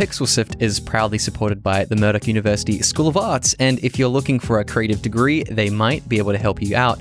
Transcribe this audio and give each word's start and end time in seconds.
PixelSift 0.00 0.62
is 0.62 0.80
proudly 0.80 1.18
supported 1.18 1.62
by 1.62 1.84
the 1.84 1.94
Murdoch 1.94 2.26
University 2.26 2.80
School 2.80 3.06
of 3.06 3.18
Arts, 3.18 3.54
and 3.60 3.78
if 3.80 3.98
you're 3.98 4.08
looking 4.08 4.40
for 4.40 4.58
a 4.58 4.64
creative 4.64 5.02
degree, 5.02 5.42
they 5.42 5.68
might 5.68 6.08
be 6.08 6.16
able 6.16 6.32
to 6.32 6.38
help 6.38 6.62
you 6.62 6.74
out. 6.74 6.98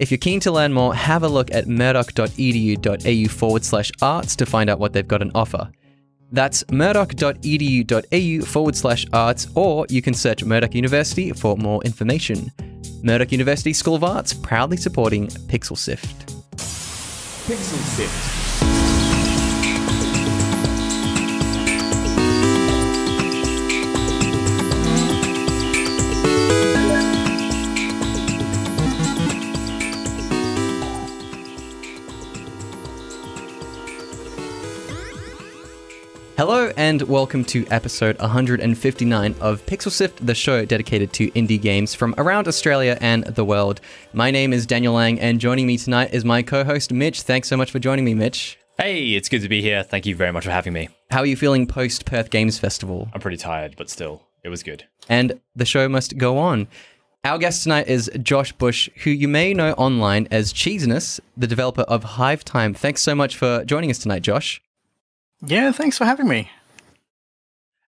If 0.00 0.10
you're 0.10 0.18
keen 0.18 0.40
to 0.40 0.50
learn 0.50 0.72
more, 0.72 0.92
have 0.92 1.22
a 1.22 1.28
look 1.28 1.54
at 1.54 1.68
murdoch.edu.au 1.68 3.28
forward 3.28 3.64
slash 3.64 3.92
arts 4.02 4.34
to 4.34 4.44
find 4.44 4.68
out 4.68 4.80
what 4.80 4.92
they've 4.92 5.06
got 5.06 5.22
on 5.22 5.30
offer. 5.36 5.70
That's 6.32 6.68
murdoch.edu.au 6.72 8.44
forward 8.44 8.74
slash 8.74 9.06
arts, 9.12 9.46
or 9.54 9.86
you 9.88 10.02
can 10.02 10.12
search 10.12 10.42
Murdoch 10.42 10.74
University 10.74 11.30
for 11.30 11.56
more 11.56 11.80
information. 11.84 12.50
Murdoch 13.04 13.30
University 13.30 13.72
School 13.72 13.94
of 13.94 14.02
Arts 14.02 14.32
proudly 14.32 14.78
supporting 14.78 15.28
PixelSift. 15.28 16.26
PixelSift. 17.46 18.41
Hello 18.41 18.41
and 36.82 37.02
welcome 37.02 37.44
to 37.44 37.64
episode 37.70 38.18
159 38.18 39.36
of 39.40 39.64
PixelSift, 39.66 40.16
the 40.16 40.34
show 40.34 40.64
dedicated 40.64 41.12
to 41.12 41.30
indie 41.30 41.62
games 41.62 41.94
from 41.94 42.12
around 42.18 42.48
Australia 42.48 42.98
and 43.00 43.22
the 43.22 43.44
world. 43.44 43.80
My 44.12 44.32
name 44.32 44.52
is 44.52 44.66
Daniel 44.66 44.98
Ang, 44.98 45.20
and 45.20 45.38
joining 45.38 45.68
me 45.68 45.78
tonight 45.78 46.12
is 46.12 46.24
my 46.24 46.42
co-host 46.42 46.92
Mitch. 46.92 47.22
Thanks 47.22 47.46
so 47.46 47.56
much 47.56 47.70
for 47.70 47.78
joining 47.78 48.04
me, 48.04 48.14
Mitch. 48.14 48.58
Hey, 48.78 49.14
it's 49.14 49.28
good 49.28 49.42
to 49.42 49.48
be 49.48 49.62
here. 49.62 49.84
Thank 49.84 50.06
you 50.06 50.16
very 50.16 50.32
much 50.32 50.44
for 50.44 50.50
having 50.50 50.72
me. 50.72 50.88
How 51.12 51.20
are 51.20 51.26
you 51.26 51.36
feeling 51.36 51.68
post 51.68 52.04
Perth 52.04 52.30
Games 52.30 52.58
Festival? 52.58 53.08
I'm 53.14 53.20
pretty 53.20 53.36
tired, 53.36 53.76
but 53.78 53.88
still, 53.88 54.24
it 54.42 54.48
was 54.48 54.64
good. 54.64 54.84
And 55.08 55.40
the 55.54 55.64
show 55.64 55.88
must 55.88 56.18
go 56.18 56.36
on. 56.36 56.66
Our 57.24 57.38
guest 57.38 57.62
tonight 57.62 57.86
is 57.86 58.10
Josh 58.20 58.50
Bush, 58.50 58.90
who 59.04 59.10
you 59.10 59.28
may 59.28 59.54
know 59.54 59.70
online 59.74 60.26
as 60.32 60.52
Cheeseness, 60.52 61.20
the 61.36 61.46
developer 61.46 61.82
of 61.82 62.02
Hive 62.02 62.44
Time. 62.44 62.74
Thanks 62.74 63.02
so 63.02 63.14
much 63.14 63.36
for 63.36 63.64
joining 63.64 63.92
us 63.92 64.00
tonight, 64.00 64.22
Josh. 64.22 64.60
Yeah, 65.44 65.70
thanks 65.70 65.96
for 65.96 66.06
having 66.06 66.26
me. 66.26 66.50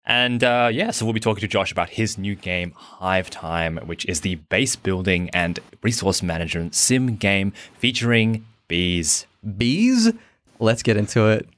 And 0.06 0.44
uh, 0.44 0.70
yeah, 0.72 0.90
so 0.90 1.06
we'll 1.06 1.14
be 1.14 1.20
talking 1.20 1.40
to 1.40 1.48
Josh 1.48 1.72
about 1.72 1.90
his 1.90 2.18
new 2.18 2.34
game, 2.34 2.72
Hive 2.76 3.30
Time, 3.30 3.78
which 3.78 4.04
is 4.06 4.20
the 4.20 4.34
base 4.34 4.76
building 4.76 5.30
and 5.30 5.58
resource 5.82 6.22
management 6.22 6.74
sim 6.74 7.16
game 7.16 7.52
featuring 7.78 8.44
bees. 8.68 9.26
Bees? 9.56 10.12
Let's 10.58 10.82
get 10.82 10.96
into 10.96 11.26
it. 11.28 11.48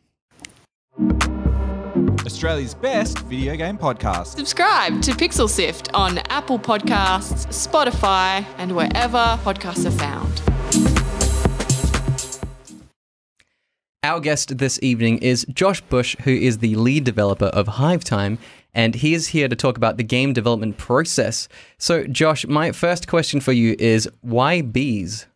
Australia's 2.25 2.75
best 2.75 3.21
video 3.21 3.57
game 3.57 3.79
podcast. 3.79 4.27
Subscribe 4.27 5.01
to 5.03 5.13
Pixel 5.13 5.49
Sift 5.49 5.93
on 5.95 6.19
Apple 6.29 6.59
Podcasts, 6.59 7.47
Spotify, 7.47 8.45
and 8.59 8.75
wherever 8.75 9.39
podcasts 9.45 9.87
are 9.87 9.93
found. 9.93 10.56
Our 14.07 14.21
guest 14.21 14.59
this 14.59 14.79
evening 14.83 15.19
is 15.19 15.45
Josh 15.53 15.81
Bush, 15.81 16.15
who 16.23 16.31
is 16.31 16.59
the 16.59 16.77
lead 16.77 17.03
developer 17.03 17.47
of 17.47 17.67
Hive 17.67 18.05
Time, 18.05 18.39
and 18.73 18.95
he 18.95 19.15
is 19.15 19.27
here 19.27 19.49
to 19.49 19.57
talk 19.57 19.77
about 19.77 19.97
the 19.97 20.05
game 20.05 20.33
development 20.33 20.79
process. 20.79 21.49
So, 21.77 22.07
Josh, 22.07 22.47
my 22.47 22.71
first 22.71 23.09
question 23.09 23.41
for 23.41 23.51
you 23.51 23.75
is 23.81 24.09
why 24.21 24.63
bees? 24.63 25.27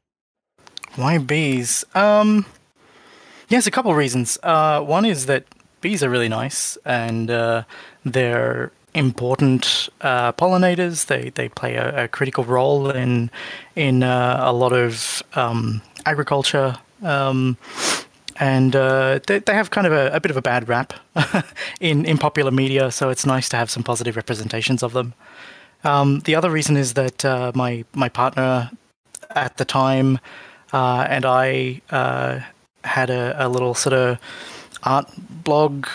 Why 0.95 1.19
bees? 1.19 1.85
Um, 1.97 2.47
yes, 3.49 3.67
a 3.67 3.73
couple 3.73 3.91
of 3.91 3.97
reasons. 3.97 4.39
Uh, 4.41 4.81
one 4.83 5.05
is 5.05 5.27
that 5.27 5.47
bees 5.81 6.05
are 6.05 6.09
really 6.09 6.29
nice 6.29 6.79
and 6.85 7.29
uh, 7.29 7.65
they're 8.05 8.71
important 8.95 9.89
uh, 10.01 10.31
pollinators. 10.35 11.07
They 11.07 11.31
they 11.31 11.49
play 11.49 11.75
a, 11.75 12.05
a 12.05 12.09
critical 12.09 12.45
role 12.45 12.89
in 12.89 13.33
in 13.75 14.05
uh, 14.05 14.39
a 14.45 14.53
lot 14.53 14.73
of 14.73 15.25
um, 15.35 15.83
agriculture. 16.07 16.79
Um, 17.03 17.57
and 18.41 18.75
uh, 18.75 19.21
they, 19.27 19.39
they 19.39 19.55
have 19.55 19.71
kind 19.71 19.87
of 19.87 19.93
a, 19.93 20.11
a 20.13 20.21
bit 20.21 20.31
of 20.31 20.37
a 20.37 20.43
bad 20.43 20.67
rap 20.69 20.95
in, 21.81 22.07
in 22.07 22.17
popular 22.17 22.51
media, 22.51 22.91
so 22.91 23.11
it's 23.11 23.27
nice 23.27 23.51
to 23.51 23.57
have 23.59 23.71
some 23.71 23.83
positive 23.83 24.17
representations 24.17 24.83
of 24.83 24.95
them. 24.95 25.13
Um, 25.85 26.21
the 26.21 26.35
other 26.35 26.51
reason 26.51 26.77
is 26.77 26.95
that 26.95 27.25
uh, 27.25 27.53
my 27.55 27.85
my 27.95 28.09
partner 28.09 28.71
at 29.31 29.57
the 29.59 29.65
time 29.65 30.19
uh, 30.73 31.07
and 31.09 31.25
I 31.25 31.81
uh, 31.91 32.41
had 32.85 33.11
a, 33.11 33.47
a, 33.47 33.49
little 33.49 33.75
sort 33.75 33.95
of 33.95 34.19
art 34.83 35.11
blog 35.45 35.87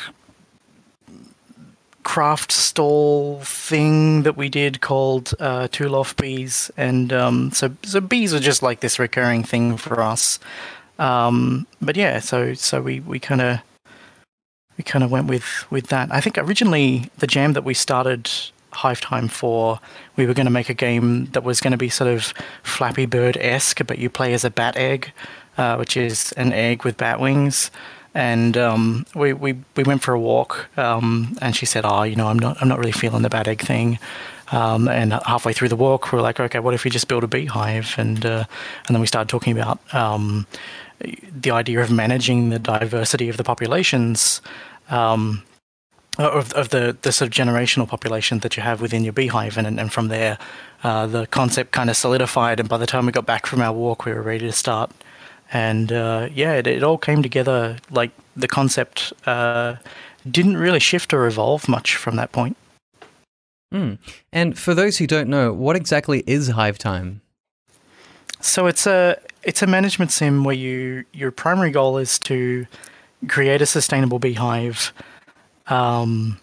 craft 2.03 2.51
stall 2.51 3.41
thing 3.41 4.23
that 4.23 4.37
we 4.37 4.49
did 4.49 4.81
called 4.81 5.33
uh, 5.39 5.67
Two 5.71 5.89
Loft 5.89 6.17
Bees, 6.21 6.71
and 6.77 7.11
um, 7.13 7.51
so 7.51 7.71
so 7.83 7.99
bees 7.99 8.33
were 8.33 8.39
just 8.39 8.61
like 8.61 8.79
this 8.79 8.99
recurring 8.99 9.43
thing 9.43 9.77
for 9.77 10.01
us. 10.01 10.39
Um, 10.99 11.67
but 11.81 11.95
yeah, 11.95 12.19
so 12.19 12.53
so 12.53 12.81
we 12.81 12.99
we 13.01 13.19
kind 13.19 13.41
of 13.41 13.59
we 14.77 14.83
kind 14.83 15.03
of 15.03 15.11
went 15.11 15.27
with 15.27 15.65
with 15.69 15.87
that. 15.87 16.11
I 16.11 16.21
think 16.21 16.37
originally 16.37 17.09
the 17.17 17.27
jam 17.27 17.53
that 17.53 17.63
we 17.63 17.73
started 17.73 18.29
Hive 18.71 19.01
Time 19.01 19.27
for, 19.27 19.79
we 20.15 20.25
were 20.25 20.33
going 20.33 20.45
to 20.45 20.51
make 20.51 20.69
a 20.69 20.73
game 20.73 21.25
that 21.27 21.43
was 21.43 21.61
going 21.61 21.71
to 21.71 21.77
be 21.77 21.89
sort 21.89 22.09
of 22.09 22.33
Flappy 22.63 23.05
Bird 23.05 23.37
esque, 23.37 23.85
but 23.87 23.97
you 23.97 24.09
play 24.09 24.33
as 24.33 24.43
a 24.43 24.49
bat 24.49 24.75
egg, 24.75 25.11
uh, 25.57 25.75
which 25.77 25.95
is 25.97 26.31
an 26.33 26.51
egg 26.53 26.83
with 26.83 26.97
bat 26.97 27.19
wings. 27.19 27.71
And 28.15 28.57
um, 28.57 29.05
we, 29.13 29.33
we 29.33 29.57
we 29.75 29.83
went 29.83 30.01
for 30.01 30.13
a 30.13 30.19
walk, 30.19 30.69
um, 30.77 31.37
and 31.41 31.53
she 31.55 31.65
said, 31.65 31.83
"Oh, 31.85 32.03
you 32.03 32.15
know, 32.15 32.27
I'm 32.27 32.39
not 32.39 32.61
I'm 32.61 32.69
not 32.69 32.79
really 32.79 32.93
feeling 32.93 33.21
the 33.21 33.29
bad 33.29 33.47
egg 33.47 33.61
thing." 33.61 33.99
Um, 34.51 34.87
and 34.87 35.11
halfway 35.25 35.53
through 35.53 35.69
the 35.69 35.75
walk, 35.75 36.11
we 36.11 36.19
are 36.19 36.21
like, 36.21 36.39
"Okay, 36.39 36.59
what 36.59 36.73
if 36.73 36.85
we 36.85 36.89
just 36.89 37.09
build 37.09 37.25
a 37.25 37.27
beehive?" 37.27 37.93
And 37.97 38.25
uh, 38.25 38.45
and 38.87 38.95
then 38.95 39.01
we 39.01 39.07
started 39.07 39.27
talking 39.27 39.51
about 39.51 39.79
um, 39.93 40.47
the 41.01 41.51
idea 41.51 41.81
of 41.81 41.91
managing 41.91 42.49
the 42.49 42.59
diversity 42.59 43.27
of 43.27 43.35
the 43.35 43.43
populations 43.43 44.41
um, 44.89 45.43
of, 46.17 46.53
of 46.53 46.69
the, 46.69 46.97
the 47.01 47.11
sort 47.11 47.27
of 47.27 47.33
generational 47.33 47.87
population 47.87 48.39
that 48.39 48.55
you 48.55 48.63
have 48.63 48.81
within 48.81 49.03
your 49.03 49.13
beehive. 49.13 49.57
And, 49.57 49.79
and 49.79 49.91
from 49.91 50.07
there, 50.07 50.37
uh, 50.83 51.07
the 51.07 51.27
concept 51.27 51.71
kind 51.71 51.89
of 51.89 51.97
solidified. 51.97 52.59
And 52.59 52.69
by 52.69 52.77
the 52.77 52.85
time 52.85 53.05
we 53.05 53.11
got 53.11 53.25
back 53.25 53.45
from 53.45 53.61
our 53.61 53.73
walk, 53.73 54.05
we 54.05 54.13
were 54.13 54.21
ready 54.21 54.45
to 54.45 54.51
start. 54.53 54.91
And 55.53 55.91
uh, 55.91 56.29
yeah, 56.33 56.53
it, 56.53 56.67
it, 56.67 56.83
all 56.83 56.97
came 56.97 57.21
together. 57.21 57.77
Like 57.91 58.11
the 58.35 58.47
concept 58.47 59.13
uh, 59.25 59.75
didn't 60.29 60.57
really 60.57 60.79
shift 60.79 61.13
or 61.13 61.27
evolve 61.27 61.69
much 61.69 61.95
from 61.95 62.15
that 62.15 62.31
point. 62.31 62.57
Mm. 63.73 63.97
And 64.31 64.57
for 64.57 64.73
those 64.73 64.97
who 64.97 65.07
don't 65.07 65.29
know, 65.29 65.53
what 65.53 65.75
exactly 65.75 66.23
is 66.25 66.49
Hive 66.49 66.77
Time? 66.77 67.21
So 68.41 68.67
it's 68.67 68.85
a 68.85 69.17
it's 69.43 69.61
a 69.61 69.67
management 69.67 70.11
sim 70.11 70.43
where 70.43 70.55
you 70.55 71.03
your 71.13 71.31
primary 71.31 71.71
goal 71.71 71.97
is 71.97 72.19
to 72.19 72.67
create 73.27 73.61
a 73.61 73.65
sustainable 73.65 74.19
beehive, 74.19 74.93
um, 75.67 76.39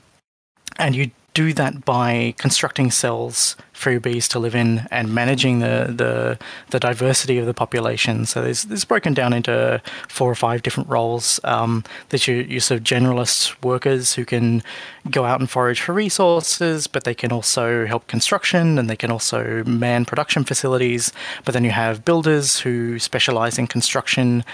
and 0.79 0.97
you 0.97 1.11
do 1.35 1.53
that 1.55 1.85
by 1.85 2.35
constructing 2.39 2.91
cells 2.91 3.57
for 3.73 3.91
your 3.91 4.01
bees 4.01 4.29
to 4.29 4.39
live 4.39 4.55
in 4.55 4.87
and 4.91 5.15
managing 5.15 5.59
the, 5.59 5.87
the, 5.89 6.39
the 6.71 6.79
diversity 6.79 7.39
of 7.39 7.47
the 7.47 7.55
population. 7.55 8.27
So 8.27 8.43
there's, 8.43 8.65
there's 8.65 8.85
broken 8.85 9.15
down 9.15 9.33
into 9.33 9.81
four 10.09 10.31
or 10.31 10.35
five 10.35 10.63
different 10.63 10.89
roles. 10.89 11.41
Um, 11.43 11.85
there's 12.11 12.29
your, 12.29 12.43
your 12.43 12.61
sort 12.61 12.81
of 12.81 12.85
generalist 12.85 13.61
workers 13.65 14.13
who 14.13 14.25
can 14.25 14.63
go 15.11 15.25
out 15.25 15.41
and 15.41 15.51
forage 15.51 15.81
for 15.81 15.93
resources, 15.93 16.87
but 16.87 17.05
they 17.05 17.15
can 17.15 17.33
also 17.33 17.87
help 17.87 18.07
construction 18.07 18.79
and 18.79 18.89
they 18.89 18.97
can 18.97 19.11
also 19.11 19.65
man 19.65 20.05
production 20.05 20.45
facilities. 20.45 21.13
But 21.45 21.53
then 21.53 21.65
you 21.65 21.71
have 21.71 22.05
builders 22.05 22.61
who 22.61 22.99
specialize 22.99 23.59
in 23.59 23.67
construction 23.67 24.45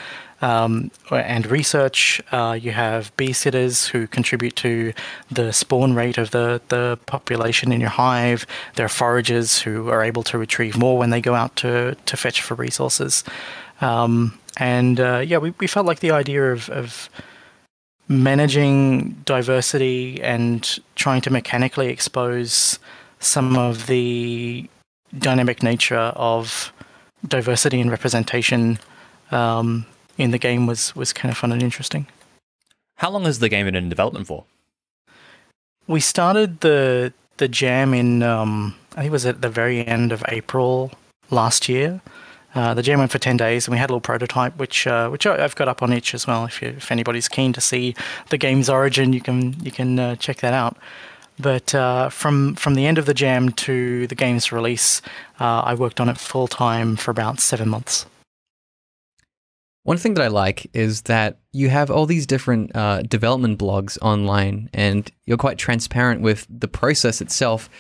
um, 0.41 0.91
and 1.10 1.47
research. 1.47 2.22
Uh, 2.31 2.59
you 2.60 2.72
have 2.72 3.16
bee 3.16 3.32
sitters 3.32 3.87
who 3.87 4.06
contribute 4.06 4.56
to 4.56 4.93
the 5.31 5.52
spawn 5.52 5.94
rate 5.94 6.19
of 6.19 6.31
the, 6.31 6.61
the 6.69 6.99
population 7.06 7.73
in 7.73 7.81
your 7.81 7.90
hive. 7.90 8.46
There 8.75 8.87
are 8.87 8.90
foragers 8.90 9.61
who 9.61 9.88
are 9.88 10.02
able 10.02 10.23
to 10.25 10.38
retrieve 10.38 10.76
more 10.76 10.99
when 10.99 11.11
they 11.11 11.20
go 11.20 11.35
out 11.35 11.56
to, 11.56 11.96
to 12.06 12.17
fetch 12.17 12.43
for 12.43 12.55
resources. 12.55 13.25
Um, 13.81 14.38
and 14.56 15.00
uh, 15.00 15.19
yeah, 15.19 15.38
we, 15.38 15.55
we 15.58 15.67
felt 15.67 15.87
like 15.87 16.00
the 16.00 16.11
idea 16.11 16.52
of, 16.52 16.69
of 16.70 17.08
managing 18.08 19.11
diversity 19.25 20.20
and 20.23 20.79
trying 20.94 21.20
to 21.20 21.31
mechanically 21.31 21.88
expose 21.88 22.79
some 23.20 23.56
of 23.56 23.87
the 23.87 24.69
dynamic 25.19 25.62
nature 25.62 25.96
of 25.96 26.73
diversity 27.26 27.81
and 27.81 27.91
representation 27.91 28.79
um, 29.31 29.84
in 30.19 30.31
the 30.31 30.38
game 30.38 30.67
was 30.67 30.94
was 30.94 31.12
kind 31.15 31.32
of 31.32 31.38
fun 31.38 31.53
and 31.53 31.62
interesting. 31.62 32.06
How 32.97 33.11
long 33.11 33.25
has 33.25 33.38
the 33.38 33.49
game 33.49 33.67
been 33.67 33.75
in 33.75 33.88
development 33.88 34.26
for? 34.26 34.44
We 35.87 36.00
started 36.00 36.61
the 36.61 37.12
the 37.37 37.49
jam 37.49 37.94
in 37.94 38.23
um, 38.23 38.75
I 38.93 39.00
think 39.00 39.06
it 39.06 39.12
was 39.12 39.26
at 39.26 39.41
the 39.41 39.49
very 39.49 39.87
end 39.87 40.12
of 40.12 40.23
April 40.29 40.91
last 41.31 41.69
year, 41.69 42.00
Uh, 42.55 42.75
the 42.75 42.82
jam 42.82 42.99
went 42.99 43.11
for 43.11 43.19
ten 43.19 43.37
days, 43.37 43.67
and 43.67 43.73
we 43.73 43.79
had 43.79 43.91
a 43.91 43.93
little 43.93 44.00
prototype, 44.00 44.56
which 44.56 44.87
uh, 44.87 45.09
which 45.11 45.26
I've 45.26 45.55
got 45.55 45.69
up 45.69 45.82
on 45.82 45.93
itch 45.93 46.15
as 46.15 46.26
well. 46.26 46.44
If 46.47 46.62
you, 46.62 46.69
if 46.69 46.91
anybody's 46.91 47.29
keen 47.29 47.53
to 47.53 47.61
see 47.61 47.94
the 48.31 48.38
game's 48.38 48.69
origin, 48.69 49.12
you 49.12 49.20
can 49.20 49.55
you 49.62 49.70
can 49.70 49.99
uh, 49.99 50.17
check 50.17 50.38
that 50.38 50.55
out. 50.55 50.76
But 51.38 51.75
uh, 51.75 52.09
from 52.09 52.55
from 52.55 52.75
the 52.75 52.87
end 52.87 52.99
of 52.99 53.05
the 53.05 53.15
jam 53.15 53.50
to 53.50 54.06
the 54.06 54.15
game's 54.15 54.50
release, 54.50 55.03
uh, 55.38 55.61
I 55.61 55.75
worked 55.75 56.00
on 56.00 56.09
it 56.09 56.19
full 56.19 56.49
time 56.49 56.97
for 56.97 57.11
about 57.11 57.41
seven 57.41 57.69
months. 57.69 58.06
One 59.88 59.96
thing 59.96 60.12
that 60.14 60.23
I 60.23 60.29
like 60.29 60.69
is 60.75 61.00
that 61.02 61.38
you 61.50 61.70
have 61.70 61.90
all 61.90 62.05
these 62.05 62.26
different 62.26 62.76
uh, 62.76 63.00
development 63.00 63.58
blogs 63.58 63.96
online, 64.02 64.69
and 64.75 65.11
you're 65.25 65.38
quite 65.38 65.56
transparent 65.56 66.20
with 66.20 66.46
the 66.50 66.69
process 66.69 67.23
itself. 67.23 67.70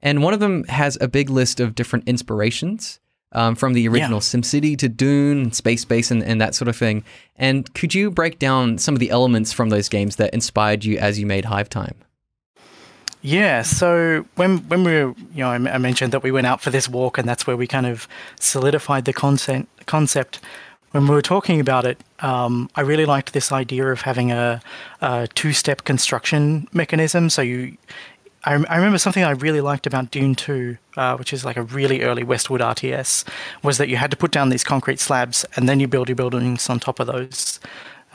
And 0.00 0.22
one 0.22 0.32
of 0.32 0.40
them 0.40 0.64
has 0.64 0.96
a 0.98 1.08
big 1.08 1.28
list 1.28 1.60
of 1.60 1.74
different 1.74 2.08
inspirations 2.08 3.00
um, 3.32 3.54
from 3.54 3.74
the 3.74 3.86
original 3.86 4.20
SimCity 4.20 4.78
to 4.78 4.88
Dune, 4.88 5.52
Space 5.52 5.84
Base, 5.84 6.10
and, 6.10 6.22
and 6.22 6.40
that 6.40 6.54
sort 6.54 6.68
of 6.68 6.76
thing. 6.78 7.04
And 7.36 7.70
could 7.74 7.94
you 7.94 8.10
break 8.10 8.38
down 8.38 8.78
some 8.78 8.94
of 8.94 8.98
the 8.98 9.10
elements 9.10 9.52
from 9.52 9.68
those 9.68 9.90
games 9.90 10.16
that 10.16 10.32
inspired 10.32 10.86
you 10.86 10.96
as 10.96 11.18
you 11.20 11.26
made 11.26 11.44
Hive 11.44 11.68
Time? 11.68 11.96
Yeah, 13.20 13.60
so 13.60 14.24
when 14.36 14.66
when 14.68 14.84
we 14.84 14.92
were, 14.92 15.14
you 15.34 15.44
know, 15.44 15.50
I, 15.50 15.56
I 15.56 15.76
mentioned 15.76 16.14
that 16.14 16.22
we 16.22 16.30
went 16.30 16.46
out 16.46 16.62
for 16.62 16.70
this 16.70 16.88
walk, 16.88 17.18
and 17.18 17.28
that's 17.28 17.46
where 17.46 17.58
we 17.58 17.66
kind 17.66 17.84
of 17.84 18.08
solidified 18.40 19.04
the 19.04 19.12
concept. 19.12 19.68
Concept. 19.84 20.40
When 20.92 21.06
we 21.06 21.14
were 21.14 21.22
talking 21.22 21.60
about 21.60 21.84
it, 21.84 21.98
um, 22.20 22.70
I 22.74 22.80
really 22.80 23.04
liked 23.04 23.32
this 23.34 23.52
idea 23.52 23.86
of 23.88 24.02
having 24.02 24.32
a, 24.32 24.62
a 25.00 25.28
two-step 25.34 25.84
construction 25.84 26.66
mechanism. 26.72 27.28
So 27.28 27.42
you, 27.42 27.76
I, 28.44 28.54
I 28.54 28.76
remember 28.76 28.98
something 28.98 29.22
I 29.22 29.30
really 29.30 29.60
liked 29.60 29.86
about 29.86 30.10
Dune 30.10 30.34
2, 30.34 30.78
uh, 30.96 31.16
which 31.16 31.32
is 31.32 31.44
like 31.44 31.58
a 31.58 31.62
really 31.62 32.02
early 32.02 32.22
Westwood 32.22 32.62
RTS, 32.62 33.24
was 33.62 33.76
that 33.78 33.88
you 33.88 33.96
had 33.96 34.10
to 34.10 34.16
put 34.16 34.30
down 34.30 34.48
these 34.48 34.64
concrete 34.64 34.98
slabs 34.98 35.44
and 35.56 35.68
then 35.68 35.78
you 35.78 35.88
build 35.88 36.08
your 36.08 36.16
buildings 36.16 36.70
on 36.70 36.80
top 36.80 37.00
of 37.00 37.06
those. 37.06 37.60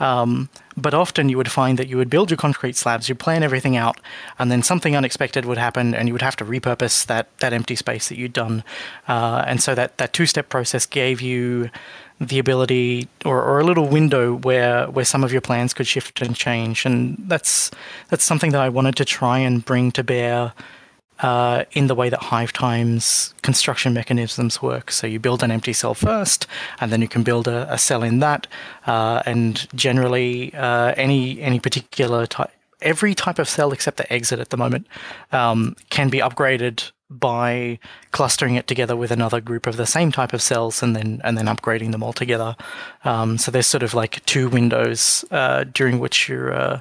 Um, 0.00 0.48
but 0.76 0.92
often 0.92 1.28
you 1.28 1.36
would 1.36 1.52
find 1.52 1.78
that 1.78 1.86
you 1.86 1.96
would 1.96 2.10
build 2.10 2.30
your 2.30 2.36
concrete 2.36 2.74
slabs, 2.74 3.08
you'd 3.08 3.20
plan 3.20 3.44
everything 3.44 3.76
out, 3.76 4.00
and 4.40 4.50
then 4.50 4.62
something 4.62 4.96
unexpected 4.96 5.44
would 5.44 5.58
happen, 5.58 5.94
and 5.94 6.08
you 6.08 6.14
would 6.14 6.22
have 6.22 6.34
to 6.36 6.44
repurpose 6.44 7.06
that 7.06 7.28
that 7.38 7.52
empty 7.52 7.76
space 7.76 8.08
that 8.08 8.18
you'd 8.18 8.32
done. 8.32 8.64
Uh, 9.06 9.44
and 9.46 9.62
so 9.62 9.72
that 9.76 9.98
that 9.98 10.12
two 10.12 10.26
step 10.26 10.48
process 10.48 10.84
gave 10.84 11.20
you 11.20 11.70
the 12.20 12.38
ability 12.38 13.08
or, 13.24 13.42
or 13.42 13.60
a 13.60 13.64
little 13.64 13.88
window 13.88 14.34
where 14.36 14.86
where 14.86 15.04
some 15.04 15.24
of 15.24 15.32
your 15.32 15.40
plans 15.40 15.74
could 15.74 15.86
shift 15.86 16.22
and 16.22 16.36
change. 16.36 16.86
And 16.86 17.16
that's 17.26 17.70
that's 18.08 18.24
something 18.24 18.52
that 18.52 18.60
I 18.60 18.68
wanted 18.68 18.96
to 18.96 19.04
try 19.04 19.38
and 19.38 19.64
bring 19.64 19.90
to 19.92 20.04
bear 20.04 20.52
uh, 21.20 21.64
in 21.72 21.86
the 21.86 21.94
way 21.94 22.08
that 22.08 22.20
Hive 22.24 22.52
Time's 22.52 23.34
construction 23.42 23.94
mechanisms 23.94 24.60
work. 24.60 24.90
So 24.90 25.06
you 25.06 25.18
build 25.20 25.42
an 25.42 25.50
empty 25.50 25.72
cell 25.72 25.94
first, 25.94 26.46
and 26.80 26.92
then 26.92 27.00
you 27.00 27.08
can 27.08 27.22
build 27.22 27.48
a, 27.48 27.72
a 27.72 27.78
cell 27.78 28.02
in 28.02 28.18
that. 28.20 28.46
Uh, 28.86 29.22
and 29.26 29.66
generally, 29.74 30.54
uh, 30.54 30.94
any 30.96 31.40
any 31.40 31.60
particular 31.60 32.26
type, 32.26 32.50
every 32.80 33.14
type 33.14 33.38
of 33.38 33.48
cell 33.48 33.72
except 33.72 33.96
the 33.96 34.12
exit 34.12 34.40
at 34.40 34.50
the 34.50 34.56
moment 34.56 34.86
um, 35.32 35.76
can 35.90 36.08
be 36.08 36.18
upgraded 36.18 36.90
by 37.10 37.78
clustering 38.10 38.54
it 38.56 38.66
together 38.66 38.96
with 38.96 39.10
another 39.10 39.40
group 39.40 39.66
of 39.66 39.76
the 39.76 39.86
same 39.86 40.10
type 40.10 40.32
of 40.32 40.42
cells, 40.42 40.82
and 40.82 40.96
then 40.96 41.20
and 41.24 41.36
then 41.36 41.46
upgrading 41.46 41.92
them 41.92 42.02
all 42.02 42.12
together. 42.12 42.56
Um, 43.04 43.38
so 43.38 43.50
there's 43.50 43.66
sort 43.66 43.82
of 43.82 43.94
like 43.94 44.24
two 44.24 44.48
windows 44.48 45.24
uh, 45.30 45.64
during 45.64 45.98
which 45.98 46.28
you're 46.28 46.52
uh, 46.52 46.80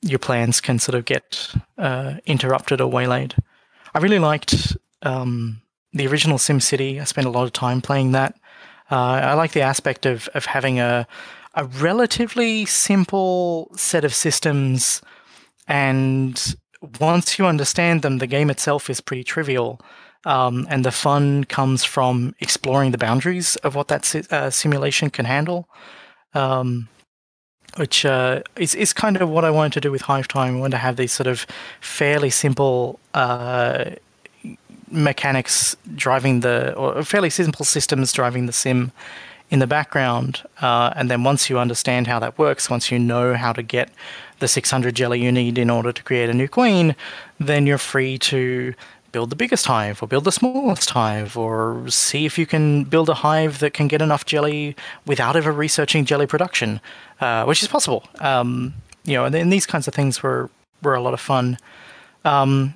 your 0.00 0.18
plans 0.18 0.60
can 0.60 0.78
sort 0.78 0.94
of 0.94 1.04
get 1.04 1.54
uh, 1.78 2.14
interrupted 2.26 2.80
or 2.80 2.90
waylaid. 2.90 3.34
I 3.94 3.98
really 4.00 4.18
liked 4.18 4.76
um, 5.02 5.62
the 5.92 6.06
original 6.06 6.38
SimCity. 6.38 7.00
I 7.00 7.04
spent 7.04 7.26
a 7.26 7.30
lot 7.30 7.44
of 7.44 7.52
time 7.52 7.80
playing 7.80 8.12
that. 8.12 8.34
Uh, 8.90 9.20
I 9.22 9.34
like 9.34 9.52
the 9.52 9.62
aspect 9.62 10.06
of 10.06 10.28
of 10.34 10.46
having 10.46 10.80
a 10.80 11.06
a 11.54 11.64
relatively 11.64 12.64
simple 12.64 13.70
set 13.76 14.04
of 14.04 14.14
systems, 14.14 15.00
and 15.68 16.56
once 17.00 17.38
you 17.38 17.46
understand 17.46 18.02
them, 18.02 18.18
the 18.18 18.26
game 18.26 18.50
itself 18.50 18.90
is 18.90 19.00
pretty 19.00 19.24
trivial. 19.24 19.80
Um, 20.26 20.66
and 20.70 20.84
the 20.84 20.90
fun 20.90 21.44
comes 21.44 21.84
from 21.84 22.34
exploring 22.40 22.92
the 22.92 22.98
boundaries 22.98 23.56
of 23.56 23.74
what 23.74 23.88
that 23.88 24.04
si- 24.06 24.24
uh, 24.30 24.48
simulation 24.50 25.10
can 25.10 25.26
handle. 25.26 25.68
Um, 26.32 26.88
which 27.76 28.04
uh, 28.04 28.40
is 28.56 28.74
is 28.74 28.92
kind 28.92 29.16
of 29.16 29.28
what 29.28 29.44
I 29.44 29.50
wanted 29.50 29.72
to 29.74 29.80
do 29.80 29.90
with 29.90 30.02
Hive 30.02 30.28
Time. 30.28 30.56
I 30.56 30.60
wanted 30.60 30.72
to 30.72 30.78
have 30.78 30.96
these 30.96 31.12
sort 31.12 31.26
of 31.26 31.46
fairly 31.80 32.30
simple 32.30 33.00
uh, 33.12 33.90
mechanics 34.90 35.76
driving 35.94 36.40
the, 36.40 36.74
or 36.74 37.02
fairly 37.02 37.30
simple 37.30 37.64
systems 37.64 38.12
driving 38.12 38.46
the 38.46 38.52
sim 38.52 38.92
in 39.50 39.58
the 39.58 39.66
background. 39.66 40.42
Uh, 40.60 40.92
and 40.96 41.10
then 41.10 41.24
once 41.24 41.50
you 41.50 41.58
understand 41.58 42.06
how 42.06 42.18
that 42.18 42.38
works, 42.38 42.70
once 42.70 42.90
you 42.90 42.98
know 42.98 43.34
how 43.34 43.52
to 43.52 43.62
get 43.62 43.90
the 44.38 44.48
600 44.48 44.94
jelly 44.94 45.22
you 45.22 45.32
need 45.32 45.58
in 45.58 45.70
order 45.70 45.92
to 45.92 46.02
create 46.02 46.28
a 46.28 46.34
new 46.34 46.48
queen, 46.48 46.96
then 47.38 47.66
you're 47.66 47.78
free 47.78 48.18
to 48.18 48.74
build 49.12 49.30
the 49.30 49.36
biggest 49.36 49.66
hive 49.66 50.02
or 50.02 50.08
build 50.08 50.24
the 50.24 50.32
smallest 50.32 50.90
hive 50.90 51.36
or 51.36 51.88
see 51.88 52.26
if 52.26 52.36
you 52.36 52.46
can 52.46 52.82
build 52.82 53.08
a 53.08 53.14
hive 53.14 53.60
that 53.60 53.72
can 53.72 53.86
get 53.86 54.02
enough 54.02 54.26
jelly 54.26 54.74
without 55.06 55.36
ever 55.36 55.52
researching 55.52 56.04
jelly 56.04 56.26
production, 56.26 56.80
uh, 57.20 57.44
which 57.44 57.62
is 57.62 57.68
possible. 57.68 58.02
Um, 58.18 58.74
you 59.04 59.14
know, 59.14 59.24
and, 59.24 59.34
and 59.34 59.52
these 59.52 59.66
kinds 59.66 59.86
of 59.86 59.94
things 59.94 60.22
were 60.22 60.50
were 60.82 60.94
a 60.94 61.00
lot 61.00 61.14
of 61.14 61.20
fun. 61.20 61.58
Um, 62.24 62.74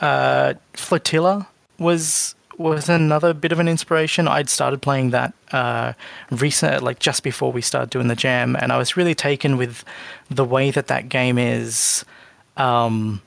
uh, 0.00 0.54
Flotilla 0.74 1.46
was 1.78 2.34
was 2.62 2.88
another 2.88 3.34
bit 3.34 3.52
of 3.52 3.58
an 3.58 3.68
inspiration. 3.68 4.28
I'd 4.28 4.48
started 4.48 4.82
playing 4.82 5.10
that 5.10 5.34
uh, 5.52 5.92
recent, 6.30 6.82
like 6.82 6.98
just 6.98 7.22
before 7.22 7.52
we 7.52 7.62
started 7.62 7.90
doing 7.90 8.08
the 8.08 8.16
jam, 8.16 8.56
and 8.56 8.72
I 8.72 8.78
was 8.78 8.96
really 8.96 9.14
taken 9.14 9.56
with 9.56 9.84
the 10.30 10.44
way 10.44 10.70
that 10.70 10.86
that 10.86 11.08
game 11.08 11.38
is. 11.38 12.04
Um, 12.56 13.22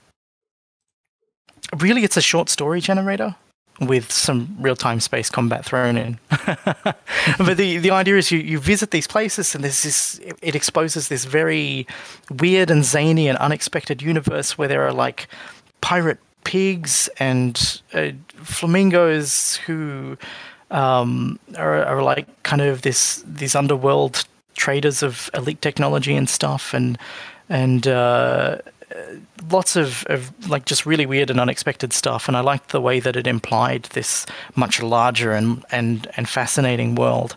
really, 1.77 2.03
it's 2.03 2.17
a 2.17 2.21
short 2.21 2.49
story 2.49 2.81
generator 2.81 3.35
with 3.81 4.11
some 4.11 4.55
real 4.59 4.75
time 4.75 4.99
space 4.99 5.29
combat 5.29 5.65
thrown 5.65 5.97
in. 5.97 6.19
but 7.37 7.57
the, 7.57 7.77
the 7.77 7.91
idea 7.91 8.17
is 8.17 8.31
you, 8.31 8.39
you 8.39 8.59
visit 8.59 8.91
these 8.91 9.07
places 9.07 9.53
and 9.53 9.63
there's 9.63 9.83
this, 9.83 10.19
it 10.41 10.55
exposes 10.55 11.09
this 11.09 11.25
very 11.25 11.85
weird 12.39 12.71
and 12.71 12.85
zany 12.85 13.27
and 13.27 13.37
unexpected 13.39 14.01
universe 14.01 14.57
where 14.57 14.67
there 14.67 14.83
are 14.87 14.93
like 14.93 15.27
pirate 15.81 16.19
pigs 16.45 17.09
and 17.17 17.81
uh, 17.93 18.11
flamingos 18.45 19.57
who 19.57 20.17
um, 20.71 21.39
are, 21.57 21.83
are 21.85 22.03
like 22.03 22.27
kind 22.43 22.61
of 22.61 22.81
this 22.81 23.23
these 23.27 23.55
underworld 23.55 24.25
traders 24.55 25.03
of 25.03 25.29
elite 25.33 25.61
technology 25.61 26.15
and 26.15 26.29
stuff 26.29 26.73
and 26.73 26.97
and 27.49 27.87
uh, 27.87 28.57
lots 29.51 29.75
of, 29.75 30.05
of 30.07 30.31
like 30.49 30.65
just 30.65 30.85
really 30.85 31.05
weird 31.05 31.29
and 31.29 31.39
unexpected 31.39 31.93
stuff 31.93 32.27
and 32.27 32.35
I 32.37 32.39
liked 32.39 32.69
the 32.69 32.81
way 32.81 32.99
that 32.99 33.15
it 33.15 33.27
implied 33.27 33.83
this 33.93 34.25
much 34.55 34.81
larger 34.81 35.33
and 35.33 35.63
and, 35.71 36.07
and 36.17 36.27
fascinating 36.27 36.95
world. 36.95 37.35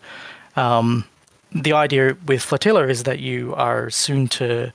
Um, 0.56 1.04
the 1.52 1.72
idea 1.72 2.16
with 2.26 2.42
Flotilla 2.42 2.88
is 2.88 3.04
that 3.04 3.20
you 3.20 3.54
are 3.54 3.90
soon 3.90 4.28
to 4.28 4.72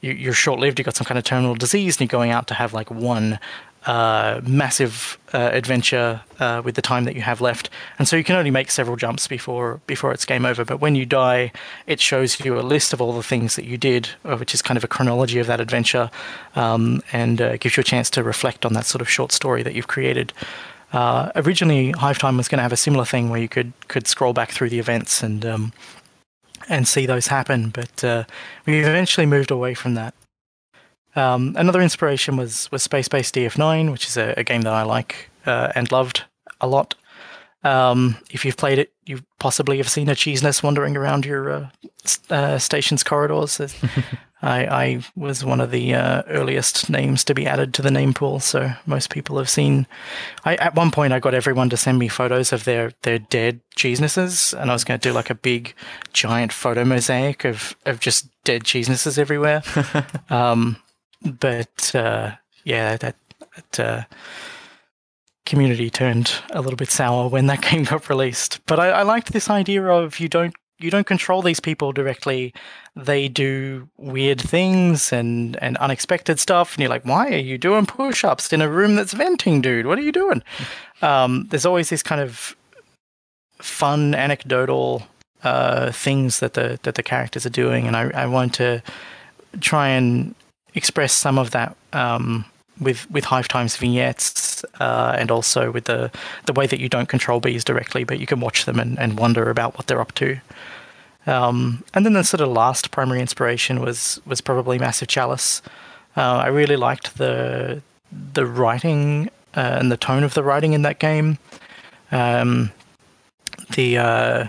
you, 0.00 0.30
are 0.30 0.34
short-lived. 0.34 0.78
You've 0.78 0.86
got 0.86 0.96
some 0.96 1.06
kind 1.06 1.18
of 1.18 1.24
terminal 1.24 1.54
disease, 1.54 1.96
and 1.96 2.02
you're 2.02 2.18
going 2.18 2.30
out 2.30 2.46
to 2.48 2.54
have 2.54 2.72
like 2.74 2.90
one 2.90 3.38
uh, 3.86 4.40
massive 4.44 5.18
uh, 5.34 5.50
adventure 5.52 6.22
uh, 6.38 6.62
with 6.64 6.74
the 6.74 6.82
time 6.82 7.04
that 7.04 7.14
you 7.14 7.20
have 7.20 7.40
left, 7.40 7.68
and 7.98 8.08
so 8.08 8.16
you 8.16 8.24
can 8.24 8.36
only 8.36 8.50
make 8.50 8.70
several 8.70 8.96
jumps 8.96 9.28
before 9.28 9.80
before 9.86 10.12
it's 10.12 10.24
game 10.24 10.46
over. 10.46 10.64
But 10.64 10.80
when 10.80 10.94
you 10.94 11.04
die, 11.04 11.52
it 11.86 12.00
shows 12.00 12.40
you 12.40 12.58
a 12.58 12.62
list 12.62 12.92
of 12.92 13.02
all 13.02 13.12
the 13.12 13.22
things 13.22 13.56
that 13.56 13.66
you 13.66 13.76
did, 13.76 14.08
uh, 14.24 14.36
which 14.36 14.54
is 14.54 14.62
kind 14.62 14.78
of 14.78 14.84
a 14.84 14.88
chronology 14.88 15.38
of 15.38 15.46
that 15.48 15.60
adventure, 15.60 16.10
um, 16.56 17.02
and 17.12 17.40
uh, 17.40 17.56
gives 17.58 17.76
you 17.76 17.82
a 17.82 17.84
chance 17.84 18.08
to 18.10 18.22
reflect 18.22 18.64
on 18.64 18.72
that 18.72 18.86
sort 18.86 19.02
of 19.02 19.10
short 19.10 19.32
story 19.32 19.62
that 19.62 19.74
you've 19.74 19.88
created. 19.88 20.32
Uh, 20.92 21.30
originally, 21.36 21.90
Hive 21.90 22.18
Time 22.18 22.36
was 22.36 22.48
going 22.48 22.58
to 22.58 22.62
have 22.62 22.72
a 22.72 22.76
similar 22.76 23.04
thing 23.04 23.28
where 23.28 23.40
you 23.40 23.48
could 23.48 23.72
could 23.88 24.06
scroll 24.06 24.32
back 24.32 24.50
through 24.50 24.70
the 24.70 24.78
events 24.78 25.22
and 25.22 25.44
um, 25.44 25.72
and 26.68 26.88
see 26.88 27.04
those 27.04 27.26
happen, 27.26 27.68
but 27.68 28.26
we 28.64 28.78
eventually 28.78 29.26
moved 29.26 29.50
away 29.50 29.74
from 29.74 29.92
that. 29.94 30.14
Um, 31.16 31.54
another 31.56 31.80
inspiration 31.80 32.36
was 32.36 32.70
was 32.72 32.82
Space 32.82 33.08
Base 33.08 33.30
DF9, 33.30 33.92
which 33.92 34.06
is 34.06 34.16
a, 34.16 34.34
a 34.36 34.44
game 34.44 34.62
that 34.62 34.72
I 34.72 34.82
like 34.82 35.30
uh, 35.46 35.72
and 35.74 35.90
loved 35.92 36.24
a 36.60 36.66
lot. 36.66 36.94
Um, 37.62 38.18
if 38.30 38.44
you've 38.44 38.58
played 38.58 38.78
it, 38.78 38.92
you 39.06 39.22
possibly 39.38 39.78
have 39.78 39.88
seen 39.88 40.10
a 40.10 40.14
Cheeseness 40.14 40.62
wandering 40.62 40.96
around 40.96 41.24
your 41.24 41.50
uh, 41.50 41.68
uh, 42.28 42.58
station's 42.58 43.02
corridors. 43.02 43.58
I, 44.42 44.66
I, 44.66 45.04
was 45.16 45.42
one 45.42 45.62
of 45.62 45.70
the 45.70 45.94
uh, 45.94 46.22
earliest 46.28 46.90
names 46.90 47.24
to 47.24 47.34
be 47.34 47.46
added 47.46 47.72
to 47.74 47.82
the 47.82 47.90
name 47.90 48.12
pool, 48.12 48.40
so 48.40 48.72
most 48.84 49.08
people 49.08 49.38
have 49.38 49.48
seen. 49.48 49.86
I, 50.44 50.56
at 50.56 50.74
one 50.74 50.90
point, 50.90 51.14
I 51.14 51.18
got 51.18 51.32
everyone 51.32 51.70
to 51.70 51.78
send 51.78 51.98
me 51.98 52.08
photos 52.08 52.52
of 52.52 52.64
their 52.64 52.92
their 53.02 53.18
dead 53.18 53.60
cheesenesses, 53.74 54.52
and 54.52 54.70
I 54.70 54.74
was 54.74 54.84
going 54.84 55.00
to 55.00 55.08
do 55.08 55.14
like 55.14 55.30
a 55.30 55.34
big, 55.34 55.74
giant 56.12 56.52
photo 56.52 56.84
mosaic 56.84 57.46
of 57.46 57.74
of 57.86 58.00
just 58.00 58.28
dead 58.44 58.64
cheesenesses 58.64 59.18
everywhere. 59.18 59.62
um, 60.28 60.76
but 61.24 61.94
uh, 61.94 62.32
yeah, 62.64 62.96
that, 62.96 63.16
that 63.54 63.80
uh, 63.80 64.04
community 65.46 65.90
turned 65.90 66.32
a 66.50 66.60
little 66.60 66.76
bit 66.76 66.90
sour 66.90 67.28
when 67.28 67.46
that 67.46 67.62
game 67.70 67.84
got 67.84 68.08
released. 68.08 68.60
But 68.66 68.78
I, 68.78 68.88
I 68.90 69.02
liked 69.02 69.32
this 69.32 69.50
idea 69.50 69.84
of 69.86 70.18
you 70.18 70.28
don't 70.28 70.54
you 70.78 70.90
don't 70.90 71.06
control 71.06 71.40
these 71.40 71.60
people 71.60 71.92
directly. 71.92 72.52
They 72.96 73.28
do 73.28 73.88
weird 73.96 74.40
things 74.40 75.12
and, 75.12 75.56
and 75.62 75.76
unexpected 75.76 76.40
stuff, 76.40 76.74
and 76.74 76.80
you're 76.80 76.90
like, 76.90 77.04
why 77.04 77.28
are 77.28 77.38
you 77.38 77.58
doing 77.58 77.86
push 77.86 78.24
ups 78.24 78.52
in 78.52 78.60
a 78.60 78.68
room 78.68 78.96
that's 78.96 79.12
venting, 79.12 79.62
dude? 79.62 79.86
What 79.86 79.98
are 79.98 80.02
you 80.02 80.12
doing? 80.12 80.42
Um, 81.02 81.48
there's 81.50 81.66
always 81.66 81.90
this 81.90 82.02
kind 82.02 82.20
of 82.22 82.56
fun 83.58 84.14
anecdotal 84.14 85.02
uh, 85.42 85.92
things 85.92 86.40
that 86.40 86.54
the 86.54 86.78
that 86.84 86.94
the 86.94 87.02
characters 87.02 87.44
are 87.44 87.50
doing, 87.50 87.86
and 87.86 87.94
I, 87.94 88.10
I 88.14 88.26
want 88.26 88.54
to 88.54 88.82
try 89.60 89.88
and 89.88 90.34
express 90.74 91.12
some 91.12 91.38
of 91.38 91.50
that 91.52 91.76
um, 91.92 92.44
with 92.80 93.10
with 93.10 93.24
Hive 93.24 93.48
Times 93.48 93.76
vignettes, 93.76 94.64
uh, 94.80 95.16
and 95.18 95.30
also 95.30 95.70
with 95.70 95.84
the 95.84 96.10
the 96.46 96.52
way 96.52 96.66
that 96.66 96.80
you 96.80 96.88
don't 96.88 97.08
control 97.08 97.40
bees 97.40 97.64
directly, 97.64 98.04
but 98.04 98.18
you 98.18 98.26
can 98.26 98.40
watch 98.40 98.64
them 98.64 98.78
and, 98.78 98.98
and 98.98 99.18
wonder 99.18 99.50
about 99.50 99.76
what 99.76 99.86
they're 99.86 100.00
up 100.00 100.12
to. 100.14 100.38
Um, 101.26 101.82
and 101.94 102.04
then 102.04 102.12
the 102.12 102.22
sort 102.22 102.40
of 102.40 102.48
last 102.48 102.90
primary 102.90 103.20
inspiration 103.20 103.80
was 103.80 104.20
was 104.26 104.40
probably 104.40 104.78
Massive 104.78 105.08
Chalice. 105.08 105.62
Uh, 106.16 106.20
I 106.20 106.48
really 106.48 106.76
liked 106.76 107.16
the 107.16 107.82
the 108.32 108.46
writing 108.46 109.30
uh, 109.56 109.78
and 109.80 109.90
the 109.90 109.96
tone 109.96 110.22
of 110.22 110.34
the 110.34 110.42
writing 110.42 110.72
in 110.72 110.82
that 110.82 110.98
game. 110.98 111.38
Um, 112.12 112.72
the 113.74 113.98
uh, 113.98 114.48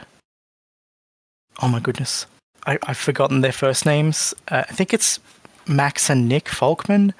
oh 1.61 1.67
my 1.67 1.79
goodness, 1.79 2.25
I, 2.65 2.77
I've 2.83 2.97
forgotten 2.97 3.41
their 3.41 3.51
first 3.53 3.85
names. 3.85 4.33
Uh, 4.49 4.63
I 4.67 4.73
think 4.73 4.93
it's 4.93 5.19
Max 5.67 6.09
and 6.09 6.27
Nick 6.27 6.45
Folkman. 6.45 7.13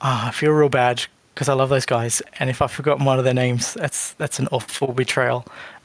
Ah, 0.00 0.28
I 0.28 0.30
feel 0.30 0.52
real 0.52 0.68
bad 0.68 1.06
because 1.36 1.50
I 1.50 1.52
love 1.52 1.68
those 1.68 1.84
guys, 1.84 2.22
and 2.38 2.48
if 2.48 2.62
I've 2.62 2.72
forgotten 2.72 3.04
one 3.04 3.18
of 3.18 3.24
their 3.24 3.34
names, 3.34 3.74
that's 3.74 4.12
that's 4.14 4.38
an 4.38 4.48
awful 4.52 4.92
betrayal. 4.92 5.44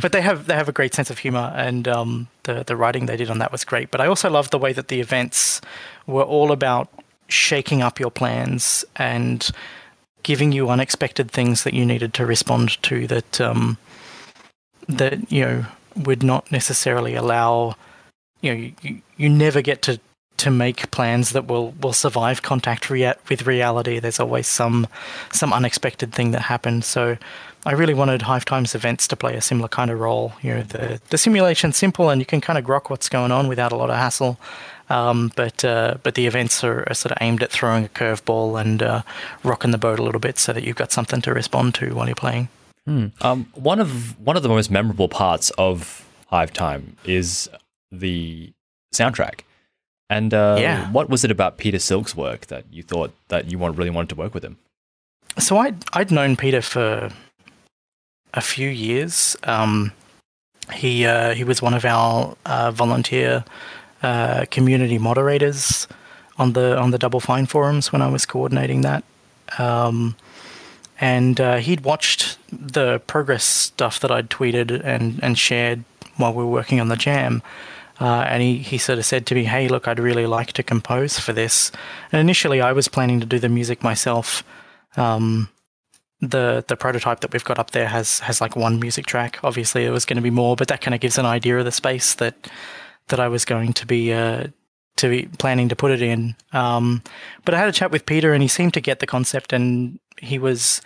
but 0.00 0.12
they 0.12 0.22
have 0.22 0.46
they 0.46 0.54
have 0.54 0.70
a 0.70 0.72
great 0.72 0.94
sense 0.94 1.10
of 1.10 1.18
humor, 1.18 1.52
and 1.54 1.86
um, 1.86 2.28
the 2.44 2.64
the 2.64 2.74
writing 2.74 3.06
they 3.06 3.16
did 3.16 3.30
on 3.30 3.38
that 3.38 3.52
was 3.52 3.64
great. 3.64 3.90
But 3.90 4.00
I 4.00 4.06
also 4.06 4.30
love 4.30 4.50
the 4.50 4.58
way 4.58 4.72
that 4.72 4.88
the 4.88 5.00
events 5.00 5.60
were 6.06 6.22
all 6.22 6.50
about 6.50 6.88
shaking 7.28 7.82
up 7.82 8.00
your 8.00 8.10
plans 8.10 8.84
and 8.96 9.50
giving 10.22 10.52
you 10.52 10.70
unexpected 10.70 11.30
things 11.30 11.64
that 11.64 11.74
you 11.74 11.84
needed 11.84 12.14
to 12.14 12.24
respond 12.24 12.82
to 12.84 13.06
that 13.06 13.40
um, 13.42 13.76
that 14.88 15.30
you 15.30 15.44
know 15.44 15.66
would 15.94 16.22
not 16.22 16.50
necessarily 16.50 17.14
allow 17.14 17.76
you 18.40 18.54
know 18.54 18.70
you, 18.80 19.02
you 19.18 19.28
never 19.28 19.60
get 19.60 19.82
to 19.82 20.00
to 20.44 20.50
make 20.50 20.90
plans 20.90 21.30
that 21.30 21.46
will 21.46 21.72
will 21.80 21.92
survive 21.92 22.42
contact 22.42 22.90
rea- 22.90 23.14
with 23.28 23.46
reality 23.46 23.98
there's 23.98 24.20
always 24.20 24.46
some 24.46 24.86
some 25.32 25.52
unexpected 25.52 26.12
thing 26.12 26.30
that 26.30 26.42
happens 26.42 26.86
so 26.86 27.16
I 27.66 27.72
really 27.72 27.94
wanted 27.94 28.22
Hive 28.22 28.44
Times 28.44 28.74
events 28.74 29.08
to 29.08 29.16
play 29.16 29.36
a 29.36 29.40
similar 29.40 29.68
kind 29.68 29.90
of 29.90 29.98
role. 29.98 30.34
You 30.42 30.54
know, 30.54 30.62
the 30.62 31.00
the 31.08 31.16
simulation's 31.16 31.76
simple 31.76 32.10
and 32.10 32.20
you 32.20 32.26
can 32.26 32.40
kind 32.40 32.58
of 32.58 32.64
grok 32.64 32.90
what's 32.90 33.08
going 33.08 33.32
on 33.32 33.48
without 33.48 33.72
a 33.72 33.76
lot 33.76 33.88
of 33.88 33.96
hassle. 33.96 34.38
Um, 34.90 35.32
but 35.34 35.64
uh, 35.64 35.96
but 36.02 36.14
the 36.14 36.26
events 36.26 36.62
are, 36.62 36.84
are, 36.86 36.94
sort 36.94 37.12
of 37.12 37.18
aimed 37.22 37.42
at 37.42 37.50
throwing 37.50 37.86
a 37.86 37.88
curveball 37.88 38.60
and 38.60 38.82
uh, 38.82 39.02
rocking 39.42 39.70
the 39.70 39.78
boat 39.78 39.98
a 39.98 40.02
little 40.02 40.20
bit 40.20 40.38
so 40.38 40.52
that 40.52 40.62
you've 40.62 40.76
got 40.76 40.92
something 40.92 41.22
to 41.22 41.32
respond 41.32 41.74
to 41.76 41.94
while 41.94 42.06
you're 42.06 42.14
playing. 42.14 42.48
Hmm. 42.84 43.06
Um, 43.22 43.46
one 43.54 43.80
of 43.80 44.18
one 44.20 44.36
of 44.36 44.42
the 44.42 44.50
most 44.50 44.70
memorable 44.70 45.08
parts 45.08 45.48
of 45.56 46.06
Hive 46.26 46.52
Time 46.52 46.98
is 47.06 47.48
the 47.90 48.52
soundtrack. 48.94 49.40
And 50.14 50.32
uh, 50.32 50.58
yeah. 50.60 50.92
what 50.92 51.10
was 51.10 51.24
it 51.24 51.32
about 51.32 51.58
Peter 51.58 51.80
Silk's 51.80 52.14
work 52.14 52.46
that 52.46 52.64
you 52.70 52.84
thought 52.84 53.12
that 53.28 53.50
you 53.50 53.58
really 53.58 53.90
wanted 53.90 54.10
to 54.10 54.14
work 54.14 54.32
with 54.32 54.44
him? 54.44 54.58
So 55.40 55.58
I'd, 55.58 55.84
I'd 55.92 56.12
known 56.12 56.36
Peter 56.36 56.62
for 56.62 57.10
a 58.32 58.40
few 58.40 58.68
years. 58.68 59.36
Um, 59.42 59.90
he 60.72 61.04
uh, 61.04 61.34
he 61.34 61.42
was 61.42 61.60
one 61.60 61.74
of 61.74 61.84
our 61.84 62.36
uh, 62.46 62.70
volunteer 62.70 63.44
uh, 64.04 64.44
community 64.52 64.98
moderators 64.98 65.88
on 66.38 66.52
the 66.52 66.78
on 66.78 66.92
the 66.92 66.98
Double 66.98 67.18
Fine 67.18 67.46
forums 67.46 67.92
when 67.92 68.00
I 68.00 68.08
was 68.08 68.24
coordinating 68.24 68.82
that. 68.82 69.02
Um, 69.58 70.14
and 71.00 71.40
uh, 71.40 71.56
he'd 71.56 71.80
watched 71.80 72.38
the 72.52 73.00
progress 73.08 73.44
stuff 73.44 73.98
that 73.98 74.12
I'd 74.12 74.30
tweeted 74.30 74.80
and, 74.84 75.18
and 75.24 75.36
shared 75.36 75.82
while 76.18 76.32
we 76.32 76.44
were 76.44 76.50
working 76.50 76.80
on 76.80 76.86
the 76.86 76.96
jam. 76.96 77.42
Uh, 78.00 78.24
and 78.28 78.42
he, 78.42 78.58
he 78.58 78.78
sort 78.78 78.98
of 78.98 79.04
said 79.04 79.26
to 79.26 79.34
me, 79.34 79.44
Hey, 79.44 79.68
look, 79.68 79.86
I'd 79.86 80.00
really 80.00 80.26
like 80.26 80.52
to 80.54 80.62
compose 80.62 81.18
for 81.18 81.32
this. 81.32 81.70
And 82.10 82.20
initially, 82.20 82.60
I 82.60 82.72
was 82.72 82.88
planning 82.88 83.20
to 83.20 83.26
do 83.26 83.38
the 83.38 83.48
music 83.48 83.82
myself. 83.82 84.42
Um, 84.96 85.48
the 86.20 86.64
the 86.68 86.76
prototype 86.76 87.20
that 87.20 87.32
we've 87.32 87.44
got 87.44 87.58
up 87.58 87.72
there 87.72 87.88
has 87.88 88.20
has 88.20 88.40
like 88.40 88.56
one 88.56 88.80
music 88.80 89.06
track. 89.06 89.38
Obviously, 89.42 89.84
it 89.84 89.90
was 89.90 90.04
going 90.04 90.16
to 90.16 90.22
be 90.22 90.30
more, 90.30 90.56
but 90.56 90.68
that 90.68 90.80
kind 90.80 90.94
of 90.94 91.00
gives 91.00 91.18
an 91.18 91.26
idea 91.26 91.58
of 91.58 91.64
the 91.64 91.72
space 91.72 92.14
that 92.14 92.48
that 93.08 93.20
I 93.20 93.28
was 93.28 93.44
going 93.44 93.72
to 93.74 93.86
be 93.86 94.12
uh, 94.12 94.46
to 94.96 95.08
be 95.08 95.28
planning 95.38 95.68
to 95.68 95.76
put 95.76 95.90
it 95.90 96.02
in. 96.02 96.36
Um, 96.52 97.02
but 97.44 97.54
I 97.54 97.58
had 97.58 97.68
a 97.68 97.72
chat 97.72 97.90
with 97.90 98.06
Peter, 98.06 98.32
and 98.32 98.42
he 98.42 98.48
seemed 98.48 98.74
to 98.74 98.80
get 98.80 99.00
the 99.00 99.06
concept, 99.06 99.52
and 99.52 99.98
he 100.18 100.38
was 100.38 100.80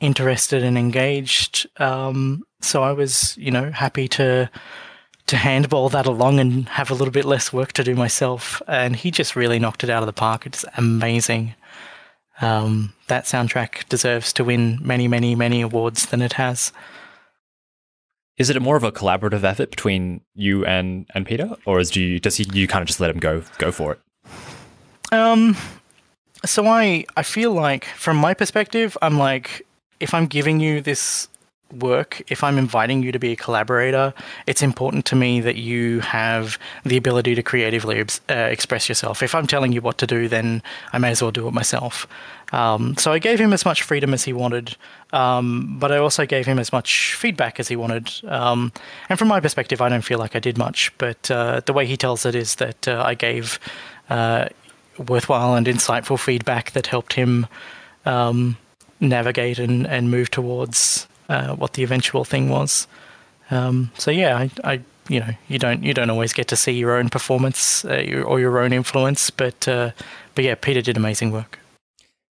interested 0.00 0.62
and 0.62 0.76
engaged. 0.76 1.66
Um, 1.80 2.44
so 2.60 2.82
I 2.82 2.92
was, 2.92 3.36
you 3.38 3.50
know, 3.50 3.70
happy 3.70 4.08
to 4.08 4.50
to 5.26 5.36
handball 5.36 5.88
that 5.88 6.06
along 6.06 6.38
and 6.38 6.68
have 6.68 6.90
a 6.90 6.94
little 6.94 7.12
bit 7.12 7.24
less 7.24 7.52
work 7.52 7.72
to 7.72 7.84
do 7.84 7.94
myself. 7.94 8.60
And 8.68 8.94
he 8.94 9.10
just 9.10 9.36
really 9.36 9.58
knocked 9.58 9.84
it 9.84 9.90
out 9.90 10.02
of 10.02 10.06
the 10.06 10.12
park. 10.12 10.46
It's 10.46 10.64
amazing. 10.76 11.54
Um, 12.40 12.92
that 13.06 13.24
soundtrack 13.24 13.88
deserves 13.88 14.32
to 14.34 14.44
win 14.44 14.78
many, 14.82 15.08
many, 15.08 15.34
many 15.34 15.60
awards 15.60 16.06
than 16.06 16.20
it 16.20 16.34
has. 16.34 16.72
Is 18.36 18.50
it 18.50 18.60
more 18.60 18.76
of 18.76 18.82
a 18.82 18.90
collaborative 18.90 19.44
effort 19.44 19.70
between 19.70 20.20
you 20.34 20.64
and, 20.66 21.06
and 21.14 21.24
Peter, 21.24 21.56
or 21.66 21.78
is 21.78 21.90
do 21.90 22.02
you, 22.02 22.18
does 22.18 22.36
he, 22.36 22.46
you 22.52 22.66
kind 22.66 22.82
of 22.82 22.88
just 22.88 22.98
let 22.98 23.10
him 23.10 23.20
go 23.20 23.44
go 23.58 23.70
for 23.70 23.92
it? 23.92 24.00
Um, 25.12 25.56
so 26.44 26.66
I 26.66 27.04
I 27.16 27.22
feel 27.22 27.52
like 27.52 27.84
from 27.84 28.16
my 28.16 28.34
perspective, 28.34 28.98
I'm 29.00 29.18
like 29.18 29.64
if 30.00 30.12
I'm 30.12 30.26
giving 30.26 30.58
you 30.58 30.80
this 30.80 31.28
work, 31.76 32.22
if 32.28 32.42
I'm 32.42 32.58
inviting 32.58 33.02
you 33.02 33.12
to 33.12 33.18
be 33.18 33.32
a 33.32 33.36
collaborator, 33.36 34.14
it's 34.46 34.62
important 34.62 35.04
to 35.06 35.16
me 35.16 35.40
that 35.40 35.56
you 35.56 36.00
have 36.00 36.58
the 36.84 36.96
ability 36.96 37.34
to 37.34 37.42
creatively 37.42 38.00
uh, 38.00 38.34
express 38.34 38.88
yourself. 38.88 39.22
If 39.22 39.34
I'm 39.34 39.46
telling 39.46 39.72
you 39.72 39.80
what 39.80 39.98
to 39.98 40.06
do, 40.06 40.28
then 40.28 40.62
I 40.92 40.98
may 40.98 41.10
as 41.10 41.22
well 41.22 41.30
do 41.30 41.46
it 41.48 41.52
myself. 41.52 42.06
Um, 42.52 42.96
so 42.96 43.12
I 43.12 43.18
gave 43.18 43.40
him 43.40 43.52
as 43.52 43.64
much 43.64 43.82
freedom 43.82 44.14
as 44.14 44.24
he 44.24 44.32
wanted, 44.32 44.76
um, 45.12 45.76
but 45.78 45.90
I 45.90 45.96
also 45.96 46.24
gave 46.24 46.46
him 46.46 46.58
as 46.58 46.72
much 46.72 47.14
feedback 47.14 47.58
as 47.58 47.68
he 47.68 47.76
wanted. 47.76 48.12
Um, 48.28 48.72
and 49.08 49.18
from 49.18 49.28
my 49.28 49.40
perspective, 49.40 49.80
I 49.80 49.88
don't 49.88 50.02
feel 50.02 50.18
like 50.18 50.36
I 50.36 50.38
did 50.38 50.56
much, 50.56 50.92
but 50.98 51.30
uh, 51.30 51.62
the 51.66 51.72
way 51.72 51.86
he 51.86 51.96
tells 51.96 52.24
it 52.24 52.34
is 52.34 52.56
that 52.56 52.86
uh, 52.86 53.02
I 53.04 53.14
gave 53.14 53.58
uh, 54.08 54.48
worthwhile 55.08 55.54
and 55.54 55.66
insightful 55.66 56.18
feedback 56.18 56.72
that 56.72 56.86
helped 56.86 57.14
him 57.14 57.46
um, 58.06 58.56
navigate 59.00 59.58
and, 59.58 59.86
and 59.86 60.10
move 60.10 60.30
towards 60.30 61.08
uh, 61.28 61.54
what 61.54 61.74
the 61.74 61.82
eventual 61.82 62.24
thing 62.24 62.48
was. 62.48 62.86
Um, 63.50 63.90
so 63.98 64.10
yeah, 64.10 64.36
I, 64.36 64.50
I, 64.64 64.80
you 65.08 65.20
know 65.20 65.30
you 65.48 65.58
don't 65.58 65.82
you 65.82 65.92
don't 65.94 66.10
always 66.10 66.32
get 66.32 66.48
to 66.48 66.56
see 66.56 66.72
your 66.72 66.96
own 66.96 67.08
performance 67.10 67.84
uh, 67.84 67.98
your, 67.98 68.24
or 68.24 68.40
your 68.40 68.58
own 68.58 68.72
influence, 68.72 69.30
but 69.30 69.68
uh, 69.68 69.90
but 70.34 70.44
yeah, 70.44 70.54
Peter 70.54 70.80
did 70.80 70.96
amazing 70.96 71.30
work. 71.30 71.58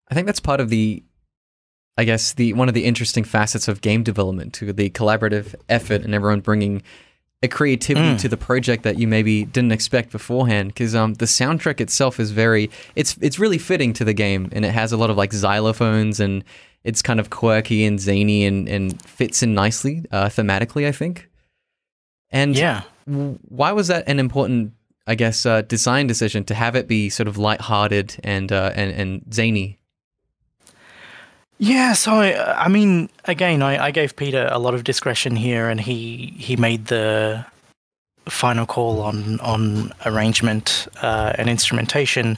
I 0.10 0.13
think 0.15 0.25
that's 0.25 0.39
part 0.39 0.62
of 0.62 0.70
the, 0.70 1.03
I 1.98 2.06
guess 2.06 2.34
the 2.34 2.53
one 2.53 2.67
of 2.67 2.74
the 2.74 2.86
interesting 2.86 3.24
facets 3.24 3.67
of 3.67 3.82
game 3.82 4.03
development 4.03 4.53
to 4.56 4.72
the 4.72 4.89
collaborative 4.89 5.56
effort 5.67 6.01
and 6.03 6.13
everyone 6.13 6.41
bringing 6.41 6.82
a 7.44 7.48
creativity 7.48 8.15
mm. 8.15 8.20
to 8.20 8.27
the 8.27 8.38
project 8.38 8.84
that 8.84 8.98
you 8.98 9.08
maybe 9.08 9.46
didn't 9.46 9.72
expect 9.72 10.12
beforehand 10.12 10.70
because 10.70 10.96
um, 10.96 11.13
the 11.15 11.25
soundtrack 11.25 11.79
itself 11.79 12.20
is 12.20 12.32
very 12.32 12.70
it's 12.96 13.15
it's 13.22 13.38
really 13.38 13.60
fitting 13.60 13.94
to 13.94 14.03
the 14.03 14.13
game 14.13 14.50
and 14.53 14.65
it 14.65 14.72
has 14.72 14.91
a 14.91 14.98
lot 14.98 15.12
of 15.12 15.17
like 15.17 15.32
xylophones 15.32 16.20
and 16.20 16.44
it's 16.88 17.01
kind 17.01 17.20
of 17.20 17.29
quirky 17.29 17.84
and 17.84 18.00
zany 18.00 18.46
and, 18.46 18.70
and 18.70 19.01
fits 19.01 19.44
in 19.44 19.53
nicely 19.53 20.06
uh, 20.12 20.27
thematically, 20.27 20.88
I 20.88 20.94
think. 20.94 21.29
And 22.29 22.56
yeah, 22.56 22.84
w- 23.06 23.38
why 23.41 23.74
was 23.74 23.88
that 23.88 24.08
an 24.08 24.20
important, 24.20 24.72
I 25.06 25.15
guess, 25.15 25.46
uh, 25.46 25.63
design 25.63 26.08
decision 26.08 26.46
to 26.46 26.56
have 26.56 26.77
it 26.77 26.88
be 26.88 27.10
sort 27.10 27.27
of 27.27 27.38
lighthearted 27.38 28.15
and 28.24 28.51
uh, 28.53 28.72
and 28.74 28.91
and 28.91 29.34
zany? 29.34 29.79
Yeah, 31.60 31.94
so 31.94 32.14
I, 32.20 32.68
mean, 32.68 33.10
again, 33.26 33.64
I, 33.64 33.86
I 33.86 33.92
gave 33.92 34.16
Peter 34.16 34.48
a 34.52 34.60
lot 34.60 34.76
of 34.76 34.84
discretion 34.84 35.36
here, 35.36 35.70
and 35.70 35.82
he 35.82 36.36
he 36.38 36.56
made 36.56 36.86
the 36.88 37.46
final 38.30 38.66
call 38.66 39.02
on 39.02 39.40
on 39.40 39.92
arrangement 40.06 40.88
uh, 41.02 41.34
and 41.38 41.50
instrumentation. 41.50 42.38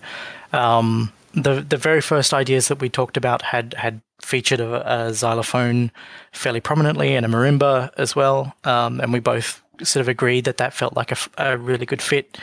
Um, 0.53 1.11
the 1.33 1.61
the 1.61 1.75
very 1.75 1.99
first 2.01 2.33
ideas 2.33 2.69
that 2.69 2.79
we 2.79 2.87
talked 2.87 3.17
about 3.17 3.41
had 3.41 3.73
had 3.73 4.01
featured 4.21 4.61
a, 4.61 5.07
a 5.07 5.13
xylophone 5.13 5.91
fairly 6.31 6.61
prominently 6.61 7.15
and 7.15 7.25
a 7.25 7.29
marimba 7.29 7.91
as 7.97 8.15
well, 8.15 8.55
um, 8.63 9.01
and 9.01 9.11
we 9.11 9.19
both 9.19 9.61
sort 9.83 10.01
of 10.01 10.07
agreed 10.07 10.45
that 10.45 10.57
that 10.57 10.73
felt 10.73 10.95
like 10.95 11.11
a, 11.11 11.17
a 11.37 11.57
really 11.57 11.85
good 11.85 12.01
fit. 12.01 12.37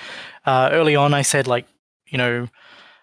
Uh, 0.45 0.69
early 0.73 0.97
on, 0.97 1.15
I 1.15 1.23
said 1.23 1.47
like, 1.47 1.67
you 2.07 2.19
know, 2.19 2.49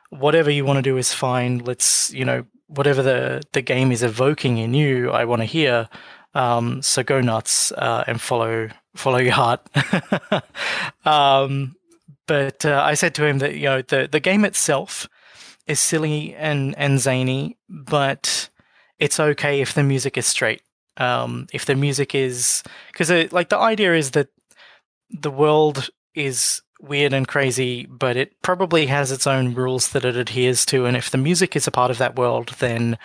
whatever 0.10 0.52
you 0.52 0.64
want 0.64 0.78
to 0.78 0.84
do 0.84 0.98
is 0.98 1.12
fine. 1.12 1.58
Let's 1.60 2.14
you 2.14 2.24
know 2.24 2.46
whatever 2.76 3.02
the 3.02 3.42
the 3.54 3.62
game 3.62 3.92
is 3.92 4.04
evoking 4.04 4.58
in 4.58 4.74
you, 4.74 5.12
I 5.12 5.26
want 5.26 5.42
to 5.42 5.46
hear. 5.46 5.90
Um, 6.36 6.82
so 6.82 7.04
go 7.04 7.22
nuts 7.22 7.72
uh, 7.74 8.04
and 8.08 8.20
follow 8.20 8.70
follow 8.96 9.20
your 9.20 9.34
heart. 9.34 9.62
um, 11.06 11.76
but 12.28 12.66
uh, 12.66 12.82
I 12.84 12.96
said 12.96 13.16
to 13.16 13.26
him 13.26 13.40
that 13.40 13.56
you 13.56 13.66
know 13.66 13.82
the 13.82 14.10
the 14.12 14.20
game 14.20 14.46
itself 14.46 15.08
is 15.68 15.80
silly 15.80 16.36
and 16.36 16.76
and 16.78 17.00
zany, 17.00 17.58
but 17.70 18.50
it's 19.00 19.20
okay 19.20 19.62
if 19.62 19.74
the 19.74 19.84
music 19.84 20.18
is 20.18 20.26
straight. 20.26 20.62
Um, 20.98 21.48
if 21.54 21.66
the 21.66 21.76
music 21.76 22.14
is 22.14 22.64
because 22.92 23.10
like 23.32 23.50
the 23.50 23.58
idea 23.58 23.96
is 23.96 24.12
that 24.12 24.28
the 25.10 25.32
world 25.32 25.90
is 26.16 26.63
weird 26.82 27.14
and 27.14 27.28
crazy, 27.28 27.86
but 27.86 28.18
it 28.18 28.42
probably 28.42 28.88
has 28.88 29.12
its 29.12 29.26
own 29.26 29.54
rules 29.54 29.90
that 29.90 30.06
it 30.06 30.16
adheres 30.16 30.66
to, 30.68 30.86
and 30.86 30.98
if 30.98 31.10
the 31.10 31.18
music 31.18 31.56
is 31.56 31.68
a 31.68 31.72
part 31.72 31.92
of 31.92 31.98
that 31.98 32.16
world, 32.18 32.56
then 32.60 32.98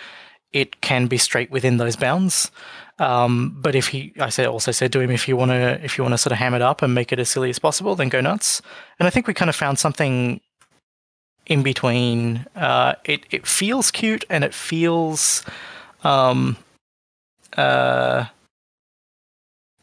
it 0.53 0.81
can 0.81 1.07
be 1.07 1.19
straight 1.19 1.51
within 1.51 1.77
those 1.77 1.97
bounds. 1.97 2.51
Um, 2.99 3.55
but 3.61 3.75
if 3.75 3.89
he, 3.89 4.13
I 4.19 4.29
said 4.29 4.47
also 4.47 4.73
said 4.73 4.93
to 4.93 5.01
him, 5.01 5.11
if 5.11 5.29
you 5.29 5.37
want 5.37 5.51
to, 5.53 5.85
if 5.85 5.97
you 5.97 6.03
want 6.03 6.15
to 6.15 6.19
sort 6.19 6.33
of 6.33 6.39
ham 6.39 6.55
it 6.55 6.63
up 6.63 6.83
and 6.83 6.95
make 6.95 7.13
it 7.13 7.21
as 7.21 7.29
silly 7.29 7.51
as 7.51 7.59
possible, 7.59 7.95
then 7.95 8.09
go 8.09 8.21
nuts. 8.21 8.61
And 8.99 9.07
I 9.07 9.11
think 9.11 9.27
we 9.27 9.35
kind 9.35 9.49
of 9.49 9.55
found 9.55 9.79
something 9.79 10.41
in 11.47 11.63
between. 11.63 12.47
Uh, 12.57 12.95
it 13.05 13.25
it 13.31 13.47
feels 13.47 13.91
cute 13.93 14.25
and 14.29 14.43
it 14.43 14.53
feels, 14.53 15.45
um, 16.03 16.57
uh, 17.57 18.25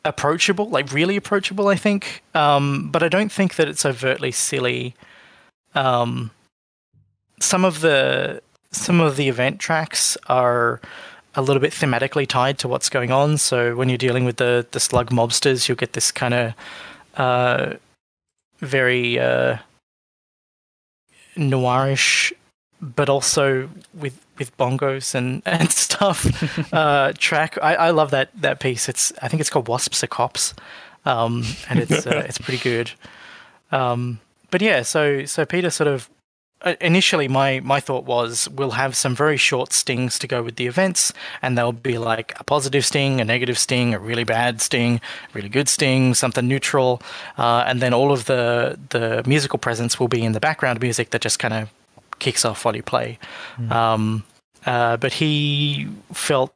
approachable, 0.05 0.69
like 0.69 0.91
really 0.93 1.17
approachable. 1.17 1.67
I 1.67 1.75
think, 1.75 2.23
um, 2.33 2.89
but 2.91 3.03
I 3.03 3.09
don't 3.09 3.31
think 3.31 3.55
that 3.55 3.67
it's 3.67 3.85
overtly 3.85 4.31
silly. 4.31 4.95
Um, 5.73 6.31
some 7.39 7.65
of 7.65 7.81
the 7.81 8.41
some 8.71 9.01
of 9.01 9.17
the 9.17 9.27
event 9.27 9.59
tracks 9.59 10.17
are 10.27 10.79
a 11.35 11.41
little 11.41 11.59
bit 11.59 11.73
thematically 11.73 12.27
tied 12.27 12.57
to 12.59 12.67
what's 12.67 12.89
going 12.89 13.11
on. 13.11 13.37
So 13.37 13.75
when 13.75 13.89
you're 13.89 13.97
dealing 13.97 14.25
with 14.25 14.37
the 14.37 14.65
the 14.71 14.79
slug 14.79 15.09
mobsters, 15.09 15.67
you'll 15.67 15.75
get 15.75 15.93
this 15.93 16.11
kind 16.11 16.33
of 16.33 16.53
uh, 17.17 17.73
very 18.59 19.19
uh, 19.19 19.57
noirish, 21.35 22.31
but 22.81 23.09
also 23.09 23.69
with 23.93 24.19
with 24.37 24.55
bongos 24.57 25.15
and 25.15 25.41
and 25.45 25.71
stuff 25.71 26.73
uh, 26.73 27.13
track. 27.17 27.57
I, 27.61 27.75
I 27.75 27.89
love 27.91 28.11
that 28.11 28.29
that 28.41 28.59
piece. 28.59 28.89
It's 28.89 29.13
I 29.21 29.27
think 29.27 29.41
it's 29.41 29.49
called 29.49 29.67
Wasps 29.67 30.03
are 30.03 30.07
Cops, 30.07 30.53
um, 31.05 31.43
and 31.69 31.79
it's 31.79 32.05
uh, 32.05 32.23
it's 32.27 32.37
pretty 32.37 32.61
good. 32.61 32.91
Um, 33.71 34.19
but 34.51 34.61
yeah, 34.61 34.83
so 34.83 35.25
so 35.25 35.45
Peter 35.45 35.69
sort 35.69 35.87
of 35.87 36.09
uh, 36.61 36.75
initially 36.81 37.27
my 37.27 37.59
my 37.59 37.79
thought 37.79 38.05
was 38.05 38.49
we'll 38.49 38.71
have 38.71 38.95
some 38.95 39.15
very 39.15 39.37
short 39.37 39.73
stings 39.73 40.17
to 40.17 40.27
go 40.27 40.41
with 40.41 40.55
the 40.55 40.65
events 40.67 41.13
and 41.41 41.57
they'll 41.57 41.71
be 41.71 41.97
like 41.97 42.33
a 42.39 42.43
positive 42.43 42.85
sting 42.85 43.19
a 43.19 43.25
negative 43.25 43.59
sting 43.59 43.93
a 43.93 43.99
really 43.99 44.23
bad 44.23 44.61
sting 44.61 45.01
really 45.33 45.49
good 45.49 45.67
sting 45.67 46.13
something 46.13 46.47
neutral 46.47 47.01
uh, 47.37 47.65
and 47.67 47.81
then 47.81 47.93
all 47.93 48.11
of 48.11 48.25
the 48.25 48.79
the 48.89 49.21
musical 49.27 49.59
presence 49.59 49.99
will 49.99 50.07
be 50.07 50.23
in 50.23 50.31
the 50.31 50.39
background 50.39 50.81
music 50.81 51.09
that 51.09 51.21
just 51.21 51.39
kind 51.39 51.53
of 51.53 51.69
kicks 52.19 52.45
off 52.45 52.65
while 52.65 52.75
you 52.75 52.83
play 52.83 53.17
mm. 53.57 53.71
um, 53.71 54.23
uh, 54.65 54.97
but 54.97 55.13
he 55.13 55.87
felt 56.13 56.53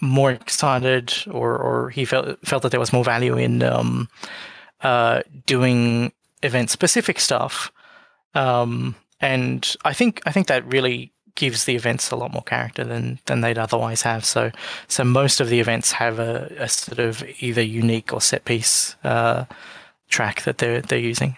more 0.00 0.30
excited 0.30 1.12
or 1.30 1.56
or 1.56 1.90
he 1.90 2.04
felt 2.04 2.38
felt 2.46 2.62
that 2.62 2.70
there 2.70 2.80
was 2.80 2.92
more 2.92 3.04
value 3.04 3.36
in 3.36 3.62
um, 3.62 4.08
uh, 4.82 5.22
doing 5.46 6.12
event 6.42 6.70
specific 6.70 7.18
stuff 7.18 7.72
um, 8.34 8.94
and 9.20 9.76
I 9.84 9.92
think 9.92 10.20
I 10.26 10.32
think 10.32 10.48
that 10.48 10.66
really 10.66 11.12
gives 11.36 11.64
the 11.64 11.74
events 11.74 12.10
a 12.10 12.16
lot 12.16 12.32
more 12.32 12.42
character 12.42 12.84
than 12.84 13.18
than 13.26 13.40
they'd 13.40 13.58
otherwise 13.58 14.02
have. 14.02 14.24
So 14.24 14.50
so 14.88 15.04
most 15.04 15.40
of 15.40 15.48
the 15.48 15.60
events 15.60 15.92
have 15.92 16.18
a, 16.18 16.52
a 16.58 16.68
sort 16.68 16.98
of 16.98 17.24
either 17.40 17.62
unique 17.62 18.12
or 18.12 18.20
set 18.20 18.44
piece 18.44 18.96
uh, 19.04 19.44
track 20.08 20.42
that 20.42 20.58
they're 20.58 20.80
they're 20.80 20.98
using. 20.98 21.36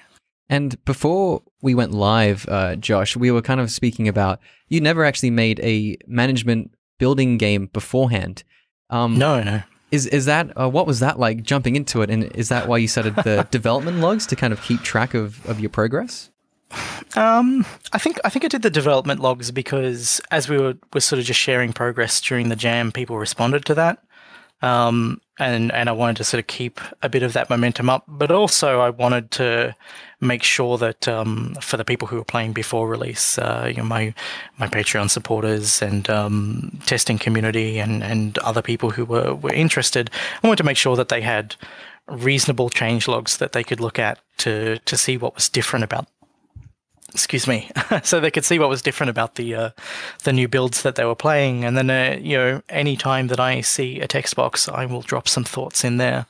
And 0.48 0.82
before 0.84 1.42
we 1.62 1.74
went 1.74 1.92
live, 1.92 2.46
uh, 2.48 2.76
Josh, 2.76 3.16
we 3.16 3.30
were 3.30 3.42
kind 3.42 3.60
of 3.60 3.70
speaking 3.70 4.08
about 4.08 4.40
you 4.68 4.80
never 4.80 5.04
actually 5.04 5.30
made 5.30 5.60
a 5.60 5.96
management 6.06 6.72
building 6.98 7.38
game 7.38 7.66
beforehand. 7.72 8.44
Um, 8.90 9.18
no, 9.18 9.42
no. 9.42 9.62
Is 9.90 10.06
is 10.06 10.24
that 10.26 10.52
uh, 10.60 10.68
what 10.68 10.86
was 10.86 11.00
that 11.00 11.18
like 11.18 11.42
jumping 11.42 11.76
into 11.76 12.02
it? 12.02 12.10
And 12.10 12.24
is 12.34 12.48
that 12.48 12.68
why 12.68 12.78
you 12.78 12.88
started 12.88 13.14
the 13.16 13.46
development 13.50 13.98
logs 13.98 14.26
to 14.26 14.36
kind 14.36 14.52
of 14.52 14.60
keep 14.62 14.82
track 14.82 15.14
of 15.14 15.44
of 15.46 15.60
your 15.60 15.70
progress? 15.70 16.30
Um, 17.14 17.64
I 17.92 17.98
think 17.98 18.18
I 18.24 18.28
think 18.28 18.44
I 18.44 18.48
did 18.48 18.62
the 18.62 18.70
development 18.70 19.20
logs 19.20 19.52
because 19.52 20.20
as 20.30 20.48
we 20.48 20.58
were 20.58 20.74
were 20.92 21.00
sort 21.00 21.20
of 21.20 21.24
just 21.24 21.38
sharing 21.38 21.72
progress 21.72 22.20
during 22.20 22.48
the 22.48 22.56
jam, 22.56 22.90
people 22.90 23.16
responded 23.16 23.64
to 23.66 23.74
that. 23.74 23.98
Um, 24.62 25.20
and 25.38 25.70
and 25.72 25.88
I 25.88 25.92
wanted 25.92 26.16
to 26.16 26.24
sort 26.24 26.38
of 26.38 26.46
keep 26.46 26.80
a 27.02 27.08
bit 27.08 27.22
of 27.22 27.34
that 27.34 27.50
momentum 27.50 27.90
up, 27.90 28.04
but 28.08 28.30
also 28.30 28.80
I 28.80 28.90
wanted 28.90 29.30
to 29.32 29.76
make 30.20 30.42
sure 30.42 30.78
that 30.78 31.06
um, 31.06 31.54
for 31.60 31.76
the 31.76 31.84
people 31.84 32.08
who 32.08 32.16
were 32.16 32.24
playing 32.24 32.54
before 32.54 32.88
release, 32.88 33.38
uh, 33.38 33.66
you 33.68 33.76
know, 33.76 33.84
my 33.84 34.14
my 34.58 34.66
Patreon 34.66 35.10
supporters 35.10 35.82
and 35.82 36.08
um, 36.08 36.78
testing 36.86 37.18
community 37.18 37.78
and 37.78 38.02
and 38.02 38.38
other 38.38 38.62
people 38.62 38.90
who 38.90 39.04
were 39.04 39.34
were 39.34 39.52
interested, 39.52 40.10
I 40.42 40.46
wanted 40.46 40.58
to 40.58 40.64
make 40.64 40.78
sure 40.78 40.96
that 40.96 41.10
they 41.10 41.20
had 41.20 41.54
reasonable 42.08 42.70
change 42.70 43.08
logs 43.08 43.36
that 43.36 43.52
they 43.52 43.64
could 43.64 43.80
look 43.80 43.98
at 43.98 44.18
to 44.38 44.78
to 44.78 44.96
see 44.96 45.18
what 45.18 45.34
was 45.34 45.48
different 45.48 45.84
about 45.84 46.06
excuse 47.16 47.46
me, 47.46 47.70
so 48.02 48.20
they 48.20 48.30
could 48.30 48.44
see 48.44 48.58
what 48.58 48.68
was 48.68 48.82
different 48.82 49.08
about 49.08 49.36
the 49.36 49.54
uh, 49.54 49.70
the 50.24 50.32
new 50.32 50.48
builds 50.48 50.82
that 50.82 50.96
they 50.96 51.04
were 51.04 51.14
playing. 51.14 51.64
And 51.64 51.76
then, 51.76 51.88
uh, 51.88 52.18
you 52.20 52.36
know, 52.36 52.62
any 52.68 52.94
time 52.94 53.28
that 53.28 53.40
I 53.40 53.62
see 53.62 54.00
a 54.00 54.06
text 54.06 54.36
box, 54.36 54.68
I 54.68 54.84
will 54.84 55.00
drop 55.00 55.26
some 55.26 55.44
thoughts 55.44 55.82
in 55.82 55.96
there 55.96 56.26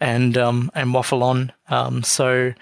and 0.00 0.38
um, 0.38 0.70
and 0.74 0.94
waffle 0.94 1.24
on. 1.24 1.52
Um, 1.70 2.04
so 2.04 2.54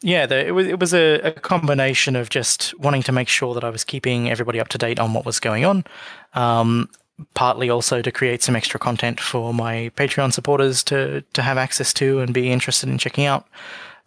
yeah, 0.00 0.24
the, 0.24 0.46
it 0.46 0.52
was 0.52 0.66
it 0.66 0.80
was 0.80 0.94
a, 0.94 1.20
a, 1.20 1.32
combination 1.32 2.16
of 2.16 2.30
just 2.30 2.78
wanting 2.80 3.02
to 3.02 3.12
make 3.12 3.28
sure 3.28 3.52
that 3.52 3.64
I 3.64 3.70
was 3.70 3.84
keeping 3.84 4.30
everybody 4.30 4.60
up 4.60 4.68
to 4.68 4.78
date 4.78 4.98
on 4.98 5.12
what 5.12 5.26
was 5.26 5.40
going 5.40 5.66
on. 5.66 5.84
Um, 6.32 6.88
partly 7.34 7.70
also 7.70 8.02
to 8.02 8.10
create 8.10 8.42
some 8.42 8.56
extra 8.56 8.80
content 8.80 9.20
for 9.20 9.52
my 9.52 9.92
Patreon 9.94 10.32
supporters 10.32 10.82
to 10.84 11.22
to 11.34 11.42
have 11.42 11.58
access 11.58 11.92
to 11.94 12.20
and 12.20 12.32
be 12.32 12.50
interested 12.50 12.88
in 12.88 12.96
checking 12.96 13.26
out 13.26 13.46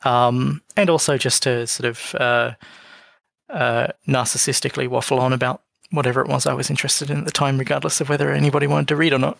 um, 0.04 0.62
and 0.76 0.90
also 0.90 1.18
just 1.18 1.44
to 1.44 1.68
sort 1.68 1.90
of 1.90 2.16
uh, 2.16 2.52
uh, 3.50 3.88
narcissistically 4.08 4.88
waffle 4.88 5.20
on 5.20 5.34
about 5.34 5.62
whatever 5.92 6.22
it 6.22 6.28
was 6.28 6.46
I 6.46 6.54
was 6.54 6.70
interested 6.70 7.10
in 7.10 7.20
at 7.20 7.26
the 7.26 7.32
time, 7.32 7.58
regardless 7.58 8.02
of 8.02 8.10
whether 8.10 8.32
anybody 8.32 8.68
wanted 8.68 8.88
to 8.90 8.96
read 8.96 9.14
or 9.14 9.20
not. 9.20 9.38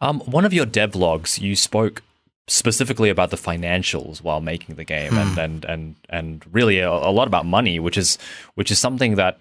Um, 0.00 0.20
one 0.20 0.44
of 0.44 0.52
your 0.52 0.66
devlogs, 0.66 1.40
you 1.40 1.56
spoke 1.56 2.02
specifically 2.48 3.10
about 3.10 3.30
the 3.30 3.36
financials 3.36 4.22
while 4.22 4.40
making 4.40 4.76
the 4.76 4.84
game, 4.84 5.16
and, 5.16 5.30
hmm. 5.30 5.38
and 5.38 5.64
and 5.64 5.94
and 6.08 6.44
really 6.52 6.78
a, 6.78 6.90
a, 6.90 7.12
lot 7.12 7.28
about 7.28 7.46
money, 7.46 7.78
which 7.78 7.98
is 7.98 8.18
which 8.54 8.70
is 8.70 8.78
something 8.78 9.16
that 9.16 9.38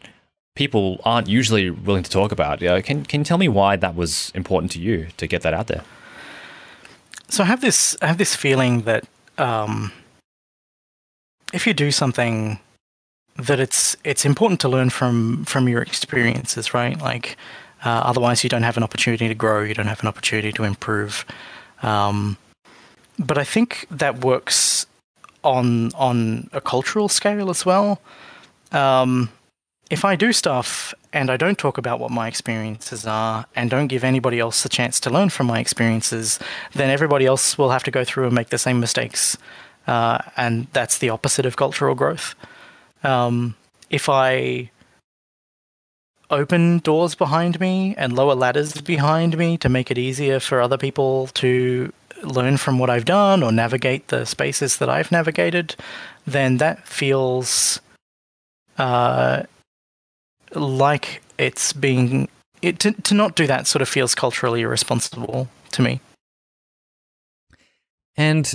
people 0.55 0.99
aren't 1.05 1.27
usually 1.29 1.69
willing 1.69 2.03
to 2.03 2.11
talk 2.11 2.31
about. 2.31 2.61
Uh, 2.61 2.81
can 2.81 3.05
can 3.05 3.21
you 3.21 3.25
tell 3.25 3.37
me 3.37 3.47
why 3.47 3.75
that 3.77 3.95
was 3.95 4.31
important 4.35 4.71
to 4.73 4.79
you 4.79 5.07
to 5.17 5.27
get 5.27 5.41
that 5.41 5.53
out 5.53 5.67
there? 5.67 5.83
So 7.29 7.43
I 7.43 7.47
have 7.47 7.61
this 7.61 7.95
I 8.01 8.07
have 8.07 8.17
this 8.17 8.35
feeling 8.35 8.81
that 8.81 9.05
um, 9.37 9.91
if 11.53 11.65
you 11.65 11.73
do 11.73 11.91
something 11.91 12.59
that 13.39 13.59
it's 13.59 13.95
it's 14.03 14.25
important 14.25 14.59
to 14.61 14.69
learn 14.69 14.89
from 14.89 15.45
from 15.45 15.67
your 15.67 15.81
experiences, 15.81 16.73
right? 16.73 16.99
Like 17.01 17.37
uh, 17.83 18.01
otherwise, 18.03 18.43
you 18.43 18.49
don't 18.49 18.63
have 18.63 18.77
an 18.77 18.83
opportunity 18.83 19.27
to 19.27 19.35
grow. 19.35 19.63
You 19.63 19.73
don't 19.73 19.87
have 19.87 20.01
an 20.01 20.07
opportunity 20.07 20.51
to 20.53 20.63
improve. 20.63 21.25
Um, 21.81 22.37
but 23.17 23.37
I 23.37 23.43
think 23.43 23.85
that 23.89 24.23
works 24.23 24.85
on 25.43 25.91
on 25.93 26.49
a 26.53 26.61
cultural 26.61 27.07
scale 27.07 27.49
as 27.49 27.65
well. 27.65 28.01
Um, 28.71 29.29
if 29.89 30.05
I 30.05 30.15
do 30.15 30.31
stuff 30.33 30.93
and 31.13 31.31
I 31.31 31.37
don't 31.37 31.57
talk 31.57 31.77
about 31.77 31.99
what 31.99 32.11
my 32.11 32.27
experiences 32.27 33.07
are 33.07 33.45
and 33.55 33.69
don't 33.69 33.87
give 33.87 34.03
anybody 34.03 34.39
else 34.39 34.63
a 34.63 34.69
chance 34.69 34.99
to 34.99 35.09
learn 35.09 35.29
from 35.29 35.47
my 35.47 35.59
experiences, 35.59 36.39
then 36.73 36.91
everybody 36.91 37.25
else 37.25 37.57
will 37.57 37.71
have 37.71 37.83
to 37.85 37.91
go 37.91 38.03
through 38.03 38.25
and 38.25 38.35
make 38.35 38.49
the 38.49 38.59
same 38.59 38.79
mistakes. 38.79 39.37
Uh, 39.87 40.19
and 40.37 40.67
that's 40.73 40.99
the 40.99 41.09
opposite 41.09 41.47
of 41.47 41.55
cultural 41.55 41.95
growth. 41.95 42.35
Um, 43.03 43.55
if 43.89 44.09
I 44.09 44.71
open 46.29 46.79
doors 46.79 47.15
behind 47.15 47.59
me 47.59 47.95
and 47.97 48.13
lower 48.13 48.35
ladders 48.35 48.81
behind 48.81 49.37
me 49.37 49.57
to 49.57 49.69
make 49.69 49.89
it 49.89 49.97
easier 49.97 50.39
for 50.39 50.61
other 50.61 50.77
people 50.77 51.27
to 51.27 51.91
learn 52.23 52.57
from 52.57 52.77
what 52.77 52.89
I've 52.89 53.05
done 53.05 53.41
or 53.41 53.51
navigate 53.51 54.09
the 54.09 54.25
spaces 54.25 54.77
that 54.77 54.89
I've 54.89 55.11
navigated, 55.11 55.75
then 56.27 56.57
that 56.57 56.87
feels 56.87 57.79
uh, 58.77 59.43
like 60.53 61.21
it's 61.37 61.73
being 61.73 62.29
it 62.61 62.79
to, 62.79 62.91
to 62.91 63.13
not 63.13 63.35
do 63.35 63.47
that 63.47 63.67
sort 63.67 63.81
of 63.81 63.87
feels 63.87 64.13
culturally 64.13 64.61
irresponsible 64.61 65.47
to 65.71 65.81
me. 65.81 66.01
And 68.17 68.53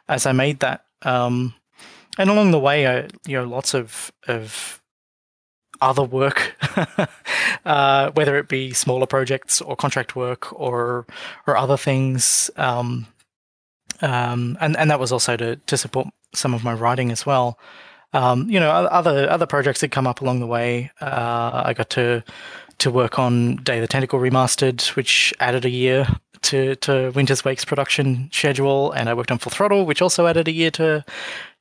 as 0.08 0.26
I 0.26 0.34
made 0.34 0.60
that. 0.60 0.86
Um, 1.04 1.56
and 2.17 2.30
along 2.30 2.52
the 2.52 2.60
way, 2.60 2.88
I, 2.88 3.08
you 3.26 3.38
know, 3.38 3.43
lots 3.43 3.74
of 3.74 4.12
of 4.28 4.82
other 5.82 6.04
work, 6.04 6.56
uh, 7.65 8.12
whether 8.12 8.38
it 8.38 8.47
be 8.47 8.71
smaller 8.71 9.08
projects 9.08 9.62
or 9.62 9.76
contract 9.76 10.15
work 10.15 10.52
or 10.54 11.06
or 11.47 11.58
other 11.58 11.78
things. 11.78 12.52
Um, 12.58 13.08
um, 14.02 14.58
and 14.62 14.78
and 14.78 14.89
that 14.89 15.00
was 15.00 15.12
also 15.12 15.38
to 15.38 15.56
to 15.56 15.78
support 15.78 16.08
some 16.34 16.54
of 16.54 16.63
my 16.63 16.74
writing 16.74 17.12
as 17.12 17.26
well. 17.26 17.58
Um, 18.13 18.50
you 18.50 18.60
know, 18.60 18.69
other 18.69 19.30
other 19.30 19.45
projects 19.45 19.82
that 19.82 19.91
come 19.91 20.08
up 20.08 20.21
along 20.21 20.39
the 20.39 20.47
way. 20.47 20.91
Uh, 21.00 21.63
I 21.65 21.74
got 21.74 21.89
to 21.91 22.24
to 22.80 22.91
work 22.91 23.19
on 23.19 23.58
Day 23.58 23.78
of 23.78 23.82
the 23.82 23.88
Tentacle 23.88 24.19
remastered, 24.19 24.95
which 24.95 25.34
added 25.39 25.65
a 25.65 25.69
year 25.69 26.08
to 26.43 26.75
to 26.77 27.12
Winter's 27.12 27.45
Wake's 27.45 27.65
production 27.65 28.30
schedule, 28.32 28.91
and 28.91 29.10
I 29.10 29.13
worked 29.13 29.32
on 29.32 29.38
Full 29.38 29.51
Throttle, 29.51 29.86
which 29.86 30.01
also 30.01 30.27
added 30.27 30.47
a 30.47 30.51
year 30.51 30.71
to 30.71 31.04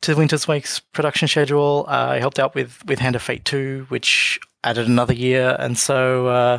to 0.02 0.14
Winter's 0.14 0.48
Wake's 0.48 0.80
production 0.80 1.28
schedule. 1.28 1.84
Uh, 1.88 2.08
I 2.10 2.18
helped 2.18 2.38
out 2.38 2.54
with 2.54 2.84
with 2.86 2.98
Hand 2.98 3.16
of 3.16 3.22
Fate 3.22 3.44
two, 3.44 3.86
which 3.88 4.38
added 4.64 4.86
another 4.86 5.14
year, 5.14 5.56
and 5.58 5.78
so 5.78 6.26
uh, 6.28 6.58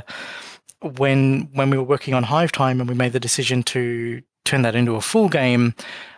when 0.82 1.50
when 1.54 1.70
we 1.70 1.78
were 1.78 1.84
working 1.84 2.14
on 2.14 2.24
Hive 2.24 2.52
Time 2.52 2.80
and 2.80 2.90
we 2.90 2.96
made 2.96 3.14
the 3.14 3.20
decision 3.20 3.64
to 3.64 4.22
turn 4.46 4.64
that 4.64 4.76
into 4.76 4.96
a 4.96 5.02
full 5.02 5.30
game, 5.30 5.74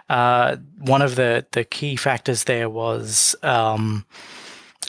uh, 0.10 0.58
one 0.80 1.02
of 1.02 1.16
the 1.16 1.46
the 1.52 1.64
key 1.64 1.96
factors 1.96 2.46
there 2.46 2.70
was 2.70 3.36
um, 3.44 4.06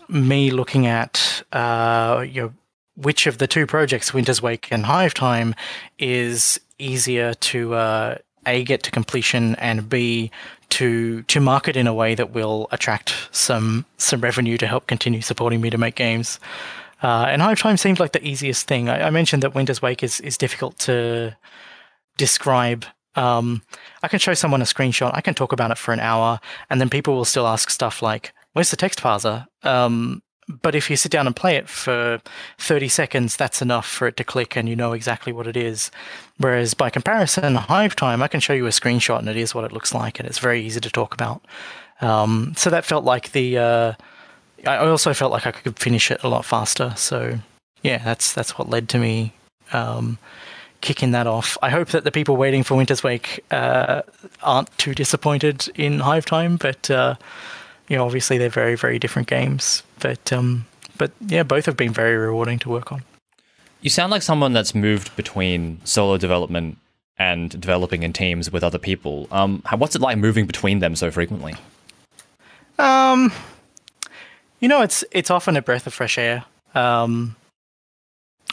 me 0.08 0.50
looking 0.50 0.86
at 0.86 1.42
uh, 1.52 2.24
you 2.28 2.42
know 2.42 2.52
which 2.96 3.26
of 3.26 3.38
the 3.38 3.46
two 3.46 3.66
projects, 3.66 4.14
Winter's 4.14 4.40
Wake 4.40 4.68
and 4.70 4.86
Hive 4.86 5.14
Time, 5.14 5.54
is 5.98 6.60
easier 6.78 7.34
to 7.34 7.74
uh, 7.74 8.18
a 8.46 8.64
get 8.64 8.82
to 8.82 8.90
completion 8.90 9.54
and 9.56 9.88
b 9.88 10.30
to 10.74 11.22
to 11.22 11.40
market 11.40 11.76
in 11.76 11.86
a 11.86 11.94
way 11.94 12.14
that 12.14 12.32
will 12.32 12.66
attract 12.72 13.14
some 13.30 13.84
some 13.96 14.20
revenue 14.20 14.58
to 14.58 14.66
help 14.66 14.86
continue 14.86 15.20
supporting 15.20 15.60
me 15.60 15.70
to 15.70 15.78
make 15.78 15.94
games. 15.94 16.40
Uh, 17.02 17.26
and 17.28 17.42
Hive 17.42 17.60
Time 17.60 17.76
seemed 17.76 18.00
like 18.00 18.12
the 18.12 18.26
easiest 18.26 18.66
thing. 18.66 18.88
I, 18.88 19.08
I, 19.08 19.10
mentioned 19.10 19.42
that 19.42 19.54
Winter's 19.54 19.80
Wake 19.80 20.02
is 20.02 20.20
is 20.20 20.36
difficult 20.36 20.78
to 20.80 21.36
describe. 22.16 22.86
Um, 23.14 23.62
I 24.02 24.08
can 24.08 24.18
show 24.18 24.34
someone 24.34 24.62
a 24.62 24.64
screenshot. 24.64 25.12
I 25.14 25.20
can 25.20 25.34
talk 25.34 25.52
about 25.52 25.70
it 25.70 25.78
for 25.78 25.92
an 25.92 26.00
hour, 26.00 26.40
and 26.70 26.80
then 26.80 26.90
people 26.90 27.14
will 27.14 27.24
still 27.24 27.46
ask 27.46 27.70
stuff 27.70 28.02
like, 28.02 28.32
"Where's 28.52 28.70
the 28.70 28.76
text 28.76 29.00
parser?" 29.00 29.46
Um, 29.62 30.23
but 30.48 30.74
if 30.74 30.90
you 30.90 30.96
sit 30.96 31.10
down 31.10 31.26
and 31.26 31.34
play 31.34 31.56
it 31.56 31.68
for 31.68 32.20
30 32.58 32.88
seconds, 32.88 33.36
that's 33.36 33.62
enough 33.62 33.86
for 33.86 34.06
it 34.06 34.16
to 34.18 34.24
click 34.24 34.56
and 34.56 34.68
you 34.68 34.76
know 34.76 34.92
exactly 34.92 35.32
what 35.32 35.46
it 35.46 35.56
is. 35.56 35.90
Whereas 36.38 36.74
by 36.74 36.90
comparison, 36.90 37.54
Hive 37.54 37.96
Time, 37.96 38.22
I 38.22 38.28
can 38.28 38.40
show 38.40 38.52
you 38.52 38.66
a 38.66 38.70
screenshot 38.70 39.18
and 39.18 39.28
it 39.28 39.36
is 39.36 39.54
what 39.54 39.64
it 39.64 39.72
looks 39.72 39.94
like 39.94 40.18
and 40.18 40.28
it's 40.28 40.38
very 40.38 40.62
easy 40.62 40.80
to 40.80 40.90
talk 40.90 41.14
about. 41.14 41.44
Um, 42.00 42.52
so 42.56 42.70
that 42.70 42.84
felt 42.84 43.04
like 43.04 43.32
the. 43.32 43.58
Uh, 43.58 43.92
I 44.66 44.78
also 44.78 45.12
felt 45.12 45.30
like 45.30 45.46
I 45.46 45.52
could 45.52 45.78
finish 45.78 46.10
it 46.10 46.22
a 46.22 46.28
lot 46.28 46.44
faster. 46.44 46.94
So 46.96 47.38
yeah, 47.82 47.98
that's 47.98 48.32
that's 48.32 48.58
what 48.58 48.68
led 48.68 48.88
to 48.90 48.98
me 48.98 49.32
um, 49.72 50.18
kicking 50.80 51.12
that 51.12 51.26
off. 51.26 51.56
I 51.62 51.70
hope 51.70 51.88
that 51.88 52.04
the 52.04 52.12
people 52.12 52.36
waiting 52.36 52.62
for 52.62 52.74
Winter's 52.74 53.02
Wake 53.02 53.44
uh, 53.50 54.02
aren't 54.42 54.76
too 54.78 54.94
disappointed 54.94 55.68
in 55.74 56.00
Hive 56.00 56.26
Time, 56.26 56.56
but. 56.56 56.90
Uh, 56.90 57.14
you 57.88 57.96
know, 57.96 58.04
obviously 58.04 58.38
they're 58.38 58.48
very, 58.48 58.76
very 58.76 58.98
different 58.98 59.28
games. 59.28 59.82
But 60.00 60.32
um, 60.32 60.66
but 60.98 61.12
yeah, 61.26 61.42
both 61.42 61.66
have 61.66 61.76
been 61.76 61.92
very 61.92 62.16
rewarding 62.16 62.58
to 62.60 62.68
work 62.68 62.92
on. 62.92 63.02
You 63.80 63.90
sound 63.90 64.10
like 64.10 64.22
someone 64.22 64.52
that's 64.52 64.74
moved 64.74 65.14
between 65.16 65.80
solo 65.84 66.16
development 66.16 66.78
and 67.18 67.50
developing 67.60 68.02
in 68.02 68.12
teams 68.12 68.50
with 68.50 68.64
other 68.64 68.78
people. 68.78 69.28
Um, 69.30 69.62
what's 69.76 69.94
it 69.94 70.00
like 70.00 70.18
moving 70.18 70.46
between 70.46 70.78
them 70.78 70.96
so 70.96 71.10
frequently? 71.10 71.54
Um, 72.78 73.32
you 74.60 74.68
know, 74.68 74.82
it's 74.82 75.04
it's 75.10 75.30
often 75.30 75.56
a 75.56 75.62
breath 75.62 75.86
of 75.86 75.94
fresh 75.94 76.18
air. 76.18 76.44
Um, 76.74 77.36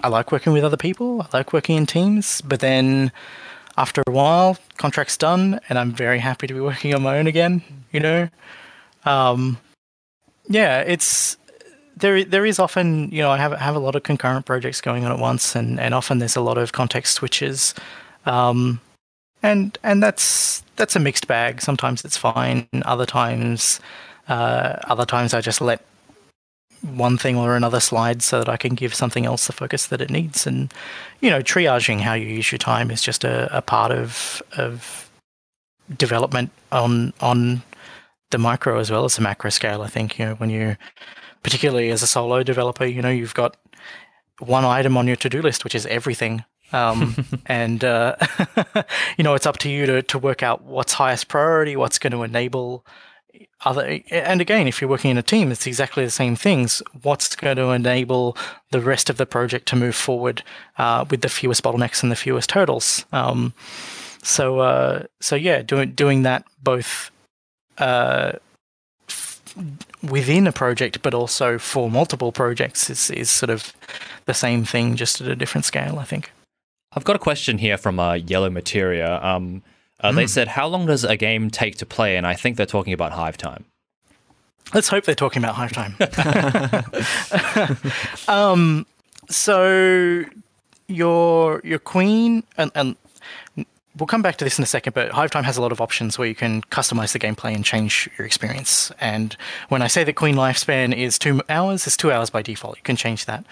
I 0.03 0.09
like 0.09 0.31
working 0.31 0.53
with 0.53 0.63
other 0.63 0.77
people. 0.77 1.21
I 1.21 1.37
like 1.37 1.53
working 1.53 1.77
in 1.77 1.85
teams, 1.85 2.41
but 2.41 2.59
then 2.59 3.11
after 3.77 4.03
a 4.05 4.11
while, 4.11 4.57
contract's 4.77 5.17
done, 5.17 5.59
and 5.69 5.79
I'm 5.79 5.91
very 5.91 6.19
happy 6.19 6.47
to 6.47 6.53
be 6.53 6.59
working 6.59 6.93
on 6.93 7.01
my 7.01 7.17
own 7.17 7.27
again. 7.27 7.63
You 7.91 7.99
know, 7.99 8.29
um, 9.05 9.57
yeah, 10.47 10.81
it's 10.81 11.37
there. 11.97 12.23
There 12.23 12.45
is 12.45 12.59
often, 12.59 13.09
you 13.11 13.21
know, 13.21 13.31
I 13.31 13.37
have 13.37 13.53
have 13.53 13.75
a 13.75 13.79
lot 13.79 13.95
of 13.95 14.03
concurrent 14.03 14.45
projects 14.45 14.81
going 14.81 15.05
on 15.05 15.11
at 15.11 15.19
once, 15.19 15.55
and 15.55 15.79
and 15.79 15.93
often 15.93 16.19
there's 16.19 16.35
a 16.35 16.41
lot 16.41 16.57
of 16.57 16.71
context 16.71 17.15
switches, 17.15 17.73
um, 18.25 18.81
and 19.41 19.77
and 19.83 20.01
that's 20.01 20.63
that's 20.75 20.95
a 20.95 20.99
mixed 20.99 21.27
bag. 21.27 21.61
Sometimes 21.61 22.03
it's 22.03 22.17
fine. 22.17 22.67
Other 22.85 23.05
times, 23.05 23.79
uh, 24.27 24.77
other 24.83 25.05
times 25.05 25.33
I 25.33 25.41
just 25.41 25.61
let 25.61 25.83
one 26.81 27.17
thing 27.17 27.37
or 27.37 27.55
another 27.55 27.79
slide 27.79 28.23
so 28.23 28.39
that 28.39 28.49
I 28.49 28.57
can 28.57 28.73
give 28.73 28.93
something 28.95 29.25
else 29.25 29.45
the 29.45 29.53
focus 29.53 29.85
that 29.87 30.01
it 30.01 30.09
needs. 30.09 30.47
And 30.47 30.73
you 31.21 31.29
know, 31.29 31.41
triaging 31.41 32.01
how 32.01 32.13
you 32.13 32.27
use 32.27 32.51
your 32.51 32.59
time 32.59 32.91
is 32.91 33.01
just 33.01 33.23
a, 33.23 33.55
a 33.55 33.61
part 33.61 33.91
of 33.91 34.41
of 34.57 35.09
development 35.97 36.51
on 36.71 37.13
on 37.21 37.61
the 38.31 38.37
micro 38.37 38.79
as 38.79 38.91
well 38.91 39.05
as 39.05 39.15
the 39.15 39.21
macro 39.21 39.49
scale. 39.49 39.81
I 39.81 39.87
think 39.87 40.17
you 40.17 40.25
know 40.25 40.33
when 40.35 40.49
you, 40.49 40.77
particularly 41.43 41.89
as 41.89 42.03
a 42.03 42.07
solo 42.07 42.43
developer, 42.43 42.85
you 42.85 43.01
know 43.01 43.09
you've 43.09 43.33
got 43.33 43.57
one 44.39 44.65
item 44.65 44.97
on 44.97 45.07
your 45.07 45.15
to 45.17 45.29
do 45.29 45.41
list, 45.41 45.63
which 45.63 45.75
is 45.75 45.85
everything. 45.85 46.43
um, 46.73 47.15
and 47.45 47.83
uh, 47.83 48.15
you 49.17 49.23
know 49.23 49.35
it's 49.35 49.45
up 49.45 49.57
to 49.59 49.69
you 49.69 49.85
to 49.85 50.01
to 50.03 50.17
work 50.17 50.43
out 50.43 50.63
what's 50.63 50.93
highest 50.93 51.27
priority, 51.27 51.75
what's 51.75 51.99
going 51.99 52.13
to 52.13 52.23
enable 52.23 52.85
other. 53.63 53.99
And 54.09 54.41
again, 54.41 54.67
if 54.67 54.81
you're 54.81 54.89
working 54.89 55.11
in 55.11 55.17
a 55.17 55.23
team, 55.23 55.51
it's 55.51 55.67
exactly 55.67 56.03
the 56.03 56.11
same 56.11 56.35
things. 56.35 56.81
What's 57.03 57.35
going 57.35 57.57
to 57.57 57.69
enable 57.69 58.37
the 58.71 58.81
rest 58.81 59.09
of 59.09 59.17
the 59.17 59.25
project 59.25 59.67
to 59.69 59.75
move 59.75 59.95
forward 59.95 60.43
uh, 60.77 61.05
with 61.09 61.21
the 61.21 61.29
fewest 61.29 61.63
bottlenecks 61.63 62.03
and 62.03 62.11
the 62.11 62.15
fewest 62.15 62.51
hurdles. 62.51 63.05
Um, 63.11 63.53
so 64.23 64.59
uh, 64.59 65.03
so 65.19 65.35
yeah, 65.35 65.61
doing 65.61 65.91
doing 65.91 66.23
that 66.23 66.45
both 66.61 67.10
uh, 67.81 68.33
within 70.09 70.47
a 70.47 70.51
project, 70.51 71.01
but 71.01 71.13
also 71.13 71.57
for 71.57 71.89
multiple 71.89 72.31
projects 72.31 72.89
is, 72.89 73.11
is 73.11 73.29
sort 73.29 73.49
of 73.49 73.73
the 74.25 74.33
same 74.33 74.63
thing, 74.63 74.95
just 74.95 75.19
at 75.21 75.27
a 75.27 75.35
different 75.35 75.65
scale, 75.65 75.99
I 75.99 76.03
think. 76.03 76.31
I've 76.93 77.03
got 77.03 77.15
a 77.15 77.19
question 77.19 77.57
here 77.57 77.77
from 77.77 77.99
uh, 77.99 78.13
Yellow 78.13 78.49
Materia. 78.49 79.21
Um, 79.23 79.63
uh, 79.99 80.11
mm. 80.11 80.15
They 80.15 80.27
said, 80.27 80.47
How 80.49 80.67
long 80.67 80.85
does 80.85 81.03
a 81.03 81.15
game 81.15 81.49
take 81.49 81.77
to 81.77 81.85
play? 81.85 82.17
And 82.17 82.27
I 82.27 82.33
think 82.33 82.57
they're 82.57 82.65
talking 82.65 82.93
about 82.93 83.13
Hive 83.13 83.37
Time. 83.37 83.65
Let's 84.73 84.87
hope 84.87 85.05
they're 85.05 85.15
talking 85.15 85.43
about 85.43 85.55
Hive 85.55 85.71
Time. 85.71 85.95
um, 88.27 88.85
so 89.29 90.23
your 90.87 91.61
your 91.63 91.79
queen 91.79 92.43
and, 92.57 92.71
and 92.75 92.95
We'll 93.97 94.07
come 94.07 94.21
back 94.21 94.37
to 94.37 94.45
this 94.45 94.57
in 94.57 94.63
a 94.63 94.67
second, 94.67 94.93
but 94.93 95.11
Hive 95.11 95.31
Time 95.31 95.43
has 95.43 95.57
a 95.57 95.61
lot 95.61 95.73
of 95.73 95.81
options 95.81 96.17
where 96.17 96.27
you 96.27 96.35
can 96.35 96.61
customize 96.63 97.11
the 97.11 97.19
gameplay 97.19 97.53
and 97.53 97.65
change 97.65 98.09
your 98.17 98.25
experience. 98.25 98.89
And 99.01 99.35
when 99.67 99.81
I 99.81 99.87
say 99.87 100.05
that 100.05 100.13
Queen 100.13 100.35
lifespan 100.35 100.95
is 100.95 101.19
two 101.19 101.41
hours, 101.49 101.85
it's 101.85 101.97
two 101.97 102.09
hours 102.09 102.29
by 102.29 102.41
default. 102.41 102.77
You 102.77 102.83
can 102.83 102.95
change 102.95 103.25
that. 103.25 103.45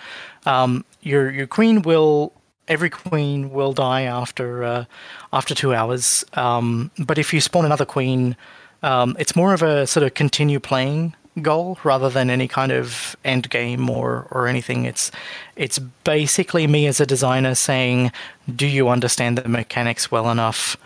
Um, 0.46 0.86
your 1.02 1.30
your 1.30 1.48
queen 1.48 1.82
will 1.82 2.32
every 2.70 2.90
queen 2.90 3.50
will 3.52 3.74
die 3.74 4.04
after 4.04 4.64
uh, 4.64 4.86
after 5.34 5.54
two 5.54 5.74
hours. 5.74 6.24
Um, 6.34 6.92
but 6.98 7.18
if 7.18 7.34
you 7.34 7.42
spawn 7.42 7.66
another 7.66 7.86
queen, 7.86 8.38
um, 8.82 9.18
it's 9.20 9.36
more 9.36 9.54
of 9.54 9.62
a 9.62 9.86
sort 9.88 10.06
of 10.06 10.14
continue 10.14 10.60
playing 10.60 11.16
goal 11.40 11.78
rather 11.84 12.10
than 12.10 12.30
any 12.30 12.48
kind 12.48 12.72
of 12.72 13.16
end 13.24 13.50
game 13.50 13.90
or 13.90 14.28
or 14.32 14.48
anything. 14.48 14.86
It's 14.86 15.12
it's 15.56 15.80
basically 15.80 16.68
me 16.68 16.88
as 16.88 17.00
a 17.00 17.06
designer 17.06 17.56
saying, 17.56 18.12
do 18.54 18.68
you 18.68 18.90
understand 18.90 19.38
the 19.38 19.50
mechanics 19.50 20.12
well 20.12 20.30
enough 20.30 20.78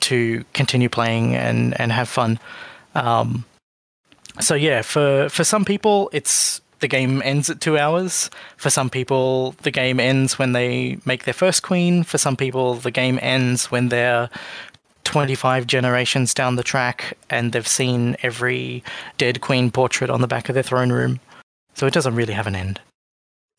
to 0.00 0.44
continue 0.52 0.88
playing 0.88 1.34
and 1.34 1.78
and 1.80 1.92
have 1.92 2.08
fun? 2.08 2.38
Um, 2.94 3.44
so 4.40 4.54
yeah, 4.54 4.82
for 4.82 5.28
for 5.28 5.44
some 5.44 5.64
people, 5.64 6.10
it's 6.12 6.60
the 6.82 6.88
game 6.88 7.22
ends 7.24 7.48
at 7.48 7.60
two 7.60 7.78
hours. 7.78 8.28
For 8.56 8.68
some 8.68 8.90
people, 8.90 9.52
the 9.62 9.70
game 9.70 10.00
ends 10.00 10.38
when 10.38 10.52
they 10.52 10.98
make 11.06 11.24
their 11.24 11.34
first 11.34 11.62
queen. 11.62 12.02
For 12.02 12.18
some 12.18 12.36
people, 12.36 12.74
the 12.74 12.90
game 12.90 13.18
ends 13.22 13.70
when 13.70 13.88
they're 13.88 14.28
25 15.04 15.66
generations 15.66 16.34
down 16.34 16.56
the 16.56 16.62
track 16.62 17.16
and 17.30 17.52
they've 17.52 17.66
seen 17.66 18.16
every 18.22 18.82
dead 19.18 19.40
queen 19.40 19.70
portrait 19.70 20.10
on 20.10 20.20
the 20.20 20.26
back 20.26 20.48
of 20.48 20.54
their 20.54 20.62
throne 20.62 20.92
room. 20.92 21.20
So 21.74 21.86
it 21.86 21.94
doesn't 21.94 22.14
really 22.14 22.34
have 22.34 22.46
an 22.46 22.54
end. 22.54 22.80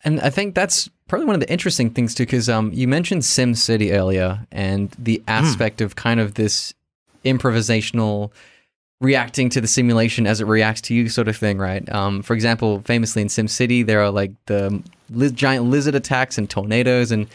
And 0.04 0.20
I 0.20 0.30
think 0.30 0.54
that's 0.54 0.90
probably 1.08 1.26
one 1.26 1.36
of 1.36 1.42
the 1.42 1.52
interesting 1.52 1.90
things 1.90 2.14
too, 2.14 2.24
because 2.24 2.50
um, 2.50 2.72
you 2.74 2.88
mentioned 2.88 3.22
SimCity 3.22 3.94
earlier, 3.94 4.46
and 4.52 4.92
the 5.00 5.24
aspect 5.28 5.80
of 5.80 5.96
kind 5.96 6.20
of 6.20 6.34
this 6.34 6.74
improvisational 7.24 8.32
reacting 9.00 9.50
to 9.50 9.62
the 9.62 9.68
simulation 9.68 10.28
as 10.28 10.42
it 10.42 10.46
reacts 10.46 10.82
to 10.82 10.94
you 10.94 11.10
sort 11.10 11.28
of 11.28 11.36
thing, 11.36 11.58
right? 11.58 11.88
Um, 11.94 12.22
for 12.22 12.34
example, 12.34 12.82
famously 12.82 13.22
in 13.22 13.28
SimCity, 13.28 13.86
there 13.86 14.02
are 14.02 14.10
like 14.10 14.32
the 14.46 14.82
li- 15.10 15.32
giant 15.32 15.66
lizard 15.66 15.96
attacks 15.96 16.38
and 16.38 16.50
tornadoes 16.50 17.12
and 17.12 17.28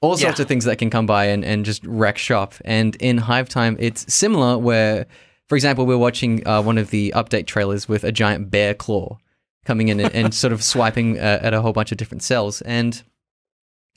all 0.00 0.16
sorts 0.16 0.38
Yeah. 0.38 0.42
of 0.42 0.48
things 0.48 0.64
that 0.64 0.78
can 0.78 0.90
come 0.90 1.06
by 1.06 1.26
and, 1.26 1.44
and 1.44 1.64
just 1.64 1.84
wreck 1.86 2.18
shop. 2.18 2.54
And 2.64 2.96
in 2.96 3.18
Hive 3.18 3.48
Time, 3.48 3.76
it's 3.80 4.12
similar 4.12 4.58
where, 4.58 5.06
for 5.48 5.56
example, 5.56 5.86
we're 5.86 5.98
watching 5.98 6.46
uh, 6.46 6.62
one 6.62 6.78
of 6.78 6.90
the 6.90 7.12
update 7.16 7.46
trailers 7.46 7.88
with 7.88 8.04
a 8.04 8.12
giant 8.12 8.50
bear 8.50 8.74
claw 8.74 9.18
coming 9.64 9.88
in 9.88 9.98
and, 10.00 10.14
and 10.14 10.34
sort 10.34 10.52
of 10.52 10.62
swiping 10.72 11.18
uh, 11.18 11.40
at 11.42 11.54
a 11.54 11.60
whole 11.62 11.72
bunch 11.72 11.90
of 11.92 11.98
different 11.98 12.22
cells. 12.22 12.60
And 12.62 13.02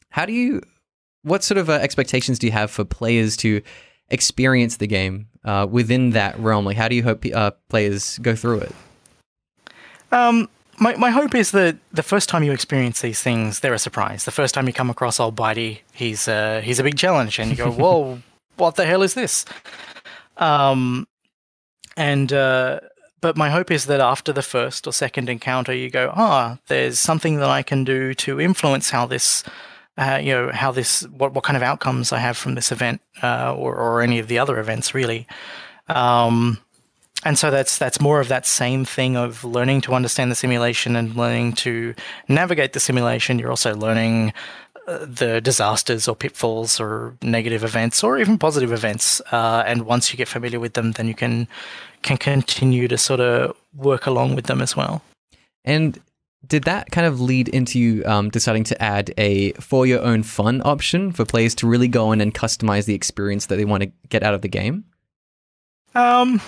how 0.09 0.25
do 0.25 0.33
you, 0.33 0.61
what 1.23 1.43
sort 1.43 1.57
of 1.57 1.69
uh, 1.69 1.73
expectations 1.73 2.39
do 2.39 2.47
you 2.47 2.53
have 2.53 2.71
for 2.71 2.83
players 2.85 3.37
to 3.37 3.61
experience 4.09 4.77
the 4.77 4.87
game 4.87 5.27
uh, 5.45 5.67
within 5.69 6.11
that 6.11 6.39
realm? 6.39 6.65
Like, 6.65 6.77
how 6.77 6.87
do 6.87 6.95
you 6.95 7.03
hope 7.03 7.23
uh, 7.33 7.51
players 7.69 8.17
go 8.19 8.35
through 8.35 8.61
it? 8.61 8.71
Um, 10.11 10.49
my, 10.79 10.95
my 10.95 11.09
hope 11.09 11.35
is 11.35 11.51
that 11.51 11.77
the 11.91 12.03
first 12.03 12.29
time 12.29 12.43
you 12.43 12.51
experience 12.51 13.01
these 13.01 13.21
things, 13.21 13.59
they're 13.59 13.73
a 13.73 13.79
surprise. 13.79 14.25
The 14.25 14.31
first 14.31 14.53
time 14.53 14.67
you 14.67 14.73
come 14.73 14.89
across 14.89 15.19
old 15.19 15.35
Bitey, 15.35 15.79
he's 15.93 16.27
uh, 16.27 16.61
he's 16.63 16.79
a 16.79 16.83
big 16.83 16.97
challenge, 16.97 17.39
and 17.39 17.51
you 17.51 17.57
go, 17.57 17.71
"Whoa, 17.81 18.19
what 18.55 18.75
the 18.75 18.85
hell 18.85 19.01
is 19.01 19.13
this?" 19.13 19.45
Um, 20.37 21.07
and 21.97 22.31
uh, 22.31 22.79
but 23.21 23.35
my 23.37 23.49
hope 23.49 23.71
is 23.71 23.85
that 23.85 23.99
after 23.99 24.31
the 24.31 24.41
first 24.41 24.87
or 24.87 24.93
second 24.93 25.29
encounter, 25.29 25.73
you 25.73 25.89
go, 25.89 26.13
"Ah, 26.15 26.57
there's 26.67 26.99
something 26.99 27.37
that 27.37 27.49
I 27.49 27.61
can 27.61 27.83
do 27.83 28.13
to 28.15 28.39
influence 28.39 28.89
how 28.89 29.05
this." 29.05 29.43
Uh, 29.97 30.17
you 30.23 30.31
know 30.31 30.49
how 30.53 30.71
this 30.71 31.01
what 31.09 31.33
what 31.33 31.43
kind 31.43 31.57
of 31.57 31.63
outcomes 31.63 32.13
I 32.13 32.19
have 32.19 32.37
from 32.37 32.55
this 32.55 32.71
event 32.71 33.01
uh, 33.21 33.53
or 33.53 33.75
or 33.75 34.01
any 34.01 34.19
of 34.19 34.29
the 34.29 34.39
other 34.39 34.57
events 34.57 34.93
really, 34.93 35.27
um, 35.89 36.57
and 37.25 37.37
so 37.37 37.51
that's 37.51 37.77
that's 37.77 37.99
more 37.99 38.19
of 38.19 38.29
that 38.29 38.45
same 38.45 38.85
thing 38.85 39.17
of 39.17 39.43
learning 39.43 39.81
to 39.81 39.93
understand 39.93 40.31
the 40.31 40.35
simulation 40.35 40.95
and 40.95 41.15
learning 41.15 41.53
to 41.53 41.93
navigate 42.27 42.73
the 42.73 42.79
simulation. 42.79 43.39
You're 43.39 43.49
also 43.49 43.75
learning 43.75 44.33
uh, 44.87 45.05
the 45.05 45.41
disasters 45.41 46.07
or 46.07 46.15
pitfalls 46.15 46.79
or 46.79 47.15
negative 47.21 47.63
events 47.63 48.03
or 48.03 48.17
even 48.17 48.37
positive 48.37 48.71
events. 48.71 49.21
Uh, 49.31 49.63
and 49.65 49.85
once 49.85 50.11
you 50.11 50.17
get 50.17 50.29
familiar 50.29 50.59
with 50.59 50.73
them, 50.73 50.93
then 50.93 51.07
you 51.07 51.13
can 51.13 51.47
can 52.03 52.17
continue 52.17 52.87
to 52.87 52.97
sort 52.97 53.19
of 53.19 53.55
work 53.75 54.05
along 54.05 54.35
with 54.35 54.45
them 54.45 54.61
as 54.61 54.77
well. 54.77 55.01
And 55.65 55.99
did 56.47 56.63
that 56.63 56.89
kind 56.91 57.05
of 57.05 57.19
lead 57.19 57.49
into 57.49 57.77
you 57.77 58.03
um, 58.05 58.29
deciding 58.29 58.63
to 58.63 58.81
add 58.81 59.13
a 59.17 59.51
for 59.53 59.85
your 59.85 60.01
own 60.01 60.23
fun 60.23 60.61
option 60.63 61.11
for 61.11 61.25
players 61.25 61.53
to 61.55 61.67
really 61.67 61.89
go 61.89 62.13
in 62.13 62.21
and 62.21 62.33
customize 62.33 62.85
the 62.85 62.95
experience 62.95 63.47
that 63.47 63.57
they 63.57 63.65
want 63.65 63.83
to 63.83 63.91
get 64.07 64.23
out 64.23 64.33
of 64.33 64.41
the 64.41 64.47
game? 64.47 64.85
Um, 65.93 66.39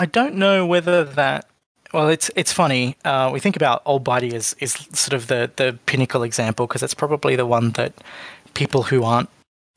I 0.00 0.06
don't 0.06 0.36
know 0.36 0.64
whether 0.64 1.04
that. 1.04 1.46
Well, 1.92 2.08
it's 2.08 2.30
it's 2.34 2.54
funny. 2.54 2.96
Uh, 3.04 3.28
we 3.30 3.38
think 3.38 3.54
about 3.54 3.82
Old 3.84 4.02
Bitey 4.02 4.32
as 4.32 4.56
is 4.58 4.72
sort 4.72 5.12
of 5.12 5.26
the 5.26 5.50
the 5.56 5.78
pinnacle 5.84 6.22
example 6.22 6.66
because 6.66 6.82
it's 6.82 6.94
probably 6.94 7.36
the 7.36 7.44
one 7.44 7.72
that 7.72 7.92
people 8.54 8.84
who 8.84 9.04
aren't 9.04 9.28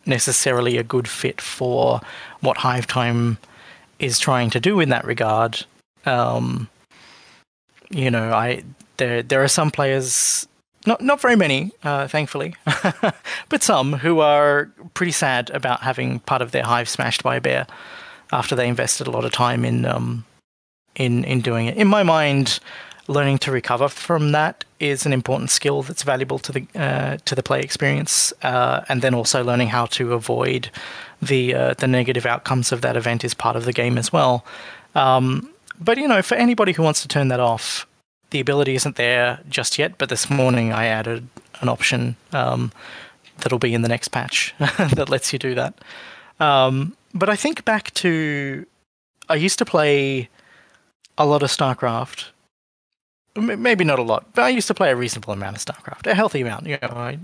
necessarily 0.05 0.77
a 0.77 0.83
good 0.83 1.09
fit 1.09 1.41
for 1.41 1.99
what 2.39 2.57
Hive 2.57 2.87
Time 2.87 3.37
is 3.99 4.17
trying 4.17 4.49
to 4.51 4.61
do 4.61 4.79
in 4.79 4.87
that 4.89 5.03
regard. 5.03 5.65
Um, 6.05 6.69
you 7.89 8.09
know, 8.09 8.31
I 8.31 8.63
there 8.95 9.23
there 9.23 9.43
are 9.43 9.49
some 9.49 9.71
players, 9.71 10.47
not 10.87 11.01
not 11.01 11.19
very 11.19 11.35
many, 11.35 11.73
uh, 11.83 12.07
thankfully, 12.07 12.55
but 13.49 13.61
some 13.61 13.91
who 13.91 14.21
are 14.21 14.71
pretty 14.93 15.11
sad 15.11 15.49
about 15.49 15.81
having 15.81 16.19
part 16.19 16.41
of 16.41 16.51
their 16.51 16.63
hive 16.63 16.87
smashed 16.87 17.23
by 17.23 17.35
a 17.35 17.41
bear 17.41 17.67
after 18.33 18.55
they 18.55 18.67
invested 18.67 19.07
a 19.07 19.11
lot 19.11 19.25
of 19.25 19.31
time 19.31 19.63
in 19.63 19.85
um, 19.85 20.25
in 20.95 21.23
in 21.23 21.41
doing 21.41 21.67
it. 21.67 21.77
In 21.77 21.87
my 21.87 22.03
mind, 22.03 22.59
learning 23.07 23.37
to 23.39 23.51
recover 23.51 23.87
from 23.87 24.31
that 24.31 24.65
is 24.79 25.05
an 25.05 25.13
important 25.13 25.49
skill 25.49 25.83
that's 25.83 26.03
valuable 26.03 26.39
to 26.39 26.51
the 26.51 26.67
uh, 26.75 27.17
to 27.25 27.35
the 27.35 27.43
play 27.43 27.61
experience, 27.61 28.33
uh, 28.43 28.81
and 28.89 29.01
then 29.01 29.13
also 29.13 29.43
learning 29.43 29.69
how 29.69 29.85
to 29.85 30.13
avoid 30.13 30.69
the 31.21 31.53
uh, 31.53 31.73
the 31.77 31.87
negative 31.87 32.25
outcomes 32.25 32.71
of 32.71 32.81
that 32.81 32.97
event 32.97 33.23
is 33.23 33.33
part 33.33 33.55
of 33.55 33.65
the 33.65 33.73
game 33.73 33.97
as 33.97 34.11
well. 34.11 34.43
Um, 34.95 35.49
but 35.79 35.97
you 35.97 36.07
know, 36.07 36.21
for 36.21 36.35
anybody 36.35 36.73
who 36.73 36.83
wants 36.83 37.01
to 37.01 37.07
turn 37.07 37.27
that 37.29 37.39
off, 37.39 37.87
the 38.31 38.39
ability 38.39 38.75
isn't 38.75 38.95
there 38.95 39.39
just 39.49 39.77
yet. 39.77 39.97
But 39.97 40.09
this 40.09 40.29
morning 40.29 40.73
I 40.73 40.85
added 40.85 41.27
an 41.61 41.69
option 41.69 42.15
um, 42.31 42.71
that'll 43.37 43.59
be 43.59 43.73
in 43.73 43.83
the 43.83 43.89
next 43.89 44.09
patch 44.09 44.53
that 44.59 45.09
lets 45.09 45.33
you 45.33 45.39
do 45.39 45.55
that. 45.55 45.73
Um, 46.39 46.95
but 47.13 47.29
I 47.29 47.35
think 47.35 47.63
back 47.65 47.93
to 47.95 48.65
I 49.29 49.35
used 49.35 49.57
to 49.59 49.65
play 49.65 50.29
a 51.17 51.25
lot 51.25 51.43
of 51.43 51.49
StarCraft. 51.49 52.25
M- 53.35 53.61
Maybe 53.61 53.83
not 53.83 53.99
a 53.99 54.03
lot, 54.03 54.25
but 54.35 54.43
I 54.43 54.49
used 54.49 54.67
to 54.67 54.73
play 54.73 54.91
a 54.91 54.95
reasonable 54.95 55.33
amount 55.33 55.57
of 55.57 55.63
StarCraft, 55.65 56.05
a 56.07 56.13
healthy 56.15 56.41
amount. 56.41 56.67
You 56.67 56.77
know, 56.81 56.89
I, 56.89 57.17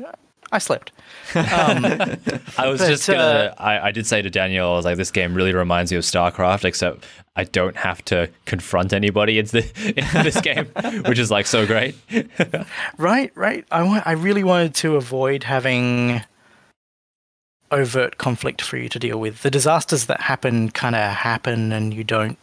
I 0.52 0.58
slept. 0.58 0.92
Um, 1.36 1.46
I 2.58 2.68
was 2.68 2.80
But, 2.82 2.88
just 2.88 3.08
gonna. 3.08 3.20
uh, 3.20 3.54
I, 3.58 3.88
I 3.88 3.92
did 3.92 4.08
say 4.08 4.22
to 4.22 4.30
Daniel, 4.30 4.72
I 4.72 4.76
was 4.76 4.86
like, 4.86 4.98
"This 4.98 5.12
game 5.12 5.34
really 5.36 5.54
reminds 5.54 5.92
me 5.92 5.98
of 5.98 6.04
StarCraft, 6.04 6.66
except 6.66 7.06
I 7.36 7.44
don't 7.44 7.76
have 7.76 8.04
to 8.06 8.30
confront 8.46 8.92
anybody 8.94 9.38
in, 9.38 9.46
the, 9.46 9.60
in 10.18 10.24
this 10.24 10.42
game, 10.42 10.66
which 11.08 11.20
is 11.20 11.30
like 11.30 11.46
so 11.46 11.68
great." 11.68 11.96
Right, 12.98 13.32
right. 13.36 13.66
I 13.72 13.84
want. 13.84 14.08
I 14.08 14.14
really 14.14 14.44
wanted 14.44 14.74
to 14.76 14.96
avoid 14.96 15.44
having 15.44 16.22
overt 17.72 18.18
conflict 18.18 18.62
for 18.62 18.78
you 18.78 18.90
to 18.90 19.00
deal 19.00 19.20
with. 19.20 19.42
The 19.42 19.52
disasters 19.52 20.06
that 20.06 20.22
happen 20.22 20.70
kind 20.72 20.96
of 20.96 21.12
happen, 21.12 21.72
and 21.72 21.94
you 21.94 22.04
don't. 22.04 22.38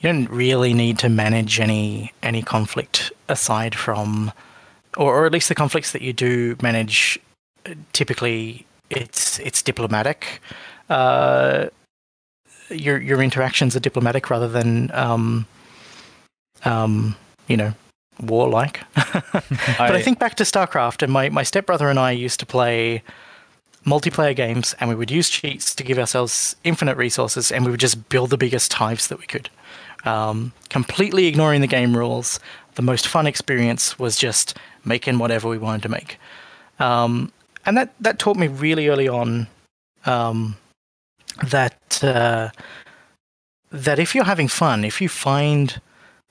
You 0.00 0.12
don't 0.12 0.28
really 0.28 0.74
need 0.74 0.98
to 0.98 1.08
manage 1.08 1.58
any 1.58 2.12
any 2.22 2.42
conflict 2.42 3.12
aside 3.28 3.74
from, 3.74 4.30
or, 4.96 5.14
or 5.14 5.26
at 5.26 5.32
least 5.32 5.48
the 5.48 5.54
conflicts 5.54 5.92
that 5.92 6.02
you 6.02 6.12
do 6.12 6.56
manage. 6.60 7.18
uh, 7.64 7.74
Typically, 7.92 8.66
it's 8.90 9.38
it's 9.40 9.62
diplomatic. 9.62 10.40
Uh, 10.90 11.68
your 12.70 13.00
your 13.00 13.22
interactions 13.22 13.74
are 13.74 13.80
diplomatic 13.80 14.28
rather 14.28 14.48
than 14.48 14.90
um, 14.92 15.46
um, 16.64 17.16
you 17.48 17.56
know 17.56 17.72
warlike. 18.20 18.82
But 19.78 19.94
I 19.94 20.02
think 20.02 20.18
back 20.18 20.36
to 20.36 20.44
StarCraft, 20.44 21.02
and 21.02 21.12
my, 21.12 21.28
my 21.28 21.42
stepbrother 21.42 21.90
and 21.90 21.98
I 21.98 22.12
used 22.12 22.40
to 22.40 22.46
play 22.46 23.02
multiplayer 23.86 24.34
games, 24.34 24.74
and 24.80 24.88
we 24.88 24.94
would 24.94 25.10
use 25.10 25.30
cheats 25.30 25.74
to 25.74 25.84
give 25.84 25.98
ourselves 25.98 26.56
infinite 26.64 26.96
resources, 26.96 27.52
and 27.52 27.64
we 27.64 27.70
would 27.70 27.80
just 27.80 28.08
build 28.08 28.30
the 28.30 28.36
biggest 28.36 28.72
hives 28.74 29.06
that 29.08 29.18
we 29.18 29.26
could. 29.26 29.48
Um, 30.04 30.52
completely 30.68 31.26
ignoring 31.26 31.60
the 31.60 31.66
game 31.66 31.96
rules. 31.96 32.40
The 32.74 32.82
most 32.82 33.08
fun 33.08 33.26
experience 33.26 33.98
was 33.98 34.16
just 34.16 34.56
making 34.84 35.18
whatever 35.18 35.48
we 35.48 35.58
wanted 35.58 35.82
to 35.82 35.88
make. 35.88 36.18
Um, 36.78 37.32
and 37.64 37.76
that, 37.76 37.94
that 38.00 38.18
taught 38.18 38.36
me 38.36 38.48
really 38.48 38.88
early 38.88 39.08
on 39.08 39.48
um, 40.04 40.56
that 41.44 42.02
uh, 42.02 42.50
that 43.72 43.98
if 43.98 44.14
you're 44.14 44.24
having 44.24 44.48
fun, 44.48 44.84
if 44.84 45.00
you 45.00 45.08
find 45.08 45.80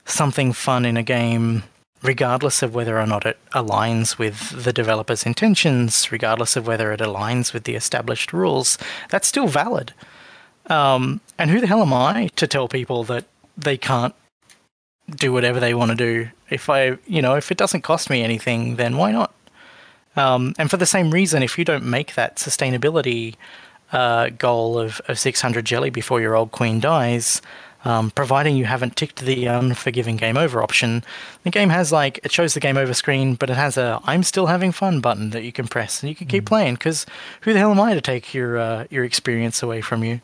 something 0.04 0.52
fun 0.52 0.84
in 0.84 0.96
a 0.96 1.02
game, 1.02 1.62
regardless 2.06 2.62
of 2.62 2.74
whether 2.74 2.98
or 2.98 3.06
not 3.06 3.26
it 3.26 3.38
aligns 3.52 4.18
with 4.18 4.64
the 4.64 4.72
developer's 4.72 5.26
intentions, 5.26 6.10
regardless 6.12 6.56
of 6.56 6.66
whether 6.66 6.92
it 6.92 7.00
aligns 7.00 7.52
with 7.52 7.64
the 7.64 7.74
established 7.74 8.32
rules, 8.32 8.78
that's 9.10 9.28
still 9.28 9.48
valid. 9.48 9.92
Um, 10.66 11.20
and 11.38 11.50
who 11.50 11.60
the 11.60 11.66
hell 11.66 11.82
am 11.82 11.92
I 11.92 12.28
to 12.36 12.46
tell 12.46 12.68
people 12.68 13.04
that 13.04 13.24
they 13.56 13.76
can't 13.76 14.14
do 15.08 15.32
whatever 15.32 15.60
they 15.60 15.74
want 15.74 15.90
to 15.90 15.96
do? 15.96 16.28
If 16.50 16.68
I, 16.70 16.98
you 17.06 17.22
know, 17.22 17.34
if 17.34 17.50
it 17.50 17.58
doesn't 17.58 17.82
cost 17.82 18.10
me 18.10 18.22
anything, 18.22 18.76
then 18.76 18.96
why 18.96 19.12
not? 19.12 19.34
Um, 20.16 20.54
and 20.58 20.70
for 20.70 20.76
the 20.76 20.86
same 20.86 21.10
reason, 21.10 21.42
if 21.42 21.58
you 21.58 21.64
don't 21.64 21.84
make 21.84 22.14
that 22.14 22.36
sustainability 22.36 23.34
uh, 23.92 24.30
goal 24.30 24.78
of, 24.78 25.00
of 25.08 25.18
600 25.18 25.64
jelly 25.64 25.90
before 25.90 26.20
your 26.20 26.34
old 26.34 26.52
queen 26.52 26.80
dies, 26.80 27.42
Um, 27.84 28.10
providing 28.10 28.56
you 28.56 28.64
haven't 28.64 28.96
ticked 28.96 29.20
the 29.20 29.46
unforgiving 29.46 30.16
game 30.16 30.36
over 30.36 30.60
option, 30.60 31.04
the 31.44 31.50
game 31.50 31.68
has 31.68 31.92
like 31.92 32.18
it 32.24 32.32
shows 32.32 32.54
the 32.54 32.60
game 32.60 32.76
over 32.76 32.92
screen, 32.94 33.34
but 33.36 33.48
it 33.48 33.54
has 33.56 33.76
a 33.76 34.00
"I'm 34.04 34.24
still 34.24 34.46
having 34.46 34.72
fun" 34.72 35.00
button 35.00 35.30
that 35.30 35.44
you 35.44 35.52
can 35.52 35.68
press 35.68 36.02
and 36.02 36.08
you 36.10 36.16
can 36.16 36.26
keep 36.26 36.44
Mm. 36.44 36.48
playing. 36.48 36.74
Because 36.74 37.06
who 37.42 37.52
the 37.52 37.60
hell 37.60 37.70
am 37.70 37.80
I 37.80 37.94
to 37.94 38.00
take 38.00 38.34
your 38.34 38.58
uh, 38.58 38.84
your 38.90 39.04
experience 39.04 39.62
away 39.62 39.80
from 39.82 40.02
you? 40.02 40.20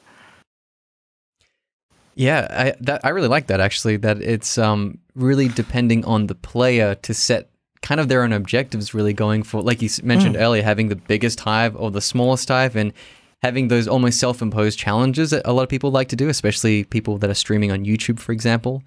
Yeah, 2.14 2.46
I 2.50 2.74
that 2.80 3.00
I 3.04 3.08
really 3.10 3.28
like 3.28 3.46
that 3.46 3.60
actually. 3.60 3.96
That 3.96 4.20
it's 4.20 4.58
um 4.58 4.98
really 5.14 5.48
depending 5.48 6.04
on 6.04 6.26
the 6.26 6.34
player 6.34 6.94
to 6.96 7.14
set 7.14 7.48
kind 7.80 8.00
of 8.00 8.08
their 8.08 8.22
own 8.22 8.32
objectives. 8.32 8.92
Really 8.92 9.12
going 9.14 9.42
for 9.42 9.62
like 9.62 9.80
you 9.82 9.88
mentioned 10.02 10.36
earlier, 10.36 10.62
having 10.62 10.88
the 10.88 10.96
biggest 10.96 11.40
hive 11.40 11.74
or 11.76 11.90
the 11.90 12.00
smallest 12.02 12.48
hive, 12.48 12.76
and 12.76 12.92
having 13.42 13.68
those 13.68 13.88
almost 13.88 14.18
self-imposed 14.20 14.78
challenges 14.78 15.30
that 15.30 15.42
a 15.44 15.52
lot 15.52 15.62
of 15.62 15.68
people 15.68 15.90
like 15.90 16.08
to 16.08 16.16
do, 16.16 16.28
especially 16.28 16.84
people 16.84 17.18
that 17.18 17.28
are 17.28 17.34
streaming 17.34 17.72
on 17.72 17.84
YouTube, 17.84 18.18
for 18.20 18.32
example. 18.32 18.82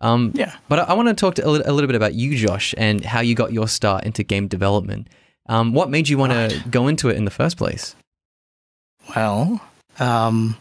Um, 0.00 0.32
Yeah. 0.34 0.54
But 0.68 0.78
I, 0.80 0.82
I 0.84 0.92
want 0.94 1.08
to 1.08 1.14
talk 1.14 1.34
to 1.34 1.46
a, 1.46 1.50
li- 1.50 1.62
a 1.64 1.72
little 1.72 1.88
bit 1.88 1.96
about 1.96 2.14
you, 2.14 2.36
Josh, 2.36 2.74
and 2.78 3.04
how 3.04 3.20
you 3.20 3.34
got 3.34 3.52
your 3.52 3.68
start 3.68 4.04
into 4.04 4.22
game 4.22 4.48
development. 4.48 5.08
Um, 5.46 5.72
what 5.72 5.90
made 5.90 6.08
you 6.08 6.16
want 6.18 6.32
to 6.32 6.62
go 6.70 6.88
into 6.88 7.08
it 7.08 7.16
in 7.16 7.24
the 7.24 7.30
first 7.30 7.56
place? 7.56 7.96
Well, 9.16 9.60
um, 9.98 10.56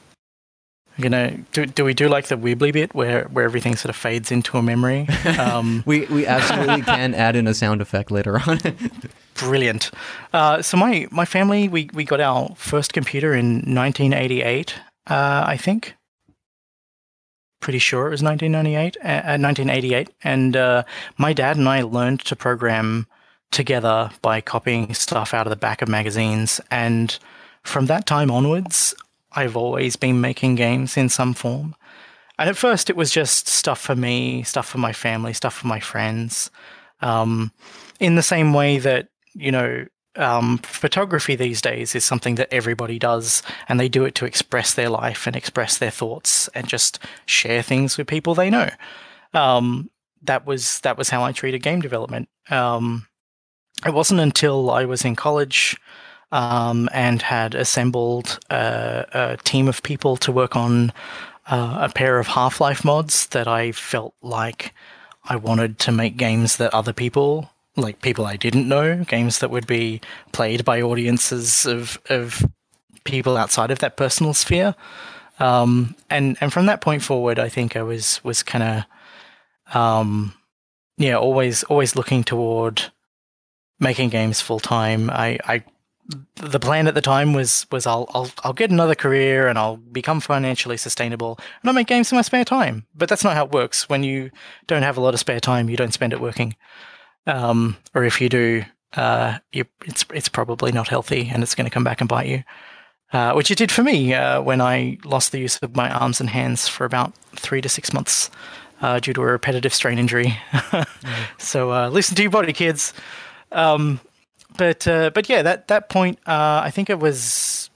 you 0.97 1.03
gonna 1.03 1.37
do, 1.51 1.65
do 1.65 1.83
we 1.85 1.93
do 1.93 2.07
like 2.07 2.27
the 2.27 2.35
Weebly 2.37 2.71
bit 2.73 2.95
where 2.95 3.25
where 3.25 3.45
everything 3.45 3.75
sort 3.75 3.89
of 3.89 3.95
fades 3.95 4.31
into 4.31 4.57
a 4.57 4.61
memory? 4.63 5.05
Um, 5.39 5.83
We 5.85 6.05
we 6.07 6.25
absolutely 6.25 6.81
can 6.83 7.13
add 7.13 7.35
in 7.35 7.45
a 7.47 7.53
sound 7.53 7.81
effect 7.81 8.09
later 8.11 8.39
on. 8.47 8.59
brilliant. 9.37 9.91
Uh, 10.33 10.61
so 10.61 10.77
my 10.77 11.07
my 11.11 11.25
family 11.25 11.67
we 11.67 11.89
we 11.93 12.03
got 12.03 12.19
our 12.19 12.53
first 12.55 12.93
computer 12.93 13.33
in 13.33 13.57
1988, 13.73 14.75
uh, 15.07 15.43
I 15.47 15.57
think. 15.57 15.95
Pretty 17.59 17.79
sure 17.79 18.07
it 18.07 18.11
was 18.11 18.21
1998, 18.21 18.97
uh, 19.03 19.37
1988, 19.39 20.09
and 20.23 20.55
uh, 20.55 20.83
my 21.17 21.33
dad 21.33 21.57
and 21.57 21.67
I 21.67 21.81
learned 21.81 22.19
to 22.25 22.35
program 22.35 23.07
together 23.51 24.11
by 24.21 24.41
copying 24.41 24.93
stuff 24.93 25.33
out 25.33 25.47
of 25.47 25.49
the 25.49 25.55
back 25.55 25.81
of 25.81 25.89
magazines, 25.89 26.61
and 26.69 27.17
from 27.63 27.87
that 27.87 28.05
time 28.05 28.29
onwards, 28.29 28.93
I've 29.33 29.57
always 29.57 29.95
been 29.95 30.21
making 30.21 30.55
games 30.55 30.97
in 30.97 31.09
some 31.09 31.33
form. 31.33 31.75
And 32.39 32.49
at 32.49 32.57
first, 32.57 32.89
it 32.89 32.95
was 32.95 33.11
just 33.11 33.47
stuff 33.47 33.79
for 33.79 33.95
me, 33.95 34.43
stuff 34.43 34.67
for 34.67 34.77
my 34.77 34.93
family, 34.93 35.33
stuff 35.33 35.55
for 35.55 35.67
my 35.67 35.79
friends. 35.79 36.51
Um, 37.01 37.51
in 37.99 38.15
the 38.15 38.23
same 38.23 38.53
way 38.53 38.77
that, 38.79 39.09
you 39.37 39.51
know, 39.51 39.85
um, 40.15 40.57
photography 40.59 41.35
these 41.35 41.61
days 41.61 41.95
is 41.95 42.03
something 42.03 42.35
that 42.35 42.51
everybody 42.51 42.97
does, 42.99 43.43
and 43.69 43.79
they 43.79 43.87
do 43.89 44.03
it 44.03 44.15
to 44.15 44.25
express 44.25 44.73
their 44.73 44.89
life 44.89 45.27
and 45.27 45.35
express 45.35 45.77
their 45.77 45.91
thoughts 45.91 46.47
and 46.49 46.67
just 46.67 46.99
share 47.25 47.61
things 47.61 47.97
with 47.97 48.07
people 48.07 48.33
they 48.33 48.49
know. 48.49 48.69
Um, 49.33 49.89
that 50.23 50.45
was 50.45 50.79
that 50.81 50.97
was 50.97 51.09
how 51.09 51.23
I 51.23 51.31
treated 51.31 51.61
game 51.61 51.81
development. 51.81 52.29
Um, 52.49 53.07
it 53.85 53.93
wasn't 53.93 54.19
until 54.19 54.71
I 54.71 54.85
was 54.85 55.05
in 55.05 55.15
college 55.15 55.77
um, 56.31 56.89
and 56.93 57.21
had 57.21 57.55
assembled 57.55 58.39
a, 58.49 59.05
a 59.13 59.37
team 59.43 59.67
of 59.67 59.83
people 59.83 60.17
to 60.17 60.31
work 60.31 60.55
on 60.55 60.91
uh, 61.47 61.77
a 61.81 61.89
pair 61.89 62.19
of 62.19 62.27
Half 62.27 62.59
Life 62.59 62.83
mods 62.83 63.27
that 63.27 63.47
I 63.47 63.71
felt 63.71 64.15
like 64.21 64.73
I 65.23 65.35
wanted 65.35 65.79
to 65.79 65.91
make 65.91 66.17
games 66.17 66.57
that 66.57 66.73
other 66.73 66.93
people, 66.93 67.51
like 67.77 68.01
people 68.01 68.25
I 68.25 68.35
didn't 68.35 68.67
know, 68.67 69.03
games 69.03 69.39
that 69.39 69.51
would 69.51 69.67
be 69.67 70.01
played 70.31 70.65
by 70.65 70.81
audiences 70.81 71.65
of 71.65 71.99
of 72.09 72.45
people 73.03 73.37
outside 73.37 73.71
of 73.71 73.79
that 73.79 73.95
personal 73.95 74.33
sphere. 74.33 74.75
Um, 75.39 75.95
and 76.09 76.37
and 76.41 76.51
from 76.51 76.65
that 76.65 76.81
point 76.81 77.03
forward, 77.03 77.39
I 77.39 77.49
think 77.49 77.75
I 77.75 77.83
was 77.83 78.23
was 78.23 78.43
kind 78.43 78.63
of, 79.69 79.75
um, 79.75 80.33
yeah, 80.97 81.15
always 81.15 81.63
always 81.65 81.95
looking 81.95 82.23
toward 82.23 82.81
making 83.79 84.09
games 84.09 84.41
full 84.41 84.59
time. 84.59 85.09
I, 85.11 85.37
I 85.45 85.63
the 86.35 86.59
plan 86.59 86.87
at 86.87 86.95
the 86.95 87.01
time 87.01 87.33
was 87.33 87.67
was 87.71 87.85
I'll 87.85 88.09
I'll 88.13 88.31
I'll 88.43 88.53
get 88.53 88.71
another 88.71 88.95
career 88.95 89.47
and 89.47 89.59
I'll 89.59 89.77
become 89.77 90.19
financially 90.21 90.77
sustainable 90.77 91.37
and 91.61 91.69
I'll 91.69 91.75
make 91.75 91.87
games 91.87 92.11
in 92.11 92.15
my 92.15 92.21
spare 92.21 92.45
time. 92.45 92.85
But 92.95 93.09
that's 93.09 93.23
not 93.23 93.35
how 93.35 93.45
it 93.45 93.51
works. 93.51 93.89
When 93.89 94.03
you 94.03 94.31
don't 94.65 94.83
have 94.83 94.97
a 94.97 95.01
lot 95.01 95.13
of 95.13 95.19
spare 95.19 95.39
time, 95.39 95.69
you 95.69 95.77
don't 95.77 95.93
spend 95.93 96.13
it 96.13 96.21
working. 96.21 96.55
Um, 97.27 97.77
or 97.93 98.03
if 98.03 98.19
you 98.19 98.29
do, 98.29 98.63
uh, 98.95 99.37
you, 99.51 99.65
it's 99.85 100.05
it's 100.13 100.29
probably 100.29 100.71
not 100.71 100.87
healthy 100.87 101.29
and 101.31 101.43
it's 101.43 101.53
going 101.53 101.65
to 101.65 101.71
come 101.73 101.83
back 101.83 102.01
and 102.01 102.09
bite 102.09 102.27
you. 102.27 102.43
Uh, 103.13 103.31
which 103.33 103.49
it 103.51 103.57
did 103.57 103.71
for 103.71 103.83
me 103.83 104.13
uh, 104.13 104.41
when 104.41 104.59
I 104.59 104.97
lost 105.05 105.31
the 105.31 105.39
use 105.39 105.57
of 105.59 105.77
my 105.77 105.89
arms 105.89 106.19
and 106.19 106.29
hands 106.29 106.67
for 106.67 106.83
about 106.83 107.13
three 107.37 107.61
to 107.61 107.69
six 107.69 107.93
months 107.93 108.29
uh, 108.81 108.99
due 108.99 109.13
to 109.13 109.21
a 109.21 109.25
repetitive 109.25 109.73
strain 109.73 109.99
injury. 109.99 110.37
So 111.37 111.71
uh, 111.71 111.89
listen 111.89 112.15
to 112.15 112.23
your 112.23 112.31
body, 112.31 112.51
kids. 112.51 112.93
Um, 113.53 114.01
but 114.57 114.85
uh, 114.87 115.11
but 115.11 115.29
yeah, 115.29 115.41
that 115.43 115.69
that 115.69 115.87
point, 115.87 116.19
I 116.25 116.71
think 116.71 116.89
it 116.89 116.99
was 116.99 117.69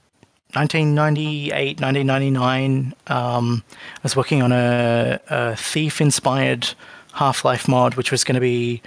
1998, 0.54 1.80
1999. 1.80 2.94
Um, 3.06 3.64
I 3.70 4.00
was 4.02 4.14
working 4.14 4.42
on 4.42 4.52
a, 4.52 5.18
a 5.28 5.56
thief-inspired 5.56 6.74
Half-Life 7.14 7.68
mod, 7.68 7.94
which 7.94 8.10
was 8.10 8.24
going 8.24 8.34
to 8.34 8.40
be 8.40 8.82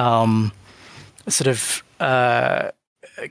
um, 0.00 0.52
sort 1.28 1.46
of 1.46 1.82
uh, 2.00 2.70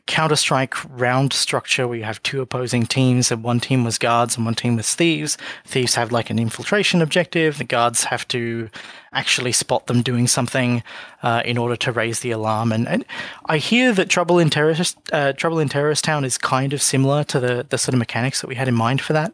Counter 0.06 0.36
Strike 0.36 0.76
round 0.90 1.34
structure 1.34 1.88
where 1.88 1.98
you 1.98 2.04
have 2.04 2.22
two 2.22 2.42
opposing 2.42 2.86
teams, 2.86 3.32
and 3.32 3.44
one 3.44 3.60
team 3.60 3.84
was 3.84 3.98
guards 3.98 4.36
and 4.38 4.46
one 4.46 4.54
team 4.54 4.76
was 4.76 4.94
thieves. 4.94 5.38
Thieves 5.66 5.96
have 5.96 6.12
like 6.12 6.30
an 6.30 6.38
infiltration 6.38 7.02
objective. 7.02 7.58
The 7.58 7.64
guards 7.64 8.04
have 8.04 8.28
to 8.28 8.70
actually 9.14 9.52
spot 9.52 9.88
them 9.88 10.04
doing 10.04 10.28
something 10.28 10.84
uh, 11.24 11.42
in 11.44 11.58
order 11.58 11.76
to 11.78 11.92
raise 11.92 12.20
the 12.20 12.30
alarm. 12.32 12.72
And, 12.72 12.88
and 12.88 13.04
I 13.48 13.58
hear 13.58 13.92
that 13.94 14.10
Trouble 14.10 14.38
in 14.38 14.52
Terrorist 14.52 14.98
uh, 15.12 15.34
Trouble 15.34 15.58
in 15.58 15.70
Terrorist 15.70 16.04
Town 16.04 16.24
is 16.24 16.38
kind 16.38 16.74
of 16.74 16.82
similar 16.82 17.24
to 17.26 17.40
the 17.40 17.66
the 17.68 17.78
sort 17.80 17.96
of 17.96 18.00
mechanics 18.00 18.42
that 18.42 18.48
we 18.48 18.56
had 18.56 18.68
in 18.68 18.76
mind 18.76 19.02
for 19.02 19.14
that. 19.14 19.34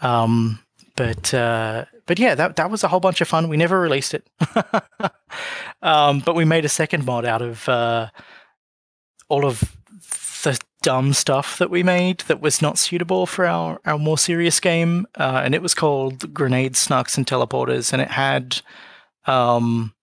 Um, 0.00 0.60
but 0.96 1.32
uh, 1.34 1.84
but 2.06 2.18
yeah, 2.18 2.34
that 2.34 2.56
that 2.56 2.70
was 2.70 2.84
a 2.84 2.88
whole 2.88 3.00
bunch 3.00 3.20
of 3.20 3.28
fun. 3.28 3.48
We 3.48 3.56
never 3.56 3.80
released 3.80 4.14
it, 4.14 4.28
um, 5.82 6.20
but 6.20 6.34
we 6.34 6.44
made 6.44 6.64
a 6.64 6.68
second 6.68 7.06
mod 7.06 7.24
out 7.24 7.42
of 7.42 7.68
uh, 7.68 8.08
all 9.28 9.46
of 9.46 9.76
the 10.42 10.58
dumb 10.82 11.12
stuff 11.12 11.58
that 11.58 11.70
we 11.70 11.82
made 11.82 12.20
that 12.20 12.42
was 12.42 12.60
not 12.60 12.78
suitable 12.78 13.26
for 13.26 13.46
our, 13.46 13.80
our 13.84 13.98
more 13.98 14.18
serious 14.18 14.60
game. 14.60 15.06
Uh, 15.14 15.40
and 15.44 15.54
it 15.54 15.62
was 15.62 15.74
called 15.74 16.34
Grenades, 16.34 16.86
Snarks, 16.86 17.16
and 17.16 17.26
Teleporters. 17.26 17.92
And 17.92 18.02
it 18.02 18.10
had, 18.10 18.60
um, 19.26 19.94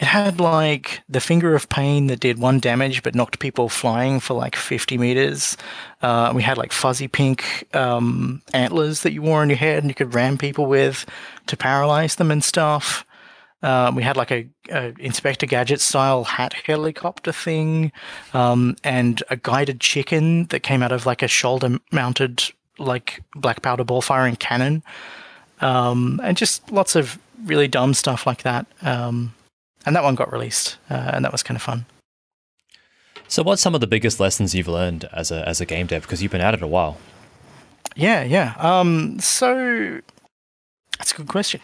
it 0.00 0.06
had 0.06 0.40
like 0.40 1.02
the 1.08 1.20
finger 1.20 1.54
of 1.54 1.68
pain 1.68 2.08
that 2.08 2.20
did 2.20 2.38
one 2.38 2.58
damage 2.58 3.02
but 3.02 3.14
knocked 3.14 3.38
people 3.38 3.68
flying 3.68 4.18
for 4.18 4.34
like 4.34 4.56
50 4.56 4.98
meters. 4.98 5.56
Uh, 6.04 6.30
we 6.34 6.42
had 6.42 6.58
like 6.58 6.70
fuzzy 6.70 7.08
pink 7.08 7.64
um, 7.74 8.42
antlers 8.52 9.04
that 9.04 9.14
you 9.14 9.22
wore 9.22 9.40
on 9.40 9.48
your 9.48 9.56
head 9.56 9.78
and 9.82 9.88
you 9.88 9.94
could 9.94 10.12
ram 10.12 10.36
people 10.36 10.66
with 10.66 11.06
to 11.46 11.56
paralyze 11.56 12.16
them 12.16 12.30
and 12.30 12.44
stuff. 12.44 13.06
Um, 13.62 13.94
we 13.94 14.02
had 14.02 14.14
like 14.14 14.30
a, 14.30 14.46
a 14.68 14.92
Inspector 14.98 15.46
Gadget 15.46 15.80
style 15.80 16.24
hat 16.24 16.52
helicopter 16.52 17.32
thing, 17.32 17.90
um, 18.34 18.76
and 18.84 19.22
a 19.30 19.36
guided 19.36 19.80
chicken 19.80 20.44
that 20.48 20.60
came 20.60 20.82
out 20.82 20.92
of 20.92 21.06
like 21.06 21.22
a 21.22 21.28
shoulder 21.28 21.78
mounted 21.90 22.42
like 22.78 23.22
black 23.34 23.62
powder 23.62 23.84
ball 23.84 24.02
firing 24.02 24.36
cannon, 24.36 24.82
um, 25.62 26.20
and 26.22 26.36
just 26.36 26.70
lots 26.70 26.96
of 26.96 27.18
really 27.44 27.66
dumb 27.66 27.94
stuff 27.94 28.26
like 28.26 28.42
that. 28.42 28.66
Um, 28.82 29.32
and 29.86 29.96
that 29.96 30.04
one 30.04 30.16
got 30.16 30.30
released, 30.30 30.76
uh, 30.90 31.12
and 31.14 31.24
that 31.24 31.32
was 31.32 31.42
kind 31.42 31.56
of 31.56 31.62
fun. 31.62 31.86
So, 33.34 33.42
what's 33.42 33.60
some 33.60 33.74
of 33.74 33.80
the 33.80 33.88
biggest 33.88 34.20
lessons 34.20 34.54
you've 34.54 34.68
learned 34.68 35.08
as 35.12 35.32
a 35.32 35.48
as 35.48 35.60
a 35.60 35.66
game 35.66 35.88
dev? 35.88 36.02
Because 36.02 36.22
you've 36.22 36.30
been 36.30 36.40
at 36.40 36.54
it 36.54 36.62
a 36.62 36.68
while. 36.68 36.98
Yeah, 37.96 38.22
yeah. 38.22 38.54
Um, 38.58 39.18
so 39.18 40.00
that's 40.96 41.10
a 41.10 41.16
good 41.16 41.26
question. 41.26 41.60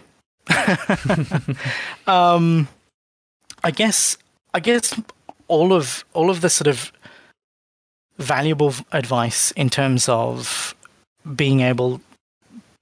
um, 2.08 2.66
I 3.62 3.70
guess 3.70 4.18
I 4.52 4.58
guess 4.58 5.00
all 5.46 5.72
of 5.72 6.04
all 6.12 6.28
of 6.28 6.40
the 6.40 6.50
sort 6.50 6.66
of 6.66 6.90
valuable 8.18 8.74
advice 8.90 9.52
in 9.52 9.70
terms 9.70 10.08
of 10.08 10.74
being 11.36 11.60
able 11.60 12.00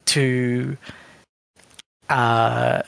to 0.07 0.79
uh, 2.09 2.81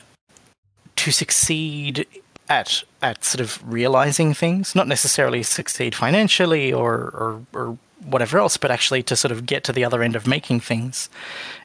to 0.95 1.11
succeed 1.11 2.07
at 2.49 2.81
at 3.01 3.23
sort 3.23 3.41
of 3.41 3.61
realizing 3.65 4.33
things, 4.33 4.75
not 4.75 4.87
necessarily 4.87 5.43
succeed 5.43 5.95
financially 5.95 6.71
or 6.73 6.93
or, 6.93 7.45
or 7.53 7.77
whatever 8.03 8.39
else, 8.39 8.57
but 8.57 8.71
actually 8.71 9.03
to 9.03 9.15
sort 9.15 9.31
of 9.31 9.45
get 9.45 9.63
to 9.63 9.71
the 9.71 9.85
other 9.85 10.01
end 10.01 10.15
of 10.15 10.25
making 10.25 10.59
things, 10.59 11.09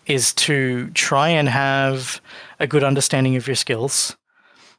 is 0.06 0.32
to 0.34 0.90
try 0.90 1.28
and 1.28 1.48
have 1.48 2.20
a 2.60 2.66
good 2.66 2.84
understanding 2.84 3.36
of 3.36 3.46
your 3.46 3.56
skills, 3.56 4.16